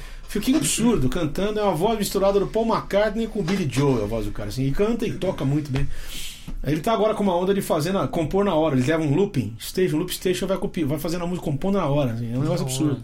Absurdo, 0.56 1.10
cantando, 1.10 1.60
é 1.60 1.64
uma 1.64 1.76
voz 1.76 2.00
misturada 2.00 2.40
do 2.40 2.48
Paul 2.48 2.68
McCartney 2.68 3.28
com 3.28 3.42
o 3.42 3.44
Billy 3.44 3.70
Joel, 3.72 4.06
a 4.06 4.08
voz 4.08 4.26
do 4.26 4.32
cara, 4.32 4.50
assim, 4.50 4.66
e 4.66 4.72
canta 4.72 5.06
e 5.06 5.14
toca 5.14 5.46
muito 5.46 5.72
bem. 5.72 5.88
Ele 6.64 6.80
tá 6.80 6.94
agora 6.94 7.14
com 7.14 7.24
uma 7.24 7.36
onda 7.36 7.54
de 7.54 7.62
fazer 7.62 7.92
na, 7.92 8.08
compor 8.08 8.46
na 8.46 8.54
hora. 8.56 8.76
Ele 8.76 8.86
leva 8.86 9.04
um 9.04 9.14
looping, 9.14 9.56
station, 9.60 9.98
loop 9.98 10.14
station, 10.14 10.48
vai, 10.48 10.58
copi, 10.58 10.84
vai 10.84 10.98
fazendo 10.98 11.24
a 11.24 11.28
música 11.28 11.46
compondo 11.46 11.78
na 11.78 11.86
hora. 11.86 12.14
assim, 12.14 12.34
é 12.34 12.38
um 12.38 12.42
negócio 12.42 12.66
absurdo. 12.66 13.02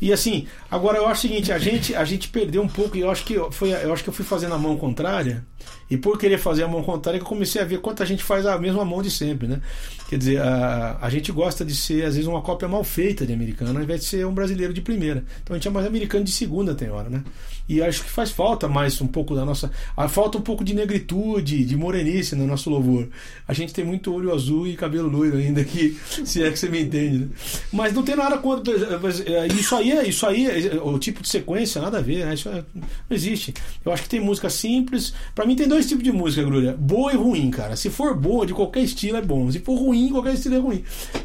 E 0.00 0.12
assim, 0.12 0.46
agora 0.70 0.98
eu 0.98 1.06
acho 1.06 1.26
o 1.26 1.28
seguinte, 1.28 1.52
a 1.52 1.58
gente, 1.58 1.94
a 1.94 2.04
gente 2.04 2.28
perdeu 2.28 2.62
um 2.62 2.68
pouco, 2.68 2.96
e 2.96 3.00
eu 3.00 3.10
acho 3.10 3.24
que 3.24 3.36
foi, 3.50 3.72
eu 3.72 3.92
acho 3.92 4.02
que 4.02 4.08
eu 4.08 4.14
fui 4.14 4.24
fazendo 4.24 4.54
a 4.54 4.58
mão 4.58 4.76
contrária, 4.76 5.44
e 5.90 5.96
por 5.96 6.18
querer 6.18 6.38
fazer 6.38 6.62
a 6.62 6.68
mão 6.68 6.82
contrária 6.82 7.18
que 7.18 7.24
eu 7.24 7.28
comecei 7.28 7.60
a 7.60 7.64
ver 7.64 7.80
quanta 7.80 8.06
gente 8.06 8.22
faz 8.22 8.46
a 8.46 8.56
mesma 8.58 8.84
mão 8.84 9.02
de 9.02 9.10
sempre, 9.10 9.48
né? 9.48 9.60
Quer 10.08 10.18
dizer, 10.18 10.40
a, 10.40 10.98
a 11.00 11.10
gente 11.10 11.30
gosta 11.32 11.64
de 11.64 11.74
ser, 11.74 12.04
às 12.04 12.14
vezes, 12.14 12.26
uma 12.28 12.42
cópia 12.42 12.66
mal 12.68 12.82
feita 12.82 13.24
de 13.26 13.32
americano, 13.32 13.76
ao 13.78 13.82
invés 13.84 14.00
de 14.00 14.06
ser 14.06 14.26
um 14.26 14.32
brasileiro 14.34 14.72
de 14.72 14.80
primeira. 14.80 15.24
Então 15.42 15.54
a 15.54 15.58
gente 15.58 15.68
é 15.68 15.70
mais 15.70 15.86
americano 15.86 16.24
de 16.24 16.32
segunda, 16.32 16.74
tem 16.74 16.90
hora, 16.90 17.08
né? 17.08 17.22
E 17.68 17.80
acho 17.80 18.02
que 18.02 18.10
faz 18.10 18.30
falta 18.32 18.66
mais 18.66 19.00
um 19.00 19.06
pouco 19.06 19.34
da 19.36 19.44
nossa. 19.44 19.70
Falta 20.08 20.36
um 20.38 20.40
pouco 20.40 20.64
de 20.64 20.74
negritude, 20.74 21.64
de 21.64 21.76
morenice 21.76 22.34
no 22.34 22.44
nosso 22.44 22.68
louvor. 22.68 23.08
A 23.46 23.52
gente 23.52 23.72
tem 23.72 23.84
muito 23.84 24.12
olho 24.12 24.34
azul 24.34 24.66
e 24.66 24.74
cabelo 24.74 25.08
loiro 25.08 25.36
ainda 25.36 25.60
aqui, 25.60 25.96
se 26.24 26.42
é 26.42 26.50
que 26.50 26.58
você 26.58 26.68
me 26.68 26.80
entende, 26.82 27.18
né? 27.18 27.28
Mas 27.72 27.92
não 27.94 28.02
tem 28.02 28.16
nada 28.16 28.38
contra. 28.38 28.72
é, 28.74 29.46
Isso 29.46 29.76
aí 29.76 29.92
é 29.92 30.08
isso 30.08 30.26
aí, 30.26 30.46
é, 30.46 30.80
o 30.82 30.98
tipo 30.98 31.22
de 31.22 31.28
sequência, 31.28 31.80
nada 31.80 31.98
a 31.98 32.02
ver, 32.02 32.26
né? 32.26 32.34
Isso 32.34 32.48
é- 32.48 32.64
não 32.74 32.82
existe. 33.16 33.54
Eu 33.84 33.92
acho 33.92 34.02
que 34.02 34.08
tem 34.08 34.18
música 34.20 34.50
simples. 34.50 35.12
Pra 35.34 35.46
mim 35.46 35.54
tem 35.54 35.68
dois 35.68 35.79
tipos 35.86 36.04
de 36.04 36.12
música, 36.12 36.42
Grulha. 36.42 36.76
Boa 36.76 37.12
e 37.12 37.16
ruim, 37.16 37.50
cara. 37.50 37.76
Se 37.76 37.90
for 37.90 38.14
boa, 38.16 38.46
de 38.46 38.54
qualquer 38.54 38.80
estilo 38.80 39.16
é 39.16 39.22
bom. 39.22 39.50
Se 39.50 39.60
for 39.60 39.76
ruim, 39.76 40.10
qualquer 40.10 40.34
estilo 40.34 40.56
é 40.56 40.58
ruim. 40.58 40.84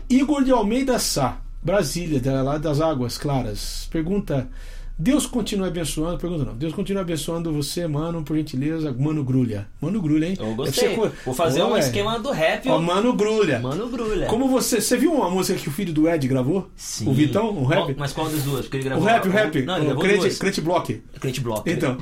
Igor 0.10 0.44
de 0.44 0.52
Almeida 0.52 1.00
Sá, 1.00 1.40
Brasília, 1.62 2.22
lá 2.44 2.58
das 2.58 2.82
Águas 2.82 3.18
Claras. 3.18 3.88
Pergunta. 3.92 4.50
Deus 4.98 5.26
continue 5.28 5.68
abençoando, 5.68 6.18
pergunta 6.18 6.46
não. 6.46 6.56
Deus 6.56 6.74
continue 6.74 7.02
abençoando 7.02 7.52
você, 7.52 7.86
mano, 7.86 8.24
por 8.24 8.38
gentileza. 8.38 8.96
Mano 8.98 9.26
Grulha. 9.26 9.68
Mano 9.82 10.02
Grulha, 10.02 10.28
hein? 10.28 10.36
Eu 10.40 10.46
Deve 10.46 10.56
gostei. 10.56 10.96
co- 10.96 11.12
Vou 11.26 11.34
fazer 11.34 11.64
um 11.64 11.76
é. 11.76 11.80
esquema 11.82 12.18
do 12.18 12.32
rap. 12.32 12.70
Ó, 12.70 12.80
Mano 12.80 13.12
Grulha. 13.12 13.60
Mano 13.60 13.90
Grulha. 13.90 14.28
Como 14.28 14.48
você. 14.48 14.80
Você 14.80 14.96
viu 14.96 15.12
uma 15.14 15.30
música 15.30 15.60
que 15.60 15.68
o 15.68 15.72
filho 15.72 15.92
do 15.92 16.08
Ed 16.10 16.26
gravou? 16.30 16.70
Sim. 16.78 17.10
O 17.10 17.14
Vitão? 17.14 17.50
O 17.58 17.66
rap? 17.66 17.80
Qual- 17.88 17.96
mas 17.98 18.14
qual 18.14 18.30
das 18.30 18.42
duas? 18.44 18.62
Porque 18.62 18.78
ele 18.78 18.86
O 18.86 18.90
gravou 18.92 19.06
rap, 19.06 19.28
o 19.28 19.32
rap. 19.32 19.62
Não, 19.64 19.74
ele 19.76 19.82
o 19.82 19.86
gravou 19.88 20.04
crente, 20.04 20.20
duas. 20.22 20.38
crente 20.38 20.62
Block. 20.62 21.04
Crente 21.20 21.42
Block. 21.42 21.70
Então. 21.70 21.98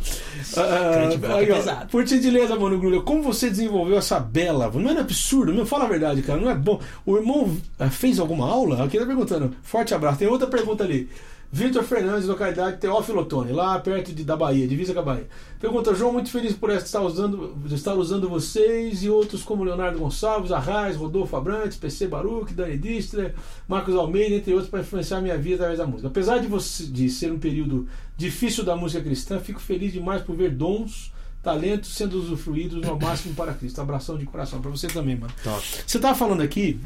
ah, 0.58 0.92
Crente 0.94 1.18
block 1.18 1.34
aí, 1.40 1.50
é 1.50 1.52
ó, 1.52 1.56
pesado. 1.56 1.88
por 1.88 2.06
gentileza, 2.06 2.56
mano, 2.56 2.78
Grulha, 2.80 3.02
como 3.02 3.24
você 3.24 3.50
desenvolveu 3.50 3.98
essa 3.98 4.20
bela. 4.20 4.70
Não 4.72 4.92
é 4.92 5.00
absurdo, 5.00 5.52
meu, 5.52 5.66
fala 5.66 5.86
a 5.86 5.88
verdade, 5.88 6.22
cara. 6.22 6.40
Não 6.40 6.50
é 6.50 6.54
bom. 6.56 6.80
O 7.08 7.18
irmão 7.18 7.58
ah, 7.80 7.90
fez 7.90 8.20
alguma 8.20 8.48
aula? 8.48 8.84
Aqui 8.84 8.98
ele 8.98 9.06
tá 9.06 9.10
perguntando. 9.10 9.52
Forte 9.64 9.96
abraço. 9.96 10.20
Tem 10.20 10.28
outra 10.28 10.46
pergunta 10.48 10.84
ali. 10.84 11.10
Vitor 11.54 11.84
Fernandes, 11.84 12.26
localidade 12.26 12.78
Teófilo 12.78 13.22
Otoni, 13.22 13.52
lá 13.52 13.78
perto 13.78 14.12
de, 14.12 14.24
da 14.24 14.36
Bahia, 14.36 14.68
divisa 14.68 14.92
com 14.92 15.02
a 15.02 15.04
Bahia. 15.04 15.28
Pergunta, 15.60 15.94
João, 15.94 16.12
muito 16.12 16.32
feliz 16.32 16.54
por 16.54 16.72
estar 16.72 17.00
usando, 17.02 17.56
estar 17.72 17.94
usando 17.94 18.28
vocês 18.28 19.04
e 19.04 19.10
outros 19.10 19.44
como 19.44 19.64
Leonardo 19.64 20.00
Gonçalves, 20.00 20.52
Arraes, 20.52 20.96
Rodolfo 20.96 21.36
Abrantes, 21.36 21.78
PC 21.78 22.08
Baruch, 22.08 22.52
Dani 22.56 22.76
Distler, 22.76 23.36
Marcos 23.68 23.94
Almeida, 23.94 24.34
entre 24.34 24.52
outros, 24.52 24.72
para 24.72 24.80
influenciar 24.80 25.22
minha 25.22 25.38
vida 25.38 25.58
através 25.58 25.78
da 25.78 25.86
música. 25.86 26.08
Apesar 26.08 26.40
de, 26.40 26.48
você, 26.48 26.86
de 26.86 27.08
ser 27.08 27.32
um 27.32 27.38
período 27.38 27.88
difícil 28.18 28.64
da 28.64 28.76
música 28.76 29.04
cristã, 29.04 29.40
fico 29.40 29.60
feliz 29.60 29.94
demais 29.94 30.24
por 30.24 30.36
ver 30.36 30.50
dons, 30.50 31.14
talentos 31.44 31.94
sendo 31.94 32.18
usufruídos 32.18 32.84
ao 32.90 33.00
máximo 33.00 33.36
para 33.36 33.54
Cristo. 33.54 33.80
Abração 33.80 34.18
de 34.18 34.26
coração 34.26 34.60
para 34.60 34.72
você 34.72 34.88
também, 34.88 35.16
mano. 35.16 35.32
Top. 35.44 35.64
Você 35.86 35.98
estava 35.98 36.18
falando 36.18 36.42
aqui 36.42 36.80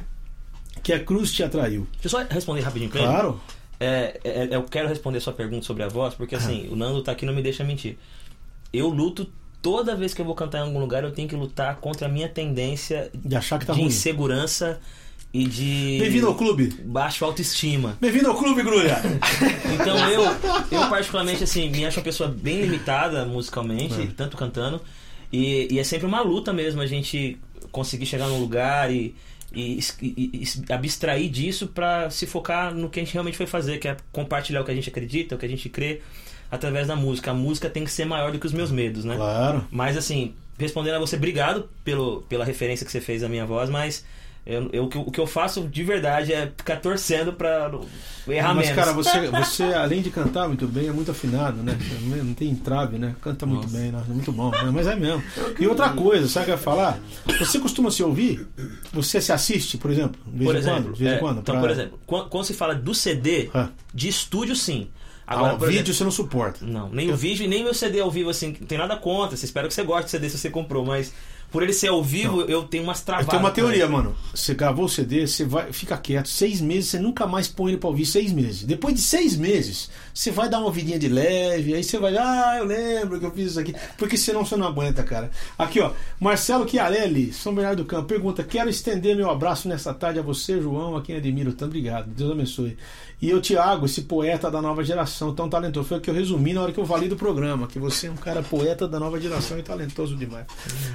que 0.84 0.92
a 0.92 1.02
cruz 1.02 1.32
te 1.32 1.42
atraiu. 1.42 1.88
Deixa 2.02 2.08
eu 2.08 2.10
só 2.10 2.28
responder 2.30 2.60
rapidinho. 2.60 2.92
Claro. 2.92 3.40
É, 3.80 4.20
é, 4.24 4.48
eu 4.52 4.64
quero 4.64 4.88
responder 4.88 5.20
sua 5.20 5.34
pergunta 5.34 5.66
sobre 5.66 5.84
a 5.84 5.88
voz, 5.88 6.14
porque 6.16 6.36
assim, 6.36 6.68
o 6.72 6.76
Nando 6.76 7.02
tá 7.04 7.12
aqui 7.12 7.26
não 7.26 7.34
me 7.34 7.42
deixa 7.42 7.64
mentir. 7.64 7.98
Eu 8.74 8.90
luto 8.90 9.28
toda 9.62 9.96
vez 9.96 10.14
que 10.14 10.22
eu 10.22 10.26
vou 10.26 10.34
cantar 10.36 10.60
em 10.60 10.62
algum 10.62 10.80
lugar, 10.80 11.04
eu 11.04 11.12
tenho 11.12 11.28
que 11.28 11.36
lutar 11.36 11.76
contra 11.78 12.08
a 12.08 12.10
minha 12.12 12.28
tendência 12.30 13.10
De 13.14 13.36
achar 13.36 13.60
que 13.60 13.66
tá 13.66 13.74
de 13.74 13.80
ruim. 13.80 13.88
insegurança 13.90 14.80
e 15.34 15.46
de 15.46 15.98
Bem-vindo 16.00 16.28
ao 16.28 16.36
clube. 16.36 16.68
baixo 16.86 17.24
autoestima. 17.26 17.98
Bem-vindo 18.02 18.28
ao 18.30 18.36
clube, 18.36 18.64
Grulha. 18.64 18.98
Então 19.80 20.10
eu, 20.10 20.24
eu 20.72 20.90
particularmente 20.90 21.44
assim, 21.44 21.70
me 21.70 21.86
acho 21.86 22.00
uma 22.00 22.04
pessoa 22.04 22.30
bem 22.30 22.62
limitada 22.62 23.26
musicalmente, 23.26 24.02
É. 24.02 24.08
tanto 24.16 24.36
cantando, 24.38 24.82
e, 25.32 25.68
e 25.72 25.80
é 25.80 25.84
sempre 25.84 26.08
uma 26.08 26.22
luta 26.22 26.52
mesmo 26.54 26.82
a 26.82 26.88
gente 26.88 27.38
conseguir 27.72 28.06
chegar 28.06 28.28
num 28.28 28.40
lugar 28.40 28.92
e, 28.92 29.14
e, 29.54 29.80
e- 30.02 30.44
e 30.44 30.74
abstrair 30.74 31.30
disso 31.30 31.68
pra 31.68 32.10
se 32.10 32.26
focar 32.26 32.74
no 32.74 32.90
que 32.90 33.00
a 33.00 33.04
gente 33.04 33.14
realmente 33.14 33.38
foi 33.38 33.48
fazer, 33.48 33.78
que 33.80 33.88
é 33.88 33.98
compartilhar 34.12 34.62
o 34.62 34.66
que 34.66 34.72
a 34.72 34.76
gente 34.76 34.90
acredita, 34.90 35.36
o 35.36 35.38
que 35.38 35.46
a 35.46 35.50
gente 35.50 35.70
crê 35.70 36.02
através 36.52 36.88
da 36.88 36.96
música. 36.96 37.32
A 37.32 37.34
música 37.34 37.70
tem 37.70 37.84
que 37.84 37.92
ser 37.92 38.06
maior 38.06 38.32
do 38.32 38.40
que 38.40 38.46
os 38.46 38.54
meus 38.54 38.72
medos, 38.72 39.04
né? 39.06 39.16
Claro. 39.16 39.66
Mas 39.72 39.98
assim, 39.98 40.34
respondendo 40.58 40.96
a 40.96 41.00
você, 41.00 41.16
obrigado 41.16 41.70
pelo, 41.84 42.22
pela 42.24 42.44
referência 42.46 42.86
que 42.86 42.92
você 42.92 43.02
fez 43.02 43.24
à 43.24 43.30
minha 43.30 43.46
voz, 43.46 43.70
mas 43.70 44.06
eu, 44.48 44.70
eu- 44.72 44.84
o 44.86 44.88
que 44.90 44.98
eu- 44.98 45.02
o 45.02 45.12
eu 45.22 45.28
faço 45.28 45.62
de 45.68 45.84
verdade 45.84 46.32
é 46.34 46.52
ficar 46.58 46.78
torcendo 46.78 47.34
pra 47.34 47.70
errar 48.28 48.54
Mas, 48.54 48.68
menos. 48.68 48.76
cara, 48.82 48.94
você, 48.94 49.28
você, 49.30 49.64
além 49.64 50.02
de 50.02 50.10
cantar 50.10 50.48
muito 50.48 50.68
bem, 50.68 50.88
é 50.88 50.92
muito 50.92 51.12
afinado, 51.12 51.62
né? 51.62 51.78
Não 52.24 52.34
tem 52.34 52.50
entrave, 52.50 52.98
né? 52.98 53.16
Canta 53.22 53.46
muito 53.46 53.64
Nossa. 53.64 53.78
bem, 53.78 53.92
nossa, 53.92 54.06
muito 54.12 54.32
bom. 54.32 54.50
né? 54.52 54.72
Mas 54.74 54.88
é 54.88 54.96
mesmo. 54.96 55.22
E 55.60 55.68
outra 55.68 55.90
coisa, 55.90 56.28
sabe 56.28 56.44
o 56.44 56.46
que 56.46 56.52
eu 56.52 56.56
ia 56.56 56.62
falar? 56.62 57.00
Você 57.40 57.60
costuma 57.60 57.92
se 57.92 58.02
ouvir? 58.02 58.48
Você 58.94 59.20
se 59.22 59.32
assiste, 59.32 59.78
por 59.78 59.92
exemplo? 59.92 60.20
De 60.26 60.38
vez 60.40 60.46
por 60.46 60.56
em 60.56 60.60
exemplo, 60.60 60.84
quando? 60.84 60.94
De 60.96 61.04
vez 61.04 61.16
é, 61.16 61.20
quando? 61.20 61.40
então, 61.40 61.56
pra- 61.56 61.62
por 61.62 61.70
exemplo, 61.72 62.00
quando, 62.06 62.44
se 62.46 62.54
fala 62.54 62.74
do 62.76 62.94
CD, 62.96 63.50
Ah. 63.54 63.70
de 63.94 64.08
estúdio, 64.08 64.56
sim. 64.56 64.88
Agora, 65.30 65.48
Agora, 65.48 65.60
por 65.60 65.68
vídeo 65.68 65.80
exemplo, 65.82 65.94
você 65.96 66.04
não 66.06 66.12
suporta. 66.12 66.66
não, 66.66 66.90
nem 66.90 67.12
o 67.12 67.16
vídeo 67.18 67.44
e 67.44 67.50
nem 67.50 67.62
meu 67.62 67.74
CD 67.74 68.00
ao 68.00 68.10
vivo, 68.10 68.30
assim, 68.30 68.56
não 68.62 68.66
tem 68.66 68.78
nada 68.78 68.96
contra. 68.96 69.36
Você 69.36 69.44
espero 69.46 69.68
que 69.68 69.74
você 69.74 69.84
goste 69.84 70.06
do 70.06 70.10
CD 70.10 70.30
se 70.30 70.38
você 70.38 70.50
comprou, 70.50 70.86
mas 70.86 71.14
por 71.58 71.64
ele 71.64 71.74
ser 71.74 71.88
ao 71.88 72.04
vivo, 72.04 72.42
eu 72.42 72.62
tenho 72.66 72.84
umas 72.84 73.00
Eu 73.00 73.06
travadas. 73.08 73.30
tenho 73.32 73.42
uma 73.42 73.50
teoria, 73.50 73.86
ele. 73.86 73.92
mano. 73.92 74.16
Você 74.32 74.54
gravou 74.54 74.86
o 74.86 74.90
CD, 74.90 75.26
você 75.26 75.44
vai, 75.44 75.74
fica 75.74 75.98
quieto. 75.98 76.30
Seis 76.30 76.62
meses, 76.62 76.92
você 76.92 77.00
nunca 77.00 77.26
mais 77.26 77.48
põe 77.48 77.72
ele 77.72 77.80
pra 77.80 77.90
ouvir. 77.90 78.06
Seis 78.06 78.32
meses. 78.32 78.62
Depois 78.62 78.94
de 78.94 79.02
seis 79.02 79.36
meses, 79.36 79.90
você 80.18 80.32
vai 80.32 80.50
dar 80.50 80.58
uma 80.58 80.66
ouvidinha 80.66 80.98
de 80.98 81.08
leve. 81.08 81.76
Aí 81.76 81.84
você 81.84 82.00
vai, 82.00 82.18
ah, 82.18 82.56
eu 82.58 82.66
lembro 82.66 83.20
que 83.20 83.26
eu 83.28 83.32
fiz 83.32 83.52
isso 83.52 83.60
aqui. 83.60 83.76
Porque 84.00 84.18
senão 84.18 84.44
você 84.44 84.56
não 84.56 84.66
aguenta, 84.66 85.04
cara. 85.04 85.30
Aqui, 85.56 85.80
ó. 85.80 85.92
Marcelo 86.20 86.68
Chiarelli, 86.68 87.32
São 87.32 87.54
Bernardo 87.54 87.84
do 87.84 87.88
Campo, 87.88 88.08
pergunta: 88.08 88.44
Quero 88.44 88.68
estender 88.68 89.16
meu 89.16 89.30
abraço 89.30 89.68
nessa 89.68 89.94
tarde 89.94 90.18
a 90.18 90.24
você, 90.24 90.60
João, 90.60 90.98
a 90.98 91.04
quem 91.04 91.16
admiro 91.16 91.52
tanto. 91.52 91.68
Obrigado. 91.68 92.08
Deus 92.08 92.32
abençoe. 92.32 92.76
E 93.20 93.32
eu, 93.32 93.42
Tiago, 93.42 93.88
esse 93.88 94.04
poeta 94.04 94.50
da 94.50 94.62
nova 94.62 94.84
geração, 94.84 95.34
tão 95.34 95.50
talentoso. 95.50 95.88
Foi 95.88 95.98
o 95.98 96.02
que 96.02 96.10
eu 96.10 96.14
resumi 96.14 96.54
na 96.54 96.62
hora 96.62 96.72
que 96.72 96.80
eu 96.80 96.86
falei 96.86 97.10
do 97.10 97.16
programa. 97.16 97.68
Que 97.68 97.80
você 97.80 98.08
é 98.08 98.12
um 98.12 98.16
cara 98.16 98.44
poeta 98.44 98.88
da 98.88 99.00
nova 99.00 99.20
geração 99.20 99.58
e 99.58 99.64
talentoso 99.64 100.16
demais. 100.16 100.46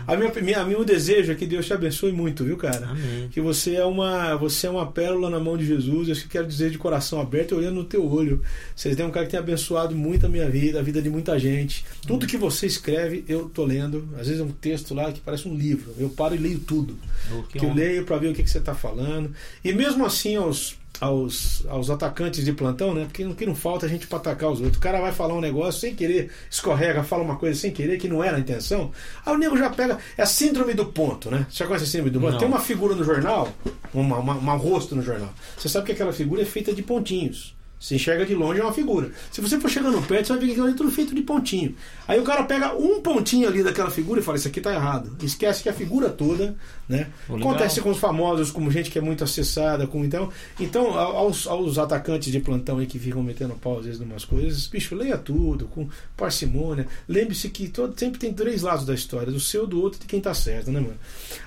A 0.06 0.16
minha, 0.16 0.32
minha, 0.40 0.64
meu 0.64 0.84
desejo 0.84 1.32
é 1.32 1.34
que 1.34 1.46
Deus 1.46 1.66
te 1.66 1.72
abençoe 1.72 2.12
muito, 2.12 2.44
viu, 2.44 2.56
cara? 2.56 2.86
Amém. 2.90 3.28
Que 3.28 3.40
você 3.40 3.74
é 3.74 3.84
uma, 3.84 4.36
você 4.36 4.68
é 4.68 4.70
uma 4.70 4.86
pérola 4.86 5.30
na 5.30 5.40
mão 5.40 5.56
de 5.56 5.66
Jesus. 5.66 6.08
Eu 6.08 6.16
quero 6.28 6.46
dizer 6.46 6.70
de 6.70 6.78
coração 6.78 7.20
aberto, 7.20 7.56
olhando 7.56 7.74
no 7.74 7.84
teu 7.84 8.08
olho. 8.08 8.40
Você 8.74 8.94
tem 8.94 9.04
um 9.04 9.11
cara 9.12 9.26
que 9.26 9.32
tem 9.32 9.40
abençoado 9.40 9.94
muito 9.94 10.26
a 10.26 10.28
minha 10.28 10.48
vida, 10.48 10.78
a 10.78 10.82
vida 10.82 11.00
de 11.00 11.10
muita 11.10 11.38
gente. 11.38 11.84
Tudo 12.06 12.26
que 12.26 12.36
você 12.36 12.66
escreve, 12.66 13.24
eu 13.28 13.48
tô 13.48 13.64
lendo. 13.64 14.08
Às 14.18 14.26
vezes 14.26 14.40
é 14.40 14.44
um 14.44 14.52
texto 14.52 14.94
lá 14.94 15.12
que 15.12 15.20
parece 15.20 15.48
um 15.48 15.54
livro. 15.54 15.94
Eu 15.98 16.08
paro 16.10 16.34
e 16.34 16.38
leio 16.38 16.58
tudo. 16.60 16.98
Oh, 17.32 17.42
que 17.42 17.58
que 17.58 17.64
eu 17.64 17.70
honra. 17.70 17.78
leio 17.78 18.04
para 18.04 18.16
ver 18.18 18.28
o 18.28 18.34
que, 18.34 18.42
que 18.42 18.50
você 18.50 18.58
está 18.58 18.74
falando. 18.74 19.32
E 19.64 19.72
mesmo 19.72 20.04
assim, 20.04 20.36
aos, 20.36 20.76
aos, 21.00 21.64
aos 21.68 21.90
atacantes 21.90 22.44
de 22.44 22.52
plantão, 22.52 22.94
né? 22.94 23.04
Porque 23.04 23.24
o 23.24 23.34
que 23.34 23.44
não 23.44 23.54
falta 23.54 23.86
é 23.86 23.88
a 23.88 23.90
gente 23.90 24.06
para 24.06 24.18
atacar 24.18 24.50
os 24.50 24.60
outros. 24.60 24.78
O 24.78 24.80
cara 24.80 25.00
vai 25.00 25.12
falar 25.12 25.34
um 25.34 25.40
negócio 25.40 25.80
sem 25.80 25.94
querer, 25.94 26.30
escorrega, 26.50 27.02
fala 27.02 27.22
uma 27.22 27.36
coisa 27.36 27.58
sem 27.58 27.72
querer, 27.72 27.98
que 27.98 28.08
não 28.08 28.22
era 28.22 28.36
a 28.36 28.40
intenção. 28.40 28.92
Aí 29.26 29.34
o 29.34 29.38
nego 29.38 29.56
já 29.56 29.70
pega. 29.70 29.98
É 30.16 30.22
a 30.22 30.26
síndrome 30.26 30.74
do 30.74 30.86
ponto, 30.86 31.30
né? 31.30 31.46
Você 31.50 31.58
já 31.58 31.66
conhece 31.66 31.84
a 31.84 31.88
síndrome 31.88 32.10
do 32.10 32.20
ponto? 32.20 32.32
Não. 32.32 32.38
Tem 32.38 32.48
uma 32.48 32.60
figura 32.60 32.94
no 32.94 33.04
jornal, 33.04 33.52
uma, 33.92 34.18
uma, 34.18 34.34
uma 34.34 34.54
rosto 34.54 34.94
no 34.94 35.02
jornal. 35.02 35.32
Você 35.56 35.68
sabe 35.68 35.86
que 35.86 35.92
aquela 35.92 36.12
figura 36.12 36.42
é 36.42 36.46
feita 36.46 36.72
de 36.72 36.82
pontinhos. 36.82 37.54
Você 37.82 37.96
enxerga 37.96 38.24
de 38.24 38.32
longe 38.32 38.60
é 38.60 38.62
uma 38.62 38.72
figura. 38.72 39.10
Se 39.32 39.40
você 39.40 39.58
for 39.58 39.68
chegando 39.68 40.00
perto, 40.06 40.28
você 40.28 40.32
vai 40.34 40.40
ver 40.40 40.46
que 40.46 40.52
aquilo 40.52 40.66
ali 40.66 40.74
é 40.74 40.78
tudo 40.78 40.90
feito 40.92 41.12
de 41.12 41.20
pontinho. 41.20 41.74
Aí 42.06 42.20
o 42.20 42.22
cara 42.22 42.44
pega 42.44 42.72
um 42.76 43.00
pontinho 43.00 43.48
ali 43.48 43.60
daquela 43.60 43.90
figura 43.90 44.20
e 44.20 44.22
fala: 44.22 44.38
Isso 44.38 44.46
aqui 44.46 44.60
tá 44.60 44.72
errado. 44.72 45.16
Esquece 45.20 45.64
que 45.64 45.68
a 45.68 45.72
figura 45.72 46.08
toda, 46.08 46.54
né? 46.88 47.08
Legal. 47.28 47.50
Acontece 47.50 47.80
com 47.80 47.90
os 47.90 47.98
famosos, 47.98 48.52
como 48.52 48.70
gente 48.70 48.88
que 48.88 49.00
é 49.00 49.02
muito 49.02 49.24
acessada, 49.24 49.84
com 49.84 50.04
então. 50.04 50.30
Então, 50.60 50.96
aos, 50.96 51.48
aos 51.48 51.76
atacantes 51.76 52.30
de 52.30 52.38
plantão 52.38 52.78
aí 52.78 52.86
que 52.86 53.00
ficam 53.00 53.20
metendo 53.20 53.54
pau 53.54 53.80
às 53.80 53.84
vezes 53.84 54.00
em 54.00 54.04
umas 54.04 54.24
coisas, 54.24 54.68
bicho, 54.68 54.94
leia 54.94 55.18
tudo, 55.18 55.66
com 55.66 55.88
parcimônia. 56.16 56.86
Lembre-se 57.08 57.48
que 57.48 57.68
todo, 57.68 57.98
sempre 57.98 58.20
tem 58.20 58.32
três 58.32 58.62
lados 58.62 58.86
da 58.86 58.94
história, 58.94 59.32
do 59.32 59.40
seu, 59.40 59.66
do 59.66 59.82
outro 59.82 59.98
e 59.98 60.02
de 60.02 60.06
quem 60.06 60.20
tá 60.20 60.32
certo, 60.32 60.70
né, 60.70 60.78
mano? 60.78 60.94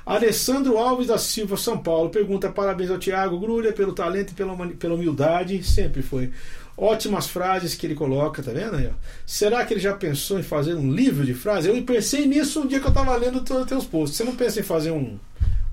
Alessandro 0.05 0.77
Alves 0.77 1.07
da 1.07 1.17
Silva, 1.17 1.55
São 1.55 1.77
Paulo, 1.77 2.09
pergunta: 2.09 2.49
parabéns 2.49 2.91
ao 2.91 2.97
Tiago 2.97 3.39
Grulha 3.39 3.71
pelo 3.71 3.93
talento 3.93 4.31
e 4.31 4.33
pela, 4.33 4.67
pela 4.67 4.95
humildade, 4.95 5.63
sempre 5.63 6.01
foi. 6.01 6.24
Ótimas 6.77 7.27
frases 7.27 7.73
que 7.73 7.87
ele 7.87 7.95
coloca, 7.95 8.43
tá 8.43 8.51
vendo 8.51 8.75
aí? 8.75 8.87
ó? 8.87 8.91
Será 9.25 9.63
que 9.65 9.73
ele 9.73 9.79
já 9.79 9.93
pensou 9.93 10.37
em 10.37 10.43
fazer 10.43 10.73
um 10.73 10.91
livro 10.91 11.25
de 11.25 11.33
frases? 11.33 11.73
Eu 11.73 11.81
pensei 11.83 12.25
nisso 12.25 12.61
um 12.61 12.67
dia 12.67 12.79
que 12.81 12.87
eu 12.87 12.91
tava 12.91 13.15
lendo 13.15 13.37
os 13.41 13.65
teus 13.65 13.85
posts. 13.85 14.17
Você 14.17 14.23
não 14.25 14.35
pensa 14.35 14.59
em 14.59 14.63
fazer 14.63 14.91
um. 14.91 15.17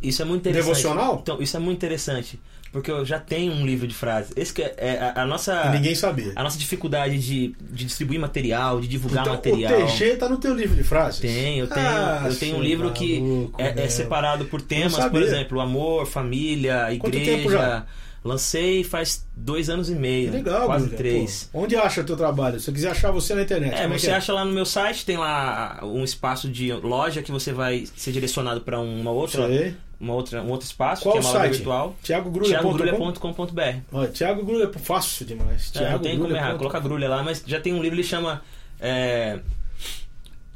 Isso 0.01 0.23
é 0.23 0.25
muito 0.25 0.41
interessante. 0.49 0.67
Devocional? 0.69 1.19
Então, 1.23 1.43
isso 1.43 1.57
é 1.57 1.61
muito 1.61 1.77
interessante. 1.79 2.39
Porque 2.73 2.91
eu 2.91 3.05
já 3.05 3.19
tenho 3.19 3.53
um 3.53 3.67
livro 3.67 3.87
de 3.87 3.95
frases. 3.95 4.33
Esse 4.35 4.53
que 4.53 4.63
é, 4.63 4.75
é 4.79 5.13
a, 5.15 5.23
a 5.23 5.27
nossa. 5.27 5.69
Ninguém 5.71 5.95
sabia. 5.95 6.33
A 6.35 6.43
nossa 6.43 6.57
dificuldade 6.59 7.19
de, 7.19 7.55
de 7.71 7.85
distribuir 7.85 8.19
material, 8.19 8.81
de 8.81 8.89
divulgar 8.89 9.25
Então, 9.25 9.35
material. 9.35 9.83
o 9.83 9.87
TG 9.87 10.17
tá 10.17 10.29
no 10.29 10.39
teu 10.39 10.55
livro 10.55 10.75
de 10.75 10.83
frases? 10.83 11.21
Tem, 11.21 11.59
eu 11.59 11.67
tenho, 11.67 11.87
Ah, 11.87 12.23
eu 12.27 12.35
tenho 12.37 12.57
um 12.57 12.63
livro 12.63 12.91
que 12.93 13.21
maluco, 13.21 13.61
é, 13.61 13.69
é 13.69 13.75
meu. 13.75 13.91
separado 13.91 14.45
por 14.47 14.63
temas, 14.63 15.05
por 15.07 15.21
exemplo, 15.23 15.61
amor, 15.61 16.07
família, 16.07 16.91
igreja. 16.95 17.85
Lancei 18.25 18.85
faz 18.85 19.27
dois 19.35 19.69
anos 19.69 19.91
e 19.91 19.95
meio. 19.97 20.31
Que 20.31 20.37
legal, 20.37 20.67
quase 20.67 20.85
Bruno. 20.85 20.97
três. 20.97 21.49
Pô, 21.53 21.61
onde 21.63 21.75
acha 21.77 22.05
teu 22.05 22.17
trabalho? 22.17 22.61
Se 22.61 22.71
eu 22.71 22.75
quiser 22.75 22.91
achar 22.93 23.11
você 23.11 23.35
na 23.35 23.43
internet, 23.43 23.75
É, 23.75 23.83
como 23.83 23.99
você 23.99 24.11
é? 24.11 24.15
acha 24.15 24.33
lá 24.33 24.45
no 24.45 24.53
meu 24.53 24.65
site, 24.65 25.05
tem 25.05 25.17
lá 25.17 25.81
um 25.83 26.05
espaço 26.05 26.49
de 26.49 26.73
loja 26.73 27.21
que 27.21 27.33
você 27.33 27.53
vai 27.53 27.85
ser 27.97 28.13
direcionado 28.13 28.61
para 28.61 28.79
uma 28.79 29.11
outra, 29.11 29.49
Sei. 29.49 29.75
uma 29.99 30.15
outra, 30.15 30.41
um 30.41 30.51
outro 30.51 30.65
espaço, 30.67 31.03
Qual 31.03 31.15
que 31.15 31.19
é 31.19 31.23
uma 31.23 31.33
site? 31.33 31.53
virtual. 31.55 31.97
TiagoGrulha.com 32.01 32.79
TiagoGrulha.com.br. 32.79 33.79
Olha, 33.93 34.09
Thiago 34.09 34.45
Grulha, 34.45 34.71
fácil 34.73 35.27
demais. 35.27 35.73
É, 35.75 35.81
não 35.81 35.87
Thiago 35.89 36.05
tem 36.05 36.19
como 36.19 36.35
errar, 36.37 36.57
coloca 36.57 36.79
grulha 36.79 37.09
lá, 37.09 37.25
mas 37.25 37.43
já 37.45 37.61
tem 37.61 37.73
um 37.75 37.83
livro 37.83 37.97
que 37.97 38.03
ele 38.03 38.09
chama. 38.09 38.41
é, 38.81 39.41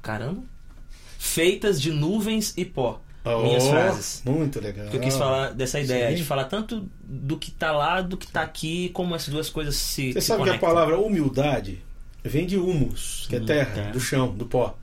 Caramba! 0.03 0.41
Feitas 1.19 1.81
de 1.83 1.91
nuvens 1.91 2.55
e 2.57 2.65
pó. 2.65 3.01
Minhas 3.43 3.65
Oh, 3.65 3.71
frases. 3.71 4.23
Muito 4.25 4.61
legal. 4.61 4.87
Que 4.89 4.97
eu 4.97 5.01
quis 5.01 5.17
falar 5.17 5.51
dessa 5.53 5.81
ideia, 5.81 6.11
Sim. 6.11 6.17
de 6.17 6.25
falar 6.25 6.45
tanto 6.45 6.89
do 7.03 7.37
que 7.37 7.51
tá 7.51 7.73
lá, 7.73 8.01
do 8.01 8.17
que 8.17 8.27
tá 8.27 8.43
aqui, 8.43 8.91
como 8.91 9.15
essas 9.15 9.29
duas 9.33 9.49
coisas 9.51 9.75
se. 9.77 10.13
Você 10.13 10.21
se 10.21 10.27
sabe 10.29 10.43
que 10.43 10.49
a 10.49 10.53
conectam. 10.53 10.69
palavra 10.71 10.99
humildade 10.99 11.83
vem 12.25 12.47
de 12.47 12.57
humus, 12.57 13.27
que 13.29 13.37
é 13.37 13.41
Hum, 13.41 13.47
terra, 13.47 13.71
terra. 13.75 13.91
do 13.93 14.01
chão, 14.01 14.29
do 14.35 14.47
pó. 14.47 14.77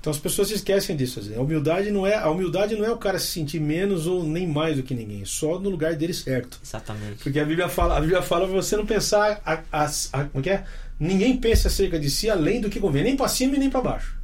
Então 0.00 0.10
as 0.10 0.18
pessoas 0.18 0.48
se 0.48 0.54
esquecem 0.54 0.94
disso. 0.96 1.18
assim. 1.20 1.34
A 1.34 1.40
humildade 1.40 1.90
não 1.90 2.06
é 2.06 2.14
a 2.14 2.28
humildade 2.28 2.76
não 2.76 2.84
é 2.84 2.90
o 2.90 2.96
cara 2.98 3.18
se 3.18 3.28
sentir 3.28 3.58
menos 3.58 4.06
ou 4.06 4.22
nem 4.22 4.46
mais 4.46 4.76
do 4.76 4.82
que 4.82 4.92
ninguém, 4.94 5.24
só 5.24 5.58
no 5.58 5.70
lugar 5.70 5.94
dele 5.94 6.12
certo. 6.12 6.58
Exatamente. 6.62 7.22
Porque 7.24 7.40
a 7.40 7.44
Bíblia 7.44 7.68
fala, 7.70 7.96
a 7.96 8.00
Bíblia 8.00 8.20
fala 8.20 8.46
pra 8.46 8.54
você 8.54 8.76
não 8.76 8.84
pensar 8.84 9.40
a, 9.46 9.60
a, 9.72 9.84
a- 10.12 10.24
como 10.26 10.46
é 10.46 10.50
é? 10.50 10.64
Ninguém 11.00 11.36
pensa 11.38 11.68
acerca 11.68 11.98
de 11.98 12.10
si 12.10 12.28
além 12.28 12.60
do 12.60 12.68
que 12.68 12.78
convém, 12.78 13.02
nem 13.02 13.16
para 13.16 13.28
cima 13.28 13.56
e 13.56 13.58
nem 13.58 13.70
para 13.70 13.80
baixo. 13.80 14.14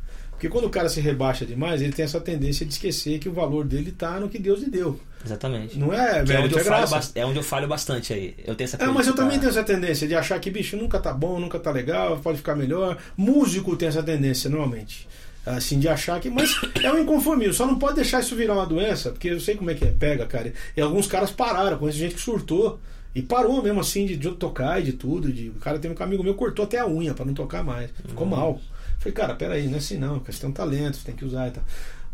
Porque 0.41 0.49
quando 0.49 0.65
o 0.65 0.71
cara 0.71 0.89
se 0.89 1.03
rebaixa 1.03 1.45
demais, 1.45 1.83
ele 1.83 1.93
tem 1.93 2.03
essa 2.03 2.19
tendência 2.19 2.65
de 2.65 2.73
esquecer 2.73 3.19
que 3.19 3.29
o 3.29 3.33
valor 3.33 3.63
dele 3.63 3.93
tá 3.93 4.19
no 4.19 4.27
que 4.27 4.39
Deus 4.39 4.61
lhe 4.61 4.71
deu. 4.71 4.99
Exatamente. 5.23 5.79
Não 5.79 5.93
é, 5.93 6.21
é, 6.21 6.23
onde 6.23 6.33
é 6.33 6.39
eu 6.45 6.49
falho 6.51 6.65
graça. 6.65 6.95
bas- 6.97 7.13
é 7.15 7.27
onde 7.27 7.39
eu 7.39 7.43
falho 7.43 7.69
bastante 7.69 8.15
aí. 8.15 8.35
Eu 8.47 8.55
tenho 8.55 8.65
essa 8.65 8.83
É, 8.83 8.87
mas 8.87 9.07
eu 9.07 9.13
de 9.13 9.19
também 9.19 9.39
tenho 9.39 9.51
essa 9.51 9.63
tendência 9.63 10.09
de 10.09 10.15
achar 10.15 10.41
que, 10.41 10.51
bicho, 10.51 10.79
nunca 10.79 10.99
tá 10.99 11.13
bom, 11.13 11.39
nunca 11.39 11.59
tá 11.59 11.71
legal, 11.71 12.17
pode 12.21 12.39
ficar 12.39 12.57
melhor. 12.57 12.97
Músico 13.19 13.77
tem 13.77 13.89
essa 13.89 14.03
tendência, 14.03 14.49
normalmente. 14.49 15.07
Assim, 15.45 15.79
de 15.79 15.89
achar 15.89 16.19
que. 16.19 16.31
Mas 16.31 16.59
é 16.83 16.91
um 16.91 16.99
inconformismo, 16.99 17.53
só 17.53 17.67
não 17.67 17.79
pode 17.79 17.97
deixar 17.97 18.21
isso 18.21 18.35
virar 18.35 18.55
uma 18.55 18.65
doença, 18.67 19.11
porque 19.11 19.29
eu 19.29 19.41
sei 19.41 19.57
como 19.57 19.71
é 19.71 19.75
que 19.75 19.85
é, 19.85 19.91
pega, 19.93 20.25
cara. 20.25 20.55
E 20.75 20.81
alguns 20.81 21.07
caras 21.07 21.31
pararam, 21.31 21.77
conheço 21.77 21.99
gente 21.99 22.15
que 22.15 22.21
surtou 22.23 22.81
E 23.15 23.21
parou 23.21 23.63
mesmo 23.63 23.81
assim 23.81 24.07
de, 24.07 24.17
de 24.17 24.31
tocar 24.33 24.81
e 24.81 24.85
de 24.85 24.93
tudo. 24.95 25.31
De, 25.31 25.51
o 25.51 25.55
cara 25.61 25.79
tem 25.79 25.91
um 25.91 26.03
amigo 26.03 26.25
meu 26.25 26.35
cortou 26.35 26.65
até 26.65 26.79
a 26.79 26.87
unha 26.89 27.13
pra 27.13 27.27
não 27.27 27.35
tocar 27.35 27.63
mais. 27.63 27.91
Ficou 28.09 28.27
mal. 28.27 28.59
Falei, 29.01 29.13
cara, 29.13 29.35
peraí, 29.35 29.67
não 29.67 29.75
é 29.75 29.79
assim 29.79 29.97
não, 29.99 30.21
você 30.21 30.41
tem 30.41 30.49
um 30.49 30.53
talento, 30.53 30.97
você 30.99 31.05
tem 31.07 31.17
que 31.17 31.25
usar 31.25 31.49
e 31.49 31.51
tal. 31.51 31.65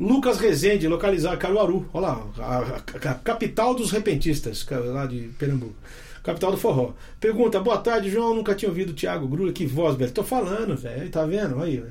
Lucas 0.01 0.39
Rezende, 0.39 0.89
localizar 0.89 1.37
Caruaru. 1.37 1.87
Olha 1.93 2.07
lá, 2.09 2.26
a, 2.39 2.59
a- 2.59 2.76
a 3.11 3.14
capital 3.14 3.74
dos 3.74 3.91
repentistas, 3.91 4.64
lá 4.70 5.05
de 5.07 5.28
Pernambuco. 5.39 5.74
Capital 6.22 6.51
do 6.53 6.57
forró. 6.59 6.93
Pergunta, 7.20 7.61
boa 7.61 7.78
tarde, 7.78 8.11
João. 8.11 8.34
Nunca 8.34 8.55
tinha 8.55 8.68
ouvido 8.68 8.91
o 8.91 8.95
Thiago 8.95 9.28
Grula. 9.28 9.53
Que 9.53 9.64
voz, 9.64 9.97
velho. 9.97 10.11
Tô 10.11 10.24
falando, 10.24 10.76
velho. 10.76 11.09
Tá 11.09 11.24
vendo? 11.24 11.62
Aí. 11.62 11.82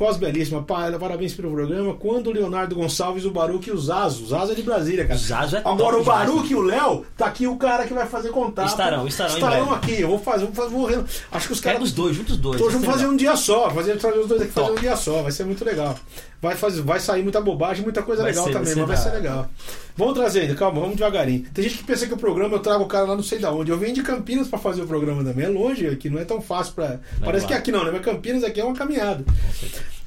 Voz 0.00 0.16
belíssima. 0.16 0.62
Parabéns 0.62 1.34
pelo 1.34 1.50
programa. 1.50 1.92
Quando 1.92 2.28
o 2.28 2.32
Leonardo 2.32 2.74
Gonçalves, 2.74 3.26
o 3.26 3.30
Baruque 3.30 3.68
e 3.68 3.72
o 3.72 3.76
Zazo. 3.76 4.24
O 4.24 4.26
Zazo 4.28 4.52
é 4.52 4.54
de 4.54 4.62
Brasília, 4.62 5.04
cara. 5.06 5.14
O 5.14 5.22
Zazo 5.22 5.56
é 5.56 5.58
Agora 5.58 5.76
top 5.76 5.96
o 5.96 6.04
Baruque 6.04 6.52
e 6.52 6.56
o 6.56 6.62
Léo, 6.62 7.04
tá 7.18 7.26
aqui 7.26 7.46
o 7.46 7.56
cara 7.56 7.86
que 7.86 7.92
vai 7.92 8.06
fazer 8.06 8.30
contato. 8.30 8.66
Estarão, 8.68 9.06
estarão 9.06 9.34
Estarão 9.34 9.74
aqui. 9.74 10.00
Eu 10.00 10.08
vou 10.08 10.18
fazer, 10.18 10.46
vou 10.46 10.54
fazer. 10.54 10.70
Vou, 10.70 11.04
acho 11.30 11.46
que 11.46 11.52
os 11.52 11.60
Pega 11.60 11.74
caras. 11.74 11.88
os 11.90 11.94
dois, 11.94 12.16
juntos 12.16 12.36
os 12.36 12.40
dois. 12.40 12.58
Vamos 12.58 12.82
fazer 12.82 12.96
legal. 13.00 13.12
um 13.12 13.16
dia 13.16 13.36
só, 13.36 13.70
fazer 13.70 13.98
trazer 13.98 14.18
os 14.20 14.26
dois 14.26 14.40
aqui 14.40 14.52
fazer 14.52 14.66
Top. 14.68 14.78
um 14.78 14.80
dia 14.80 14.96
só, 14.96 15.22
vai 15.22 15.32
ser 15.32 15.44
muito 15.44 15.62
legal. 15.62 15.94
Vai, 16.40 16.56
fazer, 16.56 16.80
vai 16.80 16.98
sair 16.98 17.22
muita 17.22 17.40
bobagem, 17.40 17.82
muita 17.82 18.02
coisa 18.02 18.22
Vai 18.22 18.32
legal 18.32 18.46
ser, 18.46 18.52
vai 18.52 18.60
também, 18.62 18.74
ser 18.74 18.80
mas 18.80 18.88
vai 18.88 18.96
ser 18.96 19.18
legal. 19.18 19.50
Vamos 19.94 20.14
trazer 20.14 20.40
ainda, 20.40 20.54
calma, 20.54 20.80
vamos 20.80 20.96
devagarinho. 20.96 21.44
Tem 21.52 21.64
gente 21.64 21.78
que 21.78 21.84
pensa 21.84 22.06
que 22.06 22.14
o 22.14 22.16
programa 22.16 22.54
eu 22.54 22.60
trago 22.60 22.84
o 22.84 22.86
cara 22.86 23.04
lá 23.04 23.14
não 23.14 23.22
sei 23.22 23.38
da 23.38 23.52
onde. 23.52 23.70
Eu 23.70 23.76
venho 23.76 23.94
de 23.94 24.02
Campinas 24.02 24.48
pra 24.48 24.58
fazer 24.58 24.80
o 24.80 24.86
programa 24.86 25.22
também. 25.22 25.44
É 25.44 25.48
longe 25.48 25.86
aqui, 25.86 26.08
não 26.08 26.18
é 26.18 26.24
tão 26.24 26.40
fácil 26.40 26.72
pra. 26.72 26.98
Parece 27.22 27.44
lá. 27.44 27.48
que 27.48 27.54
aqui 27.54 27.70
não, 27.70 27.84
né? 27.84 27.90
Mas 27.92 28.02
Campinas 28.02 28.42
aqui 28.42 28.58
é 28.58 28.64
uma 28.64 28.74
caminhada. 28.74 29.22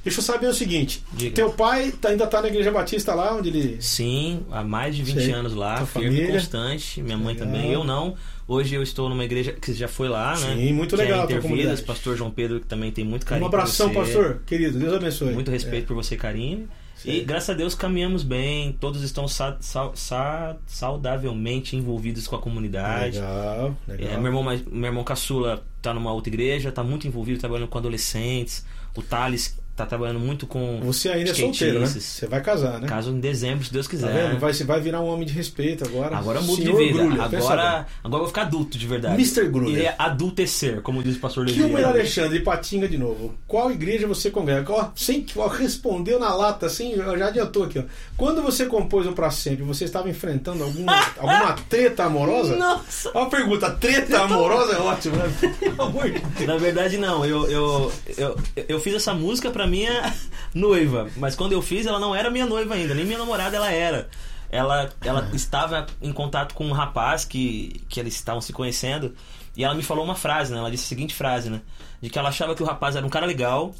Deixa 0.04 0.20
eu 0.20 0.22
saber 0.24 0.46
o 0.48 0.54
seguinte: 0.54 1.02
Diga. 1.12 1.34
teu 1.34 1.50
pai 1.50 1.90
tá- 1.92 2.10
ainda 2.10 2.26
tá 2.26 2.42
na 2.42 2.48
Igreja 2.48 2.70
Batista 2.70 3.14
lá, 3.14 3.34
onde 3.34 3.48
ele. 3.48 3.76
Sim, 3.80 4.42
há 4.50 4.62
mais 4.62 4.94
de 4.94 5.02
20 5.02 5.20
Sei. 5.24 5.32
anos 5.32 5.54
lá, 5.54 5.78
Tua 5.78 5.86
firme 5.86 6.08
família. 6.18 6.32
constante. 6.32 7.02
Minha 7.02 7.16
mãe 7.16 7.34
Legal. 7.34 7.46
também, 7.48 7.72
eu 7.72 7.82
não. 7.82 8.14
Hoje 8.46 8.74
eu 8.74 8.82
estou 8.82 9.08
numa 9.08 9.24
igreja 9.24 9.52
que 9.52 9.72
já 9.72 9.88
foi 9.88 10.06
lá, 10.08 10.38
né? 10.38 10.54
Sim, 10.56 10.72
muito 10.74 10.90
que 10.94 11.02
legal 11.02 11.20
a 11.20 11.22
É 11.22 11.24
Intervidas, 11.24 11.80
pastor 11.80 12.14
João 12.14 12.30
Pedro, 12.30 12.60
que 12.60 12.66
também 12.66 12.92
tem 12.92 13.02
muito 13.02 13.24
carinho 13.24 13.46
um 13.46 13.48
abração, 13.48 13.90
pastor, 13.94 14.42
querido, 14.44 14.78
Deus 14.78 14.92
abençoe. 14.92 15.32
Muito 15.32 15.50
respeito 15.50 15.84
É. 15.84 15.86
por 15.86 15.94
você 15.94 16.14
carinho. 16.14 16.68
Sim. 16.94 17.10
E 17.10 17.20
graças 17.24 17.48
a 17.50 17.54
Deus 17.54 17.74
caminhamos 17.74 18.22
bem, 18.22 18.72
todos 18.78 19.02
estão 19.02 19.26
sa- 19.26 19.56
sa- 19.60 19.90
sa- 19.94 20.56
saudavelmente 20.66 21.74
envolvidos 21.76 22.26
com 22.26 22.36
a 22.36 22.38
comunidade. 22.38 23.18
Legal, 23.18 23.76
legal. 23.88 24.08
É, 24.10 24.16
meu, 24.16 24.26
irmão, 24.26 24.44
meu 24.70 24.84
irmão 24.90 25.04
caçula 25.04 25.64
tá 25.82 25.92
numa 25.94 26.12
outra 26.12 26.30
igreja, 26.30 26.70
tá 26.70 26.82
muito 26.82 27.06
envolvido 27.06 27.38
trabalhando 27.40 27.68
com 27.68 27.78
adolescentes. 27.78 28.64
O 28.96 29.02
Thales 29.02 29.58
tá 29.76 29.84
trabalhando 29.84 30.20
muito 30.20 30.46
com 30.46 30.80
Você 30.84 31.08
ainda 31.08 31.30
é 31.30 31.34
solteiro, 31.34 31.80
né? 31.80 31.86
Você 31.86 32.26
vai 32.26 32.40
casar, 32.40 32.80
né? 32.80 32.86
Caso 32.86 33.10
em 33.10 33.18
dezembro, 33.20 33.64
se 33.64 33.72
Deus 33.72 33.86
Tá 33.86 33.90
quiser. 33.90 34.28
vendo? 34.30 34.38
Vai, 34.38 34.52
você 34.52 34.64
vai 34.64 34.80
virar 34.80 35.00
um 35.00 35.06
homem 35.06 35.26
de 35.26 35.32
respeito 35.32 35.84
agora. 35.84 36.16
Agora 36.16 36.38
eu 36.38 36.42
Senhor 36.44 36.78
de 36.78 36.84
vida. 36.86 36.98
Grulha, 37.04 37.22
agora, 37.22 37.86
agora 38.02 38.14
eu 38.14 38.18
vou 38.18 38.26
ficar 38.28 38.42
adulto 38.42 38.78
de 38.78 38.86
verdade. 38.86 39.14
Mr. 39.14 39.48
Grulha. 39.48 39.82
É 39.82 39.94
adultecer, 39.98 40.80
como 40.80 41.02
diz 41.02 41.16
o 41.16 41.20
pastor 41.20 41.46
Levi. 41.46 41.60
Kilmer 41.60 41.86
Alexandre, 41.86 42.40
Patinga 42.40 42.88
de 42.88 42.96
novo. 42.96 43.34
Qual 43.46 43.70
igreja 43.70 44.06
você 44.06 44.30
congrega? 44.30 44.72
Ó, 44.72 44.88
sem, 44.94 45.26
ó, 45.36 45.46
respondeu 45.48 46.18
na 46.20 46.34
lata, 46.34 46.66
assim, 46.66 46.94
já 46.96 47.26
adiantou 47.26 47.64
aqui, 47.64 47.78
ó. 47.78 47.82
Quando 48.16 48.42
você 48.42 48.66
compôs 48.66 49.06
o 49.06 49.12
Pra 49.12 49.30
Sempre, 49.30 49.64
você 49.64 49.84
estava 49.84 50.08
enfrentando 50.08 50.62
alguma, 50.62 50.92
alguma 51.18 51.52
treta 51.68 52.04
amorosa? 52.04 52.56
Nossa! 52.56 53.10
Ó, 53.14 53.22
a 53.24 53.26
pergunta, 53.26 53.70
treta 53.70 54.20
amorosa 54.22 54.74
é 54.74 54.78
ótimo, 54.78 55.16
né? 55.16 55.32
Pelo 55.58 55.82
amor 55.82 56.10
de 56.10 56.18
Deus. 56.20 56.46
Na 56.46 56.56
verdade, 56.56 56.96
não. 56.96 57.24
Eu, 57.24 57.48
eu, 57.50 57.92
eu, 58.16 58.36
eu 58.68 58.80
fiz 58.80 58.94
essa 58.94 59.12
música 59.14 59.50
pra 59.50 59.63
minha 59.66 60.14
noiva. 60.54 61.08
Mas 61.16 61.34
quando 61.34 61.52
eu 61.52 61.62
fiz, 61.62 61.86
ela 61.86 61.98
não 61.98 62.14
era 62.14 62.30
minha 62.30 62.46
noiva 62.46 62.74
ainda. 62.74 62.94
Nem 62.94 63.04
minha 63.04 63.18
namorada 63.18 63.56
ela 63.56 63.70
era. 63.70 64.08
Ela, 64.50 64.90
ela 65.02 65.28
estava 65.32 65.86
em 66.00 66.12
contato 66.12 66.54
com 66.54 66.64
um 66.66 66.72
rapaz 66.72 67.24
que, 67.24 67.80
que 67.88 67.98
eles 67.98 68.14
estavam 68.14 68.40
se 68.40 68.52
conhecendo. 68.52 69.14
E 69.56 69.64
ela 69.64 69.74
me 69.74 69.82
falou 69.82 70.04
uma 70.04 70.14
frase, 70.14 70.52
né? 70.52 70.58
Ela 70.58 70.70
disse 70.70 70.84
a 70.84 70.88
seguinte 70.88 71.14
frase, 71.14 71.50
né? 71.50 71.60
De 72.00 72.08
que 72.10 72.18
ela 72.18 72.28
achava 72.28 72.54
que 72.54 72.62
o 72.62 72.66
rapaz 72.66 72.94
era 72.96 73.04
um 73.04 73.10
cara 73.10 73.26
legal. 73.26 73.74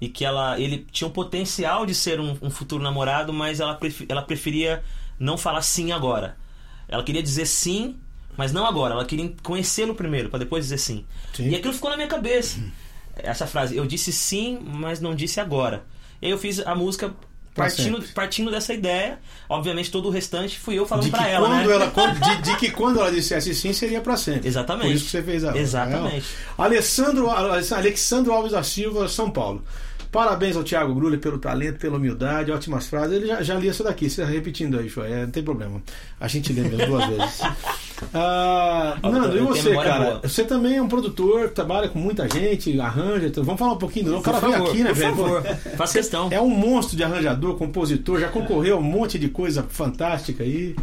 E 0.00 0.08
que 0.08 0.24
ela, 0.24 0.58
ele 0.60 0.86
tinha 0.92 1.08
um 1.08 1.10
potencial 1.12 1.86
de 1.86 1.94
ser 1.94 2.20
um, 2.20 2.36
um 2.42 2.50
futuro 2.50 2.82
namorado, 2.82 3.32
mas 3.32 3.60
ela, 3.60 3.74
prefe- 3.76 4.04
ela 4.08 4.20
preferia 4.22 4.82
não 5.18 5.38
falar 5.38 5.62
sim 5.62 5.90
agora. 5.92 6.36
Ela 6.88 7.02
queria 7.02 7.22
dizer 7.22 7.46
sim, 7.46 7.96
mas 8.36 8.52
não 8.52 8.66
agora. 8.66 8.92
Ela 8.94 9.04
queria 9.06 9.32
conhecê-lo 9.42 9.94
primeiro, 9.94 10.28
pra 10.28 10.38
depois 10.38 10.64
dizer 10.64 10.78
sim. 10.78 11.04
Sim. 11.32 11.48
E 11.48 11.56
aquilo 11.56 11.72
ficou 11.72 11.88
na 11.90 11.96
minha 11.96 12.08
cabeça. 12.08 12.60
Essa 13.16 13.46
frase, 13.46 13.76
eu 13.76 13.86
disse 13.86 14.12
sim, 14.12 14.58
mas 14.62 15.00
não 15.00 15.14
disse 15.14 15.40
agora. 15.40 15.84
E 16.20 16.26
aí 16.26 16.32
eu 16.32 16.38
fiz 16.38 16.60
a 16.60 16.74
música 16.74 17.12
Pra 17.54 17.64
partindo, 17.64 18.02
partindo 18.12 18.50
dessa 18.50 18.74
ideia. 18.74 19.18
Obviamente, 19.48 19.90
todo 19.90 20.08
o 20.08 20.10
restante 20.10 20.58
fui 20.58 20.74
eu 20.78 20.84
falando 20.84 21.04
De 21.04 21.10
que, 21.10 21.16
pra 21.16 21.26
ela, 21.26 21.48
quando 21.48 21.66
né? 21.66 21.74
ela, 21.74 21.90
quando- 21.90 22.20
de, 22.20 22.42
de 22.42 22.56
que 22.58 22.70
quando 22.70 23.00
ela 23.00 23.10
dissesse 23.10 23.54
sim, 23.54 23.72
seria 23.72 24.02
pra 24.02 24.14
sempre. 24.14 24.46
Exatamente. 24.46 24.86
Por 24.88 24.94
isso 24.94 25.04
que 25.06 25.10
você 25.10 25.22
fez 25.22 25.42
a 25.42 25.56
Exatamente. 25.56 26.26
Alessandro, 26.58 27.30
Alexandro 27.30 28.32
Alves 28.34 28.52
da 28.52 28.62
Silva, 28.62 29.08
São 29.08 29.30
Paulo. 29.30 29.64
Parabéns 30.12 30.54
ao 30.56 30.62
Thiago 30.64 30.94
Grulha 30.94 31.16
pelo 31.18 31.38
talento, 31.38 31.78
pela 31.78 31.96
humildade, 31.96 32.52
ótimas 32.52 32.86
frases. 32.86 33.16
Ele 33.16 33.26
já, 33.26 33.42
já 33.42 33.54
li 33.54 33.68
essa 33.70 33.82
daqui, 33.82 34.08
você 34.10 34.22
tá 34.22 34.28
repetindo 34.28 34.78
aí, 34.78 34.88
Joia, 34.88 35.24
não 35.24 35.30
tem 35.30 35.42
problema. 35.42 35.82
A 36.20 36.28
gente 36.28 36.52
lê 36.52 36.60
mesmo 36.60 36.86
duas 36.86 37.06
vezes. 37.08 37.40
Ah, 38.12 38.98
Nando, 39.02 39.36
e 39.36 39.40
você, 39.40 39.74
cara? 39.74 40.04
boa. 40.04 40.20
Você 40.22 40.44
também 40.44 40.76
é 40.76 40.82
um 40.82 40.88
produtor, 40.88 41.50
trabalha 41.50 41.88
com 41.88 41.98
muita 41.98 42.28
gente, 42.28 42.78
arranja. 42.80 43.26
então 43.26 43.44
Vamos 43.44 43.58
falar 43.58 43.72
um 43.72 43.78
pouquinho 43.78 44.06
do. 44.06 44.18
O 44.18 44.22
cara 44.22 44.38
Por 44.38 44.46
vem 44.48 44.58
favor, 44.58 44.70
aqui, 44.70 44.82
né, 44.82 44.88
por 44.90 44.96
velho? 44.96 45.16
favor. 45.16 45.42
Faça 45.76 45.98
questão. 45.98 46.28
É 46.30 46.40
um 46.40 46.48
monstro 46.50 46.96
de 46.96 47.04
arranjador, 47.04 47.56
compositor, 47.56 48.20
já 48.20 48.28
concorreu 48.28 48.76
a 48.76 48.80
um 48.80 48.82
monte 48.82 49.18
de 49.18 49.28
coisa 49.28 49.62
fantástica 49.68 50.42
aí. 50.42 50.76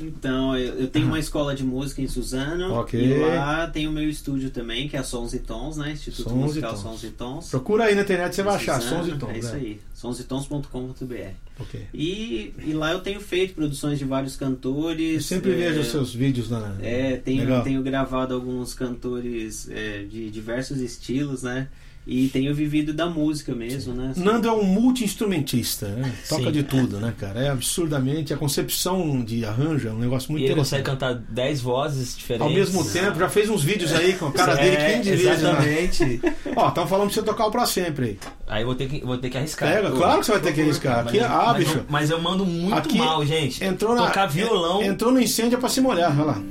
Então, 0.00 0.56
eu, 0.56 0.74
eu 0.74 0.88
tenho 0.88 1.06
uma 1.06 1.20
escola 1.20 1.54
de 1.54 1.64
música 1.64 2.02
em 2.02 2.08
Suzano. 2.08 2.74
Ok. 2.74 3.00
E 3.00 3.18
lá 3.18 3.66
tem 3.68 3.86
o 3.86 3.92
meu 3.92 4.08
estúdio 4.08 4.50
também, 4.50 4.88
que 4.88 4.96
é 4.96 5.00
a 5.00 5.04
Sons 5.04 5.32
e 5.34 5.38
Tons, 5.38 5.76
né? 5.76 5.92
Instituto 5.92 6.30
Sons 6.30 6.40
e 6.40 6.44
Musical 6.44 6.70
Tons. 6.70 6.82
Sons 6.82 7.04
e 7.04 7.10
Tons. 7.10 7.50
Procura 7.50 7.84
aí 7.84 7.94
na 7.94 8.02
internet, 8.02 8.34
você 8.34 8.42
vai 8.42 8.56
achar 8.56 8.80
Suzano, 8.80 9.04
sons 9.04 9.14
e 9.14 9.18
tons. 9.18 9.30
É 9.30 9.38
isso 9.38 9.52
né? 9.52 9.58
aí, 9.58 9.80
sonsitons.com.br. 9.94 11.43
Ok. 11.58 11.86
E, 11.94 12.52
e 12.66 12.72
lá 12.72 12.92
eu 12.92 13.00
tenho 13.00 13.20
feito 13.20 13.54
produções 13.54 13.98
de 13.98 14.04
vários 14.04 14.36
cantores. 14.36 15.14
Eu 15.14 15.20
sempre 15.20 15.52
é, 15.52 15.54
vejo 15.54 15.80
os 15.80 15.86
seus 15.88 16.12
vídeos 16.12 16.50
na. 16.50 16.76
É, 16.80 17.16
tenho, 17.16 17.42
Legal. 17.42 17.62
tenho 17.62 17.82
gravado 17.82 18.34
alguns 18.34 18.74
cantores 18.74 19.68
é, 19.70 20.02
de 20.02 20.30
diversos 20.30 20.80
estilos, 20.80 21.42
né? 21.42 21.68
E 22.06 22.28
tenho 22.28 22.54
vivido 22.54 22.92
da 22.92 23.06
música 23.06 23.54
mesmo, 23.54 23.94
né? 23.94 24.12
Nando 24.14 24.46
é 24.46 24.52
um 24.52 24.62
multi-instrumentista, 24.62 25.88
né? 25.88 26.12
Toca 26.28 26.44
Sim. 26.44 26.52
de 26.52 26.62
tudo, 26.62 27.00
né, 27.00 27.14
cara? 27.18 27.40
É 27.40 27.48
absurdamente. 27.48 28.34
A 28.34 28.36
concepção 28.36 29.24
de 29.24 29.42
arranjo 29.46 29.88
é 29.88 29.90
um 29.90 29.98
negócio 29.98 30.30
muito 30.30 30.42
E 30.42 30.46
ele 30.48 30.54
consegue 30.54 30.82
interessante. 30.82 31.14
cantar 31.16 31.32
10 31.32 31.60
vozes 31.62 32.14
diferentes. 32.14 32.46
Ao 32.46 32.52
mesmo 32.52 32.84
tempo, 32.84 33.18
já 33.18 33.28
fez 33.30 33.48
uns 33.48 33.64
vídeos 33.64 33.90
aí 33.94 34.12
com 34.12 34.26
a 34.26 34.32
cara 34.32 34.54
dele 34.54 34.76
É, 34.76 34.96
15 34.98 35.10
vezes. 35.10 35.24
né? 35.24 35.32
Exatamente. 35.32 36.20
Ó, 36.54 36.68
estão 36.68 36.86
falando 36.86 37.06
pra 37.06 37.14
você 37.14 37.22
tocar 37.22 37.46
o 37.46 37.50
pra 37.50 37.64
sempre 37.64 38.04
aí. 38.04 38.18
Aí 38.48 38.62
eu 38.62 38.66
vou 38.66 38.74
ter 38.74 38.86
que, 38.86 39.00
vou 39.02 39.16
ter 39.16 39.30
que 39.30 39.38
arriscar. 39.38 39.72
Pega, 39.72 39.90
claro 39.90 40.20
que 40.20 40.26
você 40.26 40.32
vai 40.32 40.40
ter 40.42 40.52
que 40.52 40.60
arriscar. 40.60 40.98
Aqui, 41.08 41.20
Mas- 41.20 41.30
ah, 41.30 41.44
mas, 41.54 41.56
bicho. 41.64 41.78
eu- 41.78 41.84
mas 41.88 42.10
eu 42.10 42.20
mando 42.20 42.44
muito 42.44 42.76
Aqui 42.76 42.98
mal, 42.98 43.24
gente. 43.24 43.64
Entrou 43.64 43.94
na, 43.94 44.08
Tocar 44.08 44.26
violão. 44.26 44.82
en- 44.82 44.88
Entrou 44.88 45.10
no 45.10 45.18
incêndio 45.22 45.56
é 45.56 45.58
pra 45.58 45.70
se 45.70 45.80
molhar. 45.80 46.12
Olha 46.14 46.24
lá. 46.26 46.42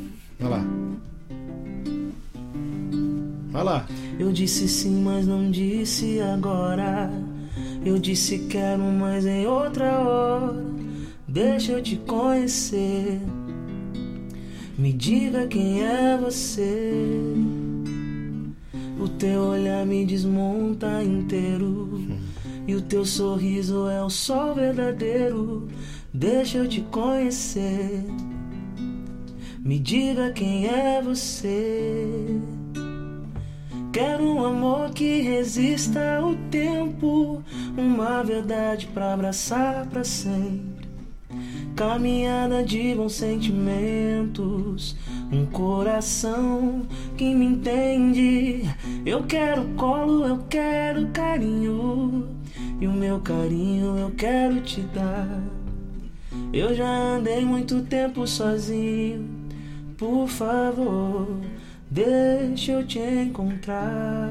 Olha 0.42 0.50
lá. 0.50 0.66
Olha 3.54 3.64
lá. 3.64 3.86
Eu 4.20 4.32
disse 4.32 4.68
sim, 4.68 5.02
mas 5.02 5.26
não 5.28 5.50
disse 5.50 6.22
agora. 6.22 7.12
Eu 7.86 7.98
disse 7.98 8.40
quero, 8.50 8.84
mas 8.84 9.26
em 9.26 9.46
outra 9.48 10.00
hora. 10.00 10.66
Deixa 11.28 11.74
eu 11.74 11.82
te 11.82 11.96
conhecer. 11.98 13.20
Me 14.78 14.94
diga 14.94 15.48
quem 15.48 15.84
é 15.84 16.18
você. 16.18 16.94
O 19.00 19.08
teu 19.08 19.42
olhar 19.42 19.86
me 19.86 20.06
desmonta 20.06 21.04
inteiro. 21.04 22.08
E 22.68 22.76
o 22.76 22.82
teu 22.82 23.04
sorriso 23.04 23.90
é 23.90 24.02
o 24.02 24.10
sol 24.10 24.56
verdadeiro. 24.56 25.68
Deixa 26.14 26.60
eu 26.60 26.68
te 26.68 26.82
conhecer. 26.82 28.06
Me 29.60 29.80
diga 29.80 30.32
quem 30.32 30.68
é 30.68 31.02
você. 31.02 32.40
Quero 33.94 34.24
um 34.24 34.44
amor 34.44 34.90
que 34.90 35.22
resista 35.22 36.18
ao 36.18 36.34
tempo, 36.50 37.44
uma 37.78 38.24
verdade 38.24 38.88
pra 38.88 39.14
abraçar 39.14 39.86
pra 39.86 40.04
sempre. 40.04 40.90
Caminhada 41.76 42.64
de 42.64 42.96
bons 42.96 43.14
sentimentos, 43.14 44.98
um 45.32 45.46
coração 45.46 46.88
que 47.16 47.36
me 47.36 47.46
entende. 47.46 48.64
Eu 49.06 49.26
quero 49.26 49.64
colo, 49.78 50.26
eu 50.26 50.40
quero 50.50 51.10
carinho, 51.10 52.30
e 52.82 52.88
o 52.88 52.92
meu 52.92 53.20
carinho 53.20 53.96
eu 54.00 54.10
quero 54.10 54.60
te 54.62 54.82
dar. 54.82 55.40
Eu 56.52 56.74
já 56.74 56.90
andei 56.90 57.46
muito 57.46 57.84
tempo 57.84 58.26
sozinho, 58.26 59.30
por 59.96 60.28
favor, 60.28 61.28
deixa 61.94 62.72
eu 62.72 62.88
te 62.88 63.00
encontrar. 63.00 64.28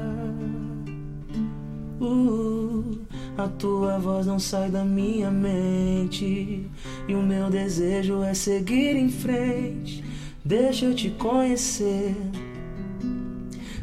Uh, 2.01 2.99
a 3.37 3.47
tua 3.47 3.97
voz 3.97 4.27
não 4.27 4.37
sai 4.37 4.69
da 4.69 4.83
minha 4.83 5.31
mente, 5.31 6.69
e 7.07 7.15
o 7.15 7.21
meu 7.21 7.49
desejo 7.49 8.21
é 8.21 8.33
seguir 8.33 8.97
em 8.97 9.07
frente. 9.07 10.03
Deixa 10.43 10.85
eu 10.85 10.93
te 10.93 11.09
conhecer. 11.11 12.13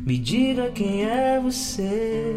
Me 0.01 0.18
diga 0.18 0.70
quem 0.70 1.05
é 1.05 1.41
você. 1.41 2.37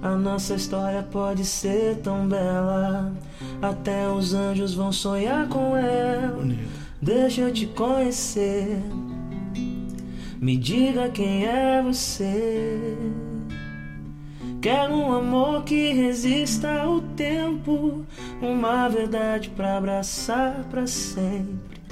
A 0.00 0.14
nossa 0.14 0.54
história 0.54 1.02
pode 1.02 1.44
ser 1.44 1.96
tão 1.96 2.28
bela. 2.28 3.12
Até 3.60 4.08
os 4.08 4.34
anjos 4.34 4.72
vão 4.74 4.92
sonhar 4.92 5.48
com 5.48 5.76
ela. 5.76 6.46
Deixa 7.02 7.40
eu 7.40 7.52
te 7.52 7.66
conhecer. 7.66 8.80
Me 10.40 10.56
diga 10.56 11.08
quem 11.08 11.46
é 11.46 11.82
você. 11.82 12.96
Quero 14.60 14.94
um 14.94 15.12
amor 15.12 15.64
que 15.64 15.92
resista 15.92 16.80
ao 16.80 17.00
tempo, 17.00 18.04
uma 18.40 18.88
verdade 18.88 19.50
pra 19.50 19.76
abraçar 19.76 20.64
pra 20.70 20.86
sempre. 20.86 21.82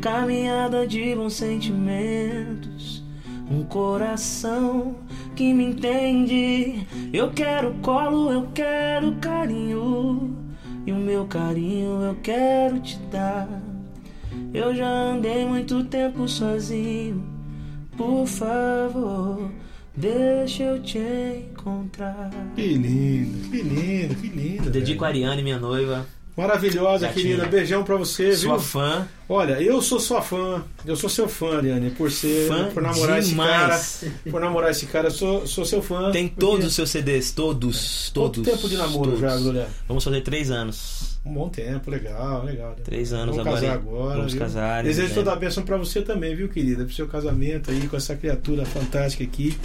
Caminhada 0.00 0.86
de 0.86 1.14
bons 1.14 1.34
sentimentos, 1.34 3.02
um 3.50 3.64
coração 3.64 4.96
que 5.34 5.54
me 5.54 5.64
entende. 5.64 6.86
Eu 7.12 7.30
quero 7.30 7.74
colo, 7.80 8.30
eu 8.30 8.48
quero 8.54 9.16
carinho, 9.16 10.36
e 10.86 10.92
o 10.92 10.96
meu 10.96 11.26
carinho 11.26 12.02
eu 12.02 12.16
quero 12.22 12.78
te 12.78 12.98
dar. 13.10 13.48
Eu 14.52 14.74
já 14.74 14.88
andei 14.88 15.46
muito 15.46 15.82
tempo 15.84 16.28
sozinho, 16.28 17.24
por 17.98 18.26
favor. 18.26 19.50
Deixa 19.94 20.62
eu 20.62 20.80
te 20.82 20.98
encontrar. 21.50 22.30
Que 22.54 22.62
lindo, 22.74 23.50
que 23.50 23.60
lindo, 23.62 24.14
que 24.14 24.28
lindo. 24.28 24.70
Dedico 24.70 25.04
a. 25.04 25.08
Ariane, 25.08 25.42
minha 25.42 25.58
noiva. 25.58 26.06
Maravilhosa, 26.36 27.08
Gatinha. 27.08 27.24
querida. 27.36 27.46
Beijão 27.46 27.82
pra 27.82 27.96
você, 27.96 28.32
Sua 28.36 28.56
viu? 28.58 28.60
fã. 28.64 29.08
Olha, 29.30 29.60
eu 29.60 29.82
sou 29.82 30.00
sua 30.00 30.22
fã. 30.22 30.64
Eu 30.86 30.96
sou 30.96 31.10
seu 31.10 31.28
fã, 31.28 31.58
Ariane, 31.58 31.90
por 31.90 32.10
ser, 32.10 32.48
Fã 32.48 32.70
por 32.72 32.82
namorar 32.82 33.20
demais. 33.20 33.74
esse 34.02 34.06
cara. 34.06 34.20
Por 34.30 34.40
namorar 34.40 34.70
esse 34.70 34.86
cara, 34.86 35.08
eu 35.08 35.10
sou, 35.10 35.46
sou 35.46 35.66
seu 35.66 35.82
fã. 35.82 36.10
Tem 36.10 36.28
porque- 36.28 36.40
todos 36.40 36.64
os 36.66 36.74
seus 36.74 36.88
CDs, 36.88 37.30
todos, 37.32 38.10
Quanto 38.14 38.32
todos. 38.42 38.50
tempo 38.52 38.68
de 38.68 38.76
namoro 38.78 39.04
todos. 39.10 39.20
já, 39.20 39.36
Glória? 39.36 39.68
Vamos 39.86 40.02
fazer 40.02 40.22
três 40.22 40.50
anos. 40.50 41.18
Um 41.26 41.34
bom 41.34 41.48
tempo, 41.50 41.90
legal, 41.90 42.42
legal. 42.42 42.74
Três 42.82 43.12
anos 43.12 43.36
Vamos 43.36 43.52
agora. 43.52 43.60
casar 43.60 43.74
agora. 43.74 44.16
Vamos 44.16 44.32
viu? 44.32 44.40
casar. 44.40 44.82
Desejo 44.82 45.08
dezembro. 45.08 45.24
toda 45.24 45.36
a 45.36 45.38
bênção 45.38 45.62
pra 45.62 45.76
você 45.76 46.00
também, 46.00 46.34
viu, 46.34 46.48
querida? 46.48 46.84
Pro 46.86 46.94
seu 46.94 47.06
casamento 47.06 47.70
aí 47.70 47.86
com 47.86 47.96
essa 47.98 48.16
criatura 48.16 48.64
fantástica 48.64 49.24
aqui. 49.24 49.58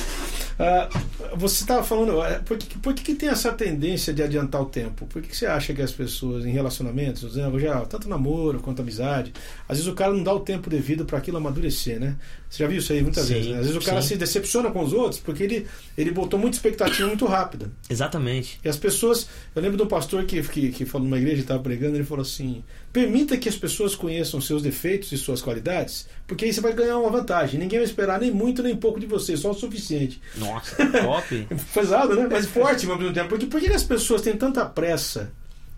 Ah, 0.60 0.90
você 1.36 1.64
estava 1.64 1.82
falando, 1.84 2.22
ah, 2.22 2.42
por, 2.46 2.58
que, 2.58 2.78
por 2.78 2.94
que, 2.94 3.02
que 3.02 3.16
tem 3.16 3.30
essa 3.30 3.52
tendência 3.54 4.14
de 4.14 4.22
adiantar 4.22 4.62
o 4.62 4.66
tempo? 4.66 5.06
Por 5.08 5.22
que, 5.22 5.30
que 5.30 5.38
você 5.38 5.46
acha 5.46 5.74
que 5.74 5.82
as 5.82 5.92
pessoas 5.92 6.46
em 6.46 6.52
relacionamentos, 6.52 7.34
já, 7.60 7.80
tanto 7.86 8.10
namoro 8.10 8.60
quanto 8.60 8.82
amizade, 8.82 9.32
às 9.68 9.78
vezes 9.78 9.92
o 9.92 9.96
cara 9.96 10.14
não 10.14 10.24
dá 10.24 10.34
o 10.34 10.40
tempo 10.40 10.70
devido 10.70 11.06
para 11.06 11.18
aquilo 11.18 11.38
amadurecer, 11.38 12.00
né? 12.00 12.16
Você 12.50 12.64
já 12.64 12.70
viu 12.70 12.78
isso 12.78 12.94
aí 12.94 13.02
muitas 13.02 13.26
Sim, 13.26 13.34
vezes, 13.34 13.52
né? 13.52 13.58
Às 13.58 13.66
vezes 13.66 13.82
o 13.82 13.86
cara 13.86 14.02
sim. 14.02 14.10
se 14.10 14.16
decepciona 14.16 14.70
com 14.70 14.84
os 14.84 14.94
outros 14.94 15.20
porque 15.20 15.44
ele, 15.44 15.68
ele 15.98 16.12
botou 16.12 16.40
muita 16.40 16.56
expectativa 16.56 17.08
muito 17.08 17.26
rápida. 17.26 17.72
Exatamente. 17.90 18.60
E 18.64 18.70
as 18.70 18.78
pessoas. 18.78 19.28
Eu 19.56 19.62
lembro 19.62 19.78
de 19.78 19.84
um 19.84 19.88
pastor 19.88 20.24
que, 20.26 20.42
que, 20.44 20.72
que 20.72 20.86
falou 20.86 21.08
numa 21.08 21.18
igreja, 21.18 21.42
estava 21.42 21.62
pregando, 21.62 21.96
ele 21.96 22.04
falou 22.04 22.22
assim: 22.22 22.64
permita 22.92 23.38
que 23.38 23.50
as 23.50 23.56
pessoas 23.56 23.96
conheçam 23.96 24.40
seus 24.40 24.62
defeitos 24.62 25.12
e 25.12 25.18
suas 25.18 25.42
qualidades, 25.42 26.08
porque 26.28 26.46
aí 26.46 26.54
você 26.54 26.62
vai 26.62 26.74
ganhar 26.74 27.00
uma 27.00 27.10
vantagem. 27.10 27.60
Ninguém 27.60 27.80
vai 27.80 27.88
esperar 27.88 28.20
nem 28.20 28.32
muito 28.32 28.62
nem 28.62 28.76
pouco 28.76 29.00
de 29.00 29.08
você, 29.08 29.36
só 29.36 29.52
o 29.52 29.54
suficiente. 29.56 30.22
Nossa, 30.38 30.76
top. 31.02 31.48
Pesado, 31.74 32.16
né? 32.16 32.28
Mas 32.30 32.46
forte 32.48 32.86
ao 32.86 32.98
mesmo 32.98 33.14
tempo. 33.14 33.30
Porque 33.30 33.48
por 33.48 33.60
que 33.60 33.68
as 33.68 33.84
pessoas 33.84 34.22
têm 34.22 34.38
tanta 34.38 34.64
pressa? 34.66 35.32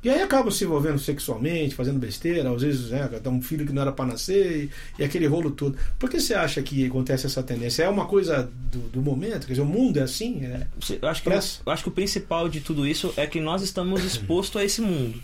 E 0.06 0.10
aí 0.10 0.22
acabam 0.22 0.52
se 0.52 0.64
envolvendo 0.64 1.00
sexualmente, 1.00 1.74
fazendo 1.74 1.98
besteira, 1.98 2.48
às 2.54 2.62
vezes 2.62 2.92
né, 2.92 3.10
dá 3.24 3.30
um 3.32 3.42
filho 3.42 3.66
que 3.66 3.74
não 3.74 3.82
era 3.82 3.92
para 3.92 4.06
nascer 4.06 4.66
e, 4.66 5.02
e 5.02 5.04
aquele 5.04 5.26
rolo 5.26 5.50
todo. 5.50 5.76
Por 5.98 6.08
que 6.12 6.20
você 6.20 6.36
acha 6.36 6.62
que 6.62 6.86
acontece 6.86 7.26
essa 7.26 7.42
tendência? 7.42 7.82
É 7.82 7.90
uma 7.90 8.06
coisa 8.06 8.48
do, 8.72 8.80
do 8.90 9.02
momento? 9.02 9.48
Quer 9.48 9.54
dizer, 9.54 9.62
o 9.64 9.66
mundo 9.66 9.98
é 9.98 10.04
assim? 10.04 10.46
É, 10.46 10.68
Eu 11.02 11.10
acho, 11.10 11.24
que, 11.24 11.30
eu 11.66 11.74
acho 11.74 11.82
que 11.82 11.90
o 11.90 11.92
principal 11.92 12.48
de 12.48 12.60
tudo 12.62 12.86
isso 12.86 13.12
é 13.18 13.26
que 13.26 13.40
nós 13.42 13.64
estamos 13.64 14.04
expostos 14.06 14.62
a 14.62 14.64
esse 14.64 14.80
mundo. 14.80 15.20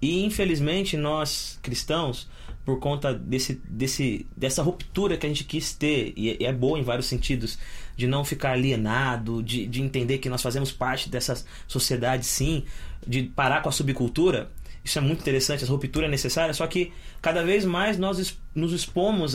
E 0.00 0.24
infelizmente 0.24 0.96
nós 0.96 1.58
cristãos, 1.62 2.26
por 2.64 2.78
conta 2.80 3.12
desse, 3.12 3.60
desse, 3.68 4.26
dessa 4.34 4.62
ruptura 4.62 5.18
que 5.18 5.26
a 5.26 5.28
gente 5.28 5.44
quis 5.44 5.74
ter, 5.74 6.14
e 6.16 6.30
é- 6.30 6.36
e 6.40 6.46
é 6.46 6.52
boa 6.54 6.78
em 6.78 6.82
vários 6.82 7.04
sentidos, 7.06 7.58
de 7.96 8.06
não 8.06 8.24
ficar 8.24 8.52
alienado, 8.52 9.42
de, 9.42 9.66
de 9.66 9.82
entender 9.82 10.18
que 10.18 10.28
nós 10.28 10.42
fazemos 10.42 10.72
parte 10.72 11.08
dessa 11.08 11.44
sociedade 11.66 12.26
sim, 12.26 12.64
de 13.06 13.22
parar 13.24 13.62
com 13.62 13.68
a 13.68 13.72
subcultura. 13.72 14.50
Isso 14.84 14.98
é 14.98 15.02
muito 15.02 15.20
interessante, 15.20 15.64
essa 15.64 15.72
ruptura 15.72 16.06
é 16.06 16.08
necessária, 16.08 16.54
só 16.54 16.64
que 16.66 16.92
cada 17.20 17.42
vez 17.42 17.64
mais 17.64 17.98
nós 17.98 18.38
nos 18.54 18.72
expomos 18.72 19.34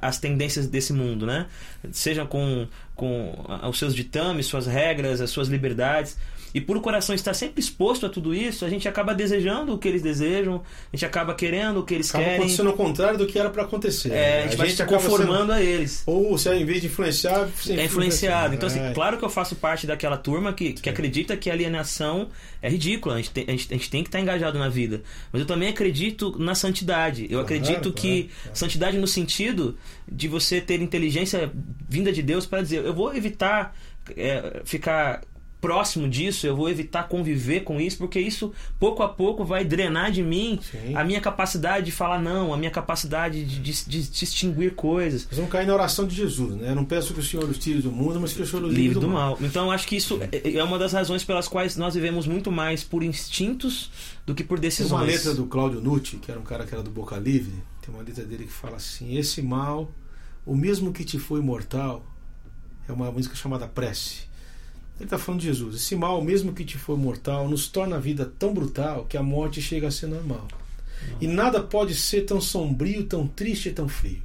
às 0.00 0.18
tendências 0.18 0.66
desse 0.66 0.94
mundo, 0.94 1.26
né? 1.26 1.48
Seja 1.92 2.24
com, 2.24 2.66
com 2.94 3.34
os 3.68 3.78
seus 3.78 3.94
ditames, 3.94 4.46
suas 4.46 4.66
regras, 4.66 5.20
as 5.20 5.28
suas 5.28 5.48
liberdades. 5.48 6.16
E 6.54 6.60
por 6.60 6.76
o 6.76 6.80
coração 6.80 7.14
estar 7.14 7.32
sempre 7.34 7.60
exposto 7.60 8.04
a 8.06 8.08
tudo 8.08 8.34
isso, 8.34 8.64
a 8.64 8.68
gente 8.68 8.88
acaba 8.88 9.14
desejando 9.14 9.72
o 9.74 9.78
que 9.78 9.86
eles 9.86 10.02
desejam, 10.02 10.62
a 10.92 10.96
gente 10.96 11.06
acaba 11.06 11.34
querendo 11.34 11.78
o 11.80 11.82
que 11.84 11.94
eles 11.94 12.08
acaba 12.10 12.24
querem. 12.24 12.38
acontecendo 12.40 12.70
o 12.70 12.72
contrário 12.72 13.18
do 13.18 13.26
que 13.26 13.38
era 13.38 13.50
para 13.50 13.62
acontecer. 13.62 14.12
É, 14.12 14.40
a 14.40 14.42
gente 14.46 14.56
vai 14.56 14.68
se 14.70 14.82
acaba 14.82 15.00
conformando 15.02 15.52
a 15.52 15.62
eles. 15.62 16.02
sendo- 16.04 16.16
ou 16.16 16.36
se 16.38 16.52
em 16.54 16.64
vez 16.64 16.80
de 16.80 16.88
influenciar, 16.88 17.44
você 17.46 17.74
É 17.74 17.84
influenciado. 17.84 18.54
Então, 18.54 18.66
assim, 18.66 18.80
É. 18.80 18.92
claro 18.92 19.16
que 19.18 19.24
eu 19.24 19.30
faço 19.30 19.54
parte 19.56 19.86
daquela 19.86 20.16
turma 20.16 20.52
que, 20.52 20.72
que 20.72 20.88
acredita 20.88 21.36
que 21.36 21.48
a 21.48 21.52
alienação 21.52 22.28
é 22.60 22.68
ridícula. 22.68 23.14
A 23.14 23.18
gente, 23.18 23.30
tem, 23.30 23.44
a, 23.46 23.50
gente, 23.52 23.66
a 23.72 23.76
gente 23.76 23.90
tem 23.90 24.02
que 24.02 24.08
estar 24.08 24.20
engajado 24.20 24.58
na 24.58 24.68
vida. 24.68 25.02
Mas 25.32 25.40
eu 25.40 25.46
também 25.46 25.68
acredito 25.68 26.36
na 26.38 26.54
santidade. 26.54 27.22
Eu 27.24 27.28
Claro, 27.30 27.44
acredito 27.44 27.80
claro, 27.82 27.92
que 27.92 28.24
claro. 28.42 28.56
santidade 28.56 28.98
no 28.98 29.06
sentido 29.06 29.78
de 30.10 30.26
você 30.28 30.60
ter 30.60 30.80
inteligência 30.82 31.50
vinda 31.88 32.12
de 32.12 32.22
Deus 32.22 32.44
para 32.46 32.60
dizer: 32.62 32.84
eu 32.84 32.92
vou 32.94 33.14
evitar 33.14 33.74
é, 34.16 34.62
ficar 34.64 35.20
próximo 35.60 36.08
disso, 36.08 36.46
eu 36.46 36.56
vou 36.56 36.68
evitar 36.70 37.02
conviver 37.08 37.60
com 37.60 37.80
isso, 37.80 37.98
porque 37.98 38.18
isso 38.18 38.52
pouco 38.78 39.02
a 39.02 39.08
pouco 39.08 39.44
vai 39.44 39.64
drenar 39.64 40.10
de 40.10 40.22
mim 40.22 40.58
Sim. 40.62 40.94
a 40.94 41.04
minha 41.04 41.20
capacidade 41.20 41.86
de 41.86 41.92
falar 41.92 42.20
não, 42.20 42.54
a 42.54 42.56
minha 42.56 42.70
capacidade 42.70 43.44
de, 43.44 43.60
de- 43.60 43.84
de 43.86 44.08
distinguir 44.10 44.74
coisas. 44.74 45.26
Nós 45.26 45.36
vamos 45.36 45.50
cair 45.52 45.66
na 45.66 45.74
oração 45.74 46.06
de 46.06 46.14
Jesus, 46.14 46.54
né? 46.56 46.70
Eu 46.70 46.74
não 46.74 46.84
peço 46.84 47.12
que 47.12 47.20
o 47.20 47.22
Senhor 47.22 47.44
os 47.48 47.58
tire 47.58 47.82
do 47.82 47.92
mundo, 47.92 48.18
mas 48.20 48.32
que 48.32 48.40
o 48.42 48.46
Senhor 48.46 48.64
os 48.64 48.72
livre 48.74 48.98
do 48.98 49.08
mal. 49.08 49.36
Então 49.40 49.66
eu 49.66 49.70
acho 49.70 49.86
que 49.86 49.96
isso 49.96 50.18
é 50.32 50.56
é 50.56 50.64
uma 50.64 50.78
das 50.78 50.92
razões 50.92 51.22
pelas 51.24 51.46
quais 51.46 51.76
nós 51.76 51.94
vivemos 51.94 52.26
muito 52.26 52.50
mais 52.50 52.82
por 52.82 53.02
instintos 53.02 53.90
do 54.26 54.34
que 54.34 54.42
por 54.42 54.58
Tem 54.58 54.68
decisões. 54.68 54.92
uma 54.92 55.02
letra 55.06 55.34
do 55.34 55.44
Cláudio 55.46 55.80
Nucci, 55.80 56.16
que 56.16 56.30
era 56.30 56.40
um 56.40 56.44
cara 56.44 56.64
que 56.66 56.74
era 56.74 56.82
do 56.82 56.90
Boca 56.90 57.16
Livre, 57.16 57.52
tem 57.82 57.94
uma 57.94 58.02
letra 58.02 58.24
dele 58.24 58.44
que 58.44 58.52
fala 58.52 58.76
assim: 58.76 59.16
Esse 59.16 59.42
mal, 59.42 59.90
o 60.46 60.54
mesmo 60.54 60.92
que 60.92 61.04
te 61.04 61.18
foi 61.18 61.40
mortal, 61.40 62.04
é 62.88 62.92
uma 62.92 63.10
música 63.12 63.34
chamada 63.36 63.66
Prece. 63.68 64.29
Ele 65.00 65.06
está 65.06 65.16
falando 65.16 65.40
de 65.40 65.46
Jesus. 65.46 65.76
Esse 65.76 65.96
mal, 65.96 66.22
mesmo 66.22 66.52
que 66.52 66.62
te 66.62 66.76
foi 66.76 66.94
mortal, 66.94 67.48
nos 67.48 67.66
torna 67.68 67.96
a 67.96 67.98
vida 67.98 68.30
tão 68.38 68.52
brutal 68.52 69.06
que 69.06 69.16
a 69.16 69.22
morte 69.22 69.62
chega 69.62 69.88
a 69.88 69.90
ser 69.90 70.08
normal. 70.08 70.46
E 71.18 71.26
nada 71.26 71.62
pode 71.62 71.94
ser 71.94 72.26
tão 72.26 72.38
sombrio, 72.38 73.04
tão 73.04 73.26
triste 73.26 73.70
e 73.70 73.72
tão 73.72 73.88
frio. 73.88 74.22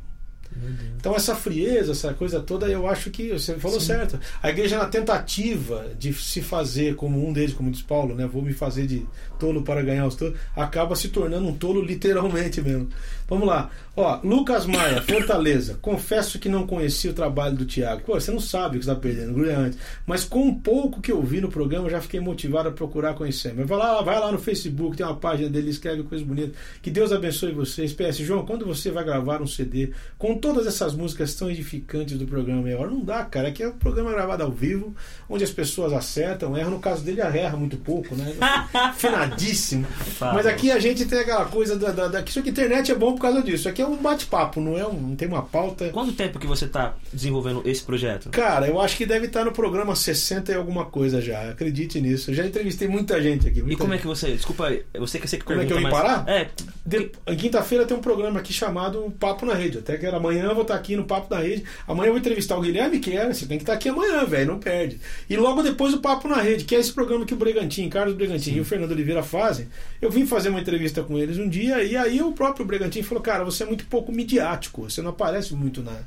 Então 0.98 1.16
essa 1.16 1.36
frieza, 1.36 1.92
essa 1.92 2.14
coisa 2.14 2.40
toda, 2.40 2.68
eu 2.68 2.88
acho 2.88 3.10
que 3.12 3.30
você 3.30 3.56
falou 3.56 3.80
certo. 3.80 4.20
A 4.42 4.50
igreja 4.50 4.78
na 4.78 4.86
tentativa 4.86 5.92
de 6.00 6.14
se 6.14 6.42
fazer 6.42 6.96
como 6.96 7.28
um 7.28 7.34
deles, 7.34 7.54
como 7.54 7.70
diz 7.70 7.82
Paulo, 7.82 8.16
né? 8.16 8.26
Vou 8.26 8.42
me 8.42 8.54
fazer 8.54 8.88
de 8.88 9.06
tolo 9.38 9.64
para 9.64 9.82
ganhar 9.82 10.08
os 10.08 10.16
tolos, 10.16 10.38
acaba 10.56 10.96
se 10.96 11.10
tornando 11.10 11.48
um 11.48 11.56
tolo 11.56 11.82
literalmente 11.82 12.62
mesmo. 12.62 12.90
Vamos 13.28 13.48
lá. 13.48 13.70
Ó, 13.98 14.20
Lucas 14.24 14.66
Maia, 14.66 15.02
Fortaleza. 15.02 15.80
Confesso 15.82 16.38
que 16.38 16.50
não 16.50 16.68
conhecia 16.68 17.12
o 17.12 17.14
trabalho 17.14 17.56
do 17.56 17.66
Tiago. 17.66 18.02
Pô, 18.02 18.20
você 18.20 18.30
não 18.30 18.42
sabe 18.42 18.76
o 18.76 18.80
que 18.80 18.86
está 18.86 18.96
perdendo, 18.96 19.34
gloriante. 19.34 19.78
Mas 20.06 20.26
com 20.26 20.42
um 20.42 20.54
pouco 20.54 21.02
que 21.02 21.12
eu 21.12 21.22
vi 21.22 21.40
no 21.40 21.50
programa, 21.50 21.90
já 21.90 22.02
fiquei 22.02 22.20
motivado 22.20 22.70
a 22.70 22.72
procurar 22.72 23.14
conhecer. 23.14 23.54
Mas 23.56 23.68
vai 23.68 23.78
lá, 23.78 24.02
vai 24.02 24.20
lá 24.20 24.32
no 24.32 24.38
Facebook, 24.38 24.98
tem 24.98 25.06
uma 25.06 25.16
página 25.16 25.50
dele, 25.50 25.70
escreve 25.70 26.04
coisas 26.04 26.28
bonitas. 26.28 26.56
Que 26.82 26.92
Deus 26.92 27.12
abençoe 27.14 27.54
vocês. 27.54 27.94
PS, 27.94 28.18
João, 28.18 28.46
quando 28.46 28.66
você 28.66 28.92
vai 28.92 29.04
gravar 29.04 29.42
um 29.42 29.48
CD 29.48 29.92
com 30.18 30.38
todas 30.38 30.68
essas 30.68 30.94
músicas 30.94 31.34
tão 31.34 31.50
edificantes 31.50 32.18
do 32.18 32.28
programa 32.28 32.66
hora, 32.76 32.90
não 32.90 33.04
dá, 33.04 33.24
cara. 33.24 33.48
Aqui 33.48 33.64
é 33.64 33.70
um 33.70 33.78
programa 33.78 34.12
gravado 34.12 34.44
ao 34.44 34.52
vivo, 34.52 34.94
onde 35.30 35.44
as 35.44 35.52
pessoas 35.52 35.94
acertam, 35.94 36.58
erram. 36.58 36.72
No 36.72 36.80
caso 36.80 37.04
dele, 37.04 37.22
erra 37.22 37.56
muito 37.56 37.78
pouco, 37.78 38.14
né? 38.16 38.36
Finadíssimo. 38.98 39.86
Mas 40.20 40.46
aqui 40.46 40.70
a 40.70 40.80
gente 40.80 41.06
tem 41.06 41.20
aquela 41.20 41.46
coisa 41.46 41.78
da, 41.78 41.92
da, 41.92 42.08
da 42.08 42.24
que 42.24 42.32
isso 42.32 42.40
aqui, 42.40 42.50
internet 42.50 42.92
é 42.92 42.96
bom 42.96 43.15
por 43.16 43.22
causa 43.22 43.42
disso. 43.42 43.68
Aqui 43.68 43.82
é 43.82 43.88
um 43.88 43.98
bate-papo, 43.98 44.62
não 44.62 44.78
é 44.78 44.86
um, 44.88 44.94
não 44.94 45.16
tem 45.16 45.28
uma 45.28 45.42
pauta. 45.42 45.90
Quanto 45.90 46.14
tempo 46.14 46.40
que 46.40 46.48
você 46.48 46.66
está 46.66 46.94
desenvolvendo 47.12 47.62
esse 47.66 47.84
projeto? 47.84 48.30
Cara, 48.30 48.68
eu 48.68 48.80
acho 48.80 48.96
que 48.98 49.06
deve 49.06 49.28
estar 49.28 49.44
no 49.46 49.52
programa 49.52 49.96
60 49.96 50.52
e 50.52 50.56
alguma 50.56 50.86
coisa 50.86 51.22
já. 51.22 51.50
Acredite 51.52 52.00
nisso. 52.00 52.32
Eu 52.32 52.36
já 52.36 52.46
entrevistei 52.46 52.88
muita 52.88 53.22
gente 53.22 53.48
aqui. 53.48 53.60
E 53.60 53.64
muita 53.64 53.78
como 53.78 53.94
é 53.94 53.96
gente. 53.98 54.02
que 54.02 54.08
você. 54.08 54.32
Desculpa, 54.34 54.70
você 54.98 55.20
que 55.20 55.28
você 55.28 55.38
que 55.38 55.44
Como 55.46 55.62
é 55.62 55.66
que 55.66 55.74
eu 55.74 55.78
vim 55.78 55.84
mas- 55.84 55.94
parar? 55.94 56.28
É. 56.28 56.50
De- 56.88 57.10
quinta-feira 57.36 57.84
tem 57.84 57.98
um 57.98 58.02
programa 58.02 58.40
aqui 58.40 58.54
chamado 58.54 59.12
Papo 59.20 59.44
na 59.44 59.56
Rede, 59.56 59.80
até 59.80 59.98
que 59.98 60.06
era 60.06 60.18
amanhã 60.18 60.44
eu 60.44 60.54
vou 60.54 60.62
estar 60.62 60.76
aqui 60.76 60.96
no 60.96 61.04
Papo 61.06 61.28
da 61.28 61.40
Rede. 61.40 61.64
Amanhã 61.88 62.10
eu 62.10 62.14
vou 62.14 62.20
entrevistar 62.20 62.56
o 62.58 62.62
Guilherme 62.62 63.00
Quer. 63.00 63.34
Você 63.34 63.48
tem 63.48 63.58
que 63.58 63.64
estar 63.64 63.74
aqui 63.74 63.90
amanhã, 63.90 64.24
velho, 64.24 64.52
não 64.52 64.60
perde. 64.60 65.00
E 65.28 65.36
logo 65.36 65.64
depois 65.64 65.96
o 65.96 66.00
Papo 66.00 66.28
na 66.28 66.36
Rede, 66.40 66.64
que 66.64 66.76
é 66.76 66.80
esse 66.80 66.94
programa 66.94 67.26
que 67.26 67.34
o 67.34 67.38
Bregantin, 67.38 67.90
Carlos 67.90 68.14
Bregantin 68.14 68.54
e 68.54 68.60
o 68.62 68.66
Fernando 68.66 68.92
Oliveira 68.92 69.24
fazem. 69.24 69.68
Eu 70.00 70.12
vim 70.12 70.28
fazer 70.28 70.50
uma 70.50 70.60
entrevista 70.60 71.02
com 71.02 71.18
eles 71.18 71.40
um 71.40 71.50
dia 71.50 71.84
e 71.84 71.98
aí 71.98 72.22
o 72.22 72.34
próprio 72.34 72.66
Bregantin 72.66 73.02
falou: 73.02 73.24
Cara, 73.24 73.44
você 73.44 73.64
é 73.64 73.66
muito 73.66 73.86
pouco 73.88 74.12
midiático, 74.12 74.84
você 74.88 75.02
não 75.02 75.10
aparece 75.10 75.56
muito 75.56 75.82
na. 75.82 75.98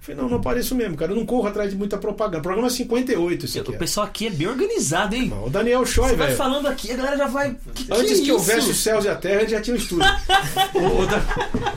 Falei, 0.00 0.22
não, 0.22 0.28
não 0.28 0.36
apareço 0.38 0.74
mesmo, 0.74 0.96
cara. 0.96 1.12
Eu 1.12 1.16
não 1.16 1.26
corro 1.26 1.48
atrás 1.48 1.70
de 1.70 1.76
muita 1.76 1.98
propaganda. 1.98 2.40
Programa 2.40 2.70
58, 2.70 3.44
esse 3.44 3.58
aqui. 3.58 3.70
O 3.70 3.78
pessoal 3.78 4.06
aqui 4.06 4.28
é 4.28 4.30
bem 4.30 4.46
organizado, 4.46 5.14
hein? 5.14 5.28
Não, 5.28 5.46
o 5.46 5.50
Daniel 5.50 5.84
Choi, 5.84 6.08
Você 6.10 6.16
vai 6.16 6.26
velho. 6.28 6.38
falando 6.38 6.66
aqui, 6.66 6.92
a 6.92 6.96
galera 6.96 7.16
já 7.16 7.26
vai. 7.26 7.56
Que 7.74 7.84
que 7.84 7.92
Antes 7.92 8.12
é 8.12 8.14
que 8.14 8.20
isso? 8.22 8.32
houvesse 8.32 8.70
os 8.70 8.76
céus 8.78 9.04
e 9.04 9.08
a 9.08 9.14
terra, 9.16 9.42
ele 9.42 9.50
já 9.50 9.60
tinha 9.60 9.74
um 9.74 9.78
estúdio. 9.78 10.06
O- 10.74 11.02
o 11.02 11.06
da- 11.06 11.22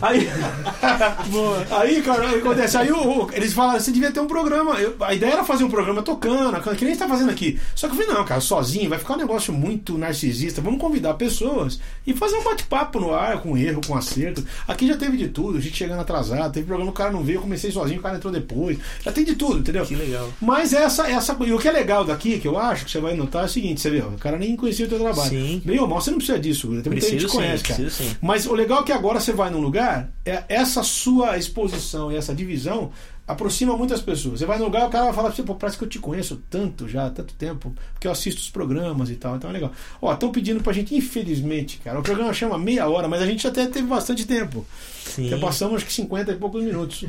aí, 0.01 0.29
aí, 1.71 2.01
cara, 2.01 2.29
aí 2.29 2.35
acontece. 2.39 2.77
Aí 2.77 2.91
o- 2.91 3.23
o- 3.25 3.29
eles 3.33 3.53
falaram, 3.53 3.79
você 3.79 3.91
devia 3.91 4.11
ter 4.11 4.19
um 4.19 4.27
programa. 4.27 4.75
Eu- 4.75 4.95
a 5.01 5.13
ideia 5.13 5.33
era 5.33 5.43
fazer 5.43 5.63
um 5.63 5.69
programa 5.69 6.01
tocando, 6.01 6.59
que 6.61 6.69
nem 6.85 6.93
a 6.93 6.95
gente 6.95 6.97
tá 6.99 7.07
fazendo 7.07 7.31
aqui. 7.31 7.59
Só 7.75 7.87
que 7.87 7.93
eu 7.93 7.99
falei, 8.03 8.13
não, 8.19 8.25
cara, 8.25 8.41
sozinho, 8.41 8.89
vai 8.89 8.99
ficar 8.99 9.15
um 9.15 9.17
negócio 9.17 9.53
muito 9.53 9.97
narcisista. 9.97 10.61
Vamos 10.61 10.79
convidar 10.79 11.13
pessoas 11.15 11.79
e 12.05 12.13
fazer 12.13 12.35
um 12.35 12.43
bate-papo 12.43 12.99
no 12.99 13.13
ar, 13.13 13.41
com 13.41 13.57
erro, 13.57 13.81
com 13.85 13.95
acerto. 13.95 14.43
Aqui 14.67 14.87
já 14.87 14.97
teve 14.97 15.17
de 15.17 15.27
tudo, 15.29 15.57
a 15.57 15.61
gente 15.61 15.75
chegando 15.75 16.01
atrasado, 16.01 16.53
teve 16.53 16.65
programa, 16.67 16.91
o 16.91 16.93
cara 16.93 17.11
não 17.11 17.23
veio, 17.23 17.37
eu 17.37 17.41
comecei 17.41 17.71
sozinho, 17.71 17.99
o 17.99 18.03
cara 18.03 18.10
entrou 18.15 18.31
depois. 18.31 18.77
Já 19.03 19.11
tem 19.11 19.23
de 19.23 19.35
tudo, 19.35 19.59
entendeu? 19.59 19.85
Que 19.85 19.95
legal. 19.95 20.31
Mas 20.39 20.73
essa, 20.73 21.09
essa 21.09 21.37
e 21.41 21.53
o 21.53 21.59
que 21.59 21.67
é 21.67 21.71
legal 21.71 22.05
daqui, 22.05 22.39
que 22.39 22.47
eu 22.47 22.57
acho 22.57 22.85
que 22.85 22.91
você 22.91 22.99
vai 22.99 23.15
notar 23.15 23.43
é 23.43 23.45
o 23.45 23.49
seguinte, 23.49 23.81
você 23.81 23.89
vê, 23.89 23.99
o 23.99 24.11
cara 24.17 24.37
nem 24.37 24.55
conhecia 24.55 24.85
o 24.85 24.89
teu 24.89 24.99
trabalho. 24.99 25.29
Sim. 25.29 25.61
Bem 25.65 25.79
ou 25.79 25.87
mal, 25.87 26.01
você 26.01 26.11
não 26.11 26.17
precisa 26.17 26.39
disso, 26.39 26.67
tem 26.81 26.91
muita 26.91 27.09
gente 27.09 27.25
que 27.25 27.31
conhece, 27.31 27.63
cara. 27.63 27.81
preciso 27.81 28.03
sim. 28.03 28.15
Mas 28.21 28.45
o 28.45 28.53
legal 28.53 28.81
é 28.81 28.83
que 28.83 28.91
agora 28.91 29.19
você 29.19 29.31
vai 29.31 29.49
num 29.49 29.61
lugar, 29.61 30.09
é 30.25 30.43
essa 30.47 30.83
sua 30.83 31.37
exposição 31.37 32.11
e 32.11 32.15
essa 32.15 32.33
divisão 32.33 32.91
aproxima 33.31 33.77
muitas 33.77 34.01
pessoas. 34.01 34.39
Você 34.39 34.45
vai 34.45 34.57
num 34.57 34.65
lugar, 34.65 34.87
o 34.87 34.89
cara 34.89 35.05
vai 35.05 35.13
falar 35.13 35.27
pra 35.29 35.35
você, 35.35 35.43
pô, 35.43 35.55
parece 35.55 35.77
que 35.77 35.83
eu 35.83 35.87
te 35.87 35.99
conheço 35.99 36.41
tanto 36.49 36.87
já, 36.87 37.07
há 37.07 37.09
tanto 37.09 37.33
tempo, 37.33 37.73
porque 37.93 38.07
eu 38.07 38.11
assisto 38.11 38.41
os 38.41 38.49
programas 38.49 39.09
e 39.09 39.15
tal, 39.15 39.35
então 39.35 39.49
é 39.49 39.53
legal. 39.53 39.71
Ó, 40.01 40.13
estão 40.13 40.31
pedindo 40.31 40.61
pra 40.61 40.73
gente, 40.73 40.95
infelizmente, 40.95 41.79
cara, 41.79 41.99
o 41.99 42.03
programa 42.03 42.33
chama 42.33 42.57
meia 42.57 42.87
hora, 42.87 43.07
mas 43.07 43.21
a 43.21 43.25
gente 43.25 43.47
até 43.47 43.65
teve 43.67 43.87
bastante 43.87 44.25
tempo. 44.25 44.65
Sim. 45.05 45.29
Já 45.29 45.37
passamos 45.37 45.77
acho 45.77 45.85
que 45.85 45.93
50 45.93 46.31
e 46.31 46.35
poucos 46.35 46.63
minutos. 46.63 47.05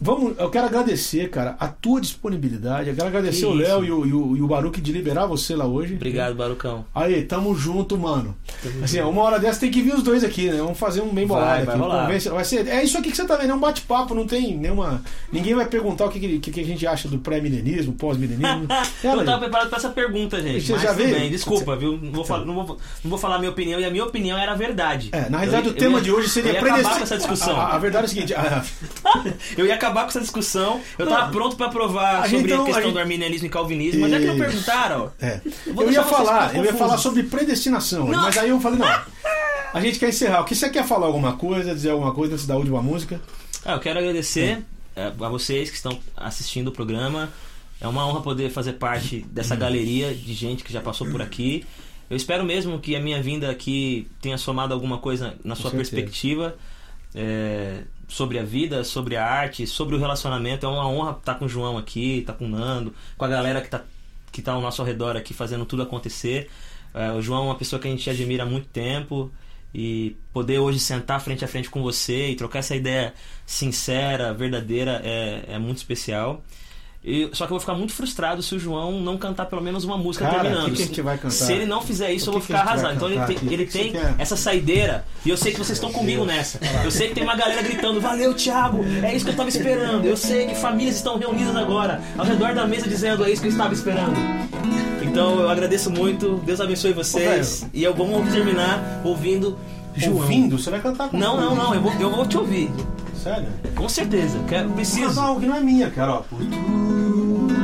Vamos, 0.00 0.34
eu 0.38 0.50
quero 0.50 0.66
agradecer, 0.66 1.30
cara, 1.30 1.56
a 1.58 1.68
tua 1.68 2.00
disponibilidade. 2.00 2.90
Eu 2.90 2.94
quero 2.96 3.06
agradecer 3.08 3.40
Que 3.40 3.46
o 3.46 3.54
Léo 3.54 3.84
e 3.84 3.92
o, 3.92 4.06
e, 4.06 4.12
o, 4.12 4.36
e 4.36 4.42
o 4.42 4.46
Baruque 4.48 4.80
de 4.80 4.92
liberar 4.92 5.26
você 5.26 5.54
lá 5.54 5.66
hoje. 5.66 5.94
Obrigado, 5.94 6.34
Barucão. 6.34 6.84
Aí, 6.94 7.22
tamo 7.22 7.54
junto, 7.54 7.96
mano. 7.96 8.34
Assim, 8.82 9.00
uma 9.00 9.22
hora 9.22 9.38
dessa 9.38 9.60
tem 9.60 9.70
que 9.70 9.80
vir 9.80 9.94
os 9.94 10.02
dois 10.02 10.24
aqui, 10.24 10.48
né? 10.50 10.58
Vamos 10.58 10.78
fazer 10.78 11.00
um 11.00 11.08
bem 11.14 11.26
Vai, 11.26 11.38
bolado 11.38 11.64
vai 11.66 11.74
aqui. 11.74 11.82
rolar. 11.84 12.34
Vai 12.34 12.44
ser, 12.44 12.66
é 12.68 12.82
isso 12.82 12.98
aqui 12.98 13.10
que 13.10 13.16
você 13.16 13.24
tá 13.24 13.36
vendo, 13.36 13.50
é 13.50 13.54
um 13.54 13.60
bate-papo, 13.60 14.14
não 14.14 14.26
tem 14.26 14.56
nenhuma. 14.56 15.02
Ninguém 15.32 15.54
vai 15.54 15.66
perguntar 15.66 16.06
o 16.06 16.08
que, 16.10 16.38
que, 16.38 16.50
que 16.50 16.60
a 16.60 16.64
gente 16.64 16.86
acha 16.86 17.08
do 17.08 17.18
pré-milenismo, 17.18 17.92
pós-milenismo. 17.92 18.66
Eu 19.02 19.10
Ela- 19.10 19.24
tava 19.24 19.38
preparado 19.40 19.68
pra 19.68 19.78
essa 19.78 19.90
pergunta, 19.90 20.40
gente. 20.42 20.66
Você 20.66 20.72
mas 20.72 20.82
já 20.82 20.92
veio? 20.92 21.30
desculpa, 21.30 21.76
viu? 21.76 21.96
Não 22.02 22.10
vou, 22.12 22.24
falar, 22.24 22.44
não, 22.44 22.54
vou, 22.54 22.78
não 23.02 23.10
vou 23.10 23.18
falar 23.18 23.36
a 23.36 23.38
minha 23.38 23.50
opinião, 23.50 23.78
e 23.80 23.84
a 23.84 23.90
minha 23.90 24.04
opinião 24.04 24.36
era 24.36 24.52
a 24.52 24.56
verdade. 24.56 25.10
É, 25.12 25.28
na 25.30 25.38
realidade, 25.38 25.68
Eu- 25.68 25.72
o 25.72 25.76
tema 25.76 25.92
eu 25.92 25.98
ia- 25.98 26.02
de 26.04 26.10
hoje 26.12 26.28
seria 26.28 26.50
eu 26.50 26.54
ia 26.54 26.60
acabar 26.60 26.74
predestin- 26.74 26.98
com 26.98 27.04
essa 27.04 27.16
discussão. 27.16 27.60
A, 27.60 27.74
a- 27.74 27.78
verdade 27.78 28.04
é 28.04 28.06
a 28.06 28.08
seguinte: 28.08 28.34
a- 28.34 28.64
Eu 29.56 29.66
ia 29.66 29.74
acabar 29.84 30.02
com 30.02 30.08
essa 30.08 30.20
discussão. 30.20 30.80
Eu 30.98 31.06
tava 31.06 31.26
Não. 31.26 31.32
pronto 31.32 31.56
pra 31.56 31.68
provar 31.68 32.22
A 32.22 32.28
gente 32.28 32.40
sobre 32.40 32.52
a 32.52 32.56
não- 32.56 32.62
a 32.62 32.66
questão 32.66 32.84
gente- 32.84 32.92
do 32.94 32.98
arminianismo 32.98 33.46
e 33.46 33.50
calvinismo, 33.50 34.00
mas 34.00 34.12
é 34.12 34.18
que 34.18 34.26
não 34.26 34.36
perguntaram. 34.38 35.12
É. 35.20 35.40
Eu 35.66 35.74
Eu 35.82 35.92
ia 35.92 36.02
falar, 36.04 36.54
eu 36.56 36.64
ia 36.64 36.74
falar 36.74 36.98
sobre 36.98 37.22
predestinação, 37.24 38.06
Não. 38.06 38.22
mas 38.22 38.36
aí 38.38 38.48
eu 38.48 38.60
falei, 38.60 38.78
não. 38.78 39.00
A 39.72 39.80
gente 39.80 39.98
quer 39.98 40.08
encerrar. 40.08 40.40
O 40.42 40.44
que 40.44 40.54
você 40.54 40.70
quer 40.70 40.84
falar 40.86 41.06
alguma 41.06 41.32
coisa, 41.36 41.74
dizer 41.74 41.90
alguma 41.90 42.12
coisa 42.14 42.34
antes 42.34 42.46
da 42.46 42.56
última 42.56 42.80
música? 42.80 43.20
Ah, 43.64 43.72
eu 43.72 43.80
quero 43.80 43.98
agradecer 43.98 44.62
eh, 44.96 45.12
a 45.20 45.28
vocês 45.28 45.68
que 45.70 45.76
estão 45.76 45.98
assistindo 46.16 46.68
o 46.68 46.72
programa. 46.72 47.28
É 47.80 47.88
uma 47.88 48.06
honra 48.06 48.20
poder 48.20 48.50
fazer 48.50 48.74
parte 48.74 49.26
dessa 49.30 49.56
galeria 49.56 50.14
de 50.14 50.32
gente 50.32 50.62
que 50.62 50.72
já 50.72 50.80
passou 50.80 51.08
por 51.08 51.20
aqui. 51.20 51.66
Eu 52.08 52.16
espero 52.16 52.44
mesmo 52.44 52.78
que 52.78 52.94
a 52.94 53.00
minha 53.00 53.20
vinda 53.20 53.50
aqui 53.50 54.06
tenha 54.22 54.38
somado 54.38 54.72
alguma 54.72 54.98
coisa 54.98 55.34
na 55.44 55.56
sua 55.56 55.70
perspectiva 55.72 56.54
eh, 57.14 57.80
sobre 58.08 58.38
a 58.38 58.44
vida, 58.44 58.84
sobre 58.84 59.16
a 59.16 59.26
arte, 59.26 59.66
sobre 59.66 59.94
o 59.96 59.98
relacionamento. 59.98 60.66
É 60.66 60.68
uma 60.68 60.88
honra 60.88 61.12
estar 61.12 61.34
com 61.34 61.44
o 61.44 61.48
João 61.48 61.78
aqui, 61.78 62.18
estar 62.18 62.34
com 62.34 62.46
o 62.46 62.48
Nando, 62.48 62.94
com 63.16 63.24
a 63.24 63.28
galera 63.28 63.60
que 63.60 63.66
está 63.66 63.82
que 64.32 64.42
tá 64.42 64.52
ao 64.52 64.60
nosso 64.60 64.82
redor 64.82 65.16
aqui 65.16 65.32
fazendo 65.32 65.64
tudo 65.64 65.82
acontecer. 65.82 66.50
Eh, 66.92 67.12
o 67.12 67.22
João 67.22 67.44
é 67.44 67.46
uma 67.46 67.54
pessoa 67.54 67.80
que 67.80 67.86
a 67.86 67.90
gente 67.90 68.10
admira 68.10 68.42
há 68.42 68.46
muito 68.46 68.66
tempo 68.66 69.32
e 69.72 70.16
poder 70.32 70.58
hoje 70.58 70.80
sentar 70.80 71.20
frente 71.20 71.44
a 71.44 71.48
frente 71.48 71.70
com 71.70 71.82
você 71.82 72.30
e 72.30 72.36
trocar 72.36 72.60
essa 72.60 72.74
ideia 72.74 73.14
sincera, 73.46 74.34
verdadeira 74.34 75.00
é, 75.04 75.44
é 75.48 75.58
muito 75.58 75.78
especial. 75.78 76.42
E, 77.06 77.28
só 77.34 77.44
que 77.44 77.52
eu 77.52 77.54
vou 77.56 77.60
ficar 77.60 77.74
muito 77.74 77.92
frustrado 77.92 78.42
se 78.42 78.54
o 78.54 78.58
João 78.58 78.98
não 78.98 79.18
cantar 79.18 79.44
pelo 79.44 79.60
menos 79.60 79.84
uma 79.84 79.98
música 79.98 80.24
Cara, 80.24 80.40
terminando. 80.40 80.72
que 80.72 80.86
que? 80.86 81.30
Se 81.30 81.52
ele 81.52 81.66
não 81.66 81.82
fizer 81.82 82.10
isso, 82.12 82.30
O 82.30 82.36
eu 82.36 82.40
que 82.40 82.46
vou 82.46 82.56
que 82.56 82.62
ficar 82.62 82.70
arrasado. 82.70 82.94
Então 82.94 83.10
ele 83.10 83.20
tem, 83.26 83.52
ele 83.52 83.66
que 83.66 83.72
tem 83.72 83.92
quer? 83.92 84.14
essa 84.18 84.36
saideira 84.36 85.04
e 85.24 85.28
eu 85.28 85.36
sei 85.36 85.52
que 85.52 85.58
vocês 85.58 85.76
estão 85.76 85.92
comigo 85.92 86.24
nessa. 86.24 86.58
Eu 86.82 86.90
sei 86.90 87.08
que 87.08 87.14
tem 87.14 87.22
uma 87.22 87.36
galera 87.36 87.60
gritando: 87.62 88.00
Valeu, 88.00 88.32
Thiago! 88.32 88.82
É 89.02 89.14
isso 89.14 89.24
que 89.24 89.30
eu 89.32 89.36
tava 89.36 89.50
esperando. 89.50 90.06
Eu 90.06 90.16
sei 90.16 90.46
que 90.46 90.54
famílias 90.54 90.96
estão 90.96 91.18
reunidas 91.18 91.54
agora 91.54 92.00
ao 92.16 92.24
redor 92.24 92.54
da 92.54 92.66
mesa 92.66 92.88
dizendo: 92.88 93.22
É 93.22 93.30
isso 93.30 93.42
que 93.42 93.48
eu 93.48 93.52
estava 93.52 93.74
esperando. 93.74 94.14
Então 95.02 95.40
eu 95.40 95.50
agradeço 95.50 95.90
muito. 95.90 96.38
Deus 96.38 96.58
abençoe 96.58 96.94
vocês. 96.94 97.64
Ô, 97.64 97.66
e 97.74 97.84
eu 97.84 97.94
vamos 97.94 98.32
terminar 98.32 99.02
ouvindo 99.04 99.58
João. 99.94 100.16
Ouvindo? 100.16 100.58
Você 100.58 100.70
vai 100.70 100.80
cantar 100.80 101.08
com 101.10 101.16
Não, 101.18 101.38
não, 101.38 101.54
não. 101.54 101.74
Eu 101.74 101.80
vou, 101.82 101.92
eu 102.00 102.10
vou 102.10 102.26
te 102.26 102.36
ouvir. 102.38 102.70
Sério? 103.24 103.48
Com 103.74 103.88
certeza. 103.88 104.38
Quero, 104.46 104.66
Vou 104.68 104.76
preciso. 104.76 105.08
cantar 105.08 105.22
algo 105.22 105.40
que 105.40 105.46
não 105.46 105.56
é 105.56 105.60
minha, 105.60 105.90
cara. 105.90 106.12
Ó. 106.12 106.16
Por 106.20 106.38
tudo 106.40 107.54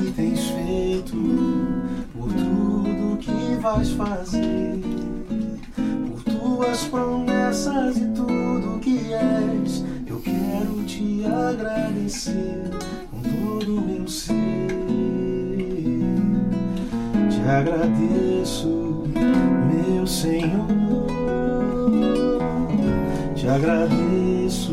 que 0.00 0.10
tens 0.12 0.40
feito, 0.48 1.14
por 2.14 2.32
tudo 2.32 3.18
que 3.18 3.54
vais 3.60 3.90
fazer, 3.90 4.80
por 6.08 6.22
tuas 6.24 6.84
promessas 6.84 7.98
e 7.98 8.06
tudo 8.06 8.78
que 8.80 9.12
és, 9.12 9.84
eu 10.06 10.18
quero 10.20 10.82
te 10.86 11.22
agradecer 11.26 12.70
com 13.10 13.20
todo 13.20 13.76
o 13.76 13.80
meu 13.82 14.08
ser. 14.08 14.34
Te 17.28 17.40
agradeço, 17.46 19.04
meu 19.94 20.06
Senhor. 20.06 20.66
Te 23.34 23.48
agradeço, 23.48 24.72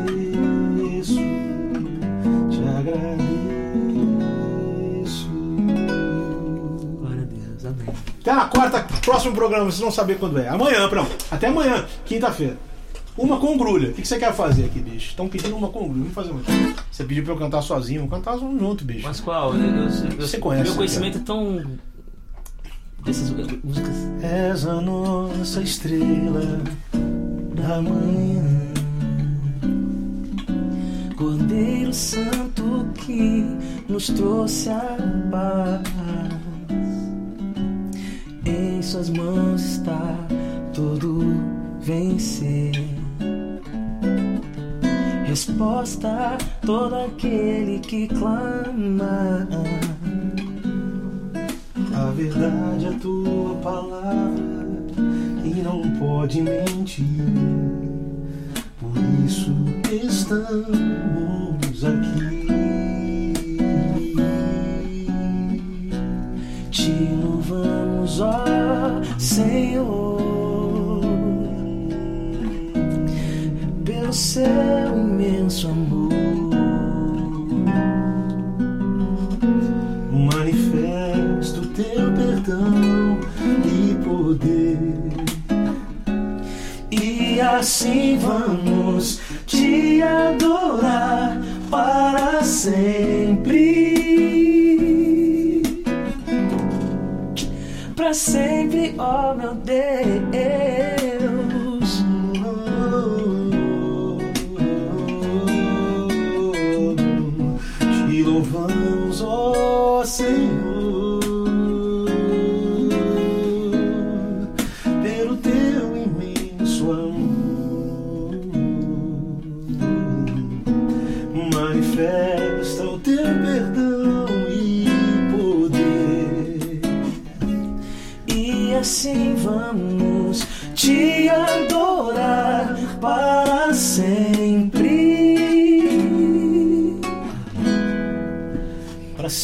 Até 8.21 8.33
na 8.33 8.45
quarta, 8.45 8.85
próximo 9.03 9.33
programa, 9.33 9.65
vocês 9.65 9.79
vão 9.79 9.91
saber 9.91 10.17
quando 10.19 10.37
é. 10.39 10.47
Amanhã, 10.47 10.87
pronto. 10.87 11.09
Até 11.31 11.47
amanhã, 11.47 11.85
quinta-feira. 12.05 12.55
Uma 13.17 13.37
com 13.39 13.57
grulha. 13.57 13.89
O 13.89 13.93
que 13.93 14.07
você 14.07 14.17
quer 14.17 14.33
fazer 14.33 14.65
aqui, 14.65 14.79
bicho? 14.79 15.09
Estão 15.09 15.27
pedindo 15.27 15.55
uma 15.55 15.67
com 15.69 15.79
grulha. 15.89 15.99
Vamos 15.99 16.13
fazer 16.13 16.31
uma. 16.31 16.41
Você 16.89 17.03
pediu 17.03 17.23
pra 17.23 17.33
eu 17.33 17.37
cantar 17.37 17.61
sozinho. 17.61 18.05
Vamos 18.07 18.15
cantar 18.25 18.37
junto, 18.39 18.85
bicho. 18.85 19.05
Mas 19.05 19.19
qual? 19.19 19.53
Eu, 19.53 19.59
eu- 19.59 19.83
eu- 19.85 20.21
Você 20.27 20.37
conhece, 20.37 20.67
Meu 20.69 20.75
conhecimento 20.75 21.17
é 21.17 21.21
tão. 21.21 21.61
dessas 23.03 23.31
músicas. 23.63 23.95
És 24.21 24.65
a 24.65 24.79
nossa 24.79 25.61
estrela 25.61 26.61
da 27.55 27.81
manhã. 27.81 28.71
Cordeiro 31.17 31.93
Santo 31.93 32.87
que 32.95 33.45
nos 33.89 34.07
trouxe 34.07 34.69
a 34.69 34.97
paz. 35.31 36.40
Em 38.45 38.81
Suas 38.81 39.09
mãos 39.09 39.61
está 39.61 40.17
todo 40.73 41.35
vencer. 41.81 42.71
Resposta 45.25 46.37
todo 46.65 46.95
aquele 46.95 47.79
que 47.79 48.07
clama. 48.07 49.47
A 51.93 52.05
verdade 52.11 52.85
é 52.85 52.89
a 52.89 52.99
tua 52.99 53.55
palavra 53.63 54.65
e 55.45 55.61
não 55.61 55.81
pode 55.99 56.41
mentir. 56.41 57.05
Por 58.79 58.91
isso 59.25 59.53
estamos 59.89 61.85
aqui. 61.85 62.10
Senhor, 69.17 71.01
pelo 73.85 74.13
seu 74.13 74.43
imenso 74.97 75.67
amor. 75.69 76.09
Manifesta 80.11 81.61
o 81.61 81.65
teu 81.67 82.11
perdão 82.13 83.19
e 83.65 83.95
poder. 84.03 84.77
E 86.91 87.39
assim 87.39 88.17
vamos 88.17 89.21
te 89.45 90.01
adorar 90.01 91.39
para 91.69 92.43
sempre. 92.43 93.70
Sempre, 98.13 98.95
ó 98.97 99.33
meu 99.33 99.53
Deus. 99.55 100.70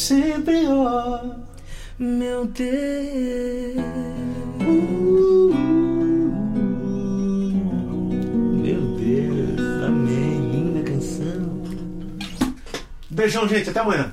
Sempre, 0.08 0.66
ó. 0.68 1.20
Meu 1.98 2.46
Deus. 2.46 3.76
Meu 8.62 8.80
Deus, 8.96 9.60
amém. 9.86 10.50
Linda 10.50 10.90
canção. 10.90 11.62
Beijão, 13.10 13.46
gente. 13.46 13.68
Até 13.68 13.80
amanhã. 13.80 14.10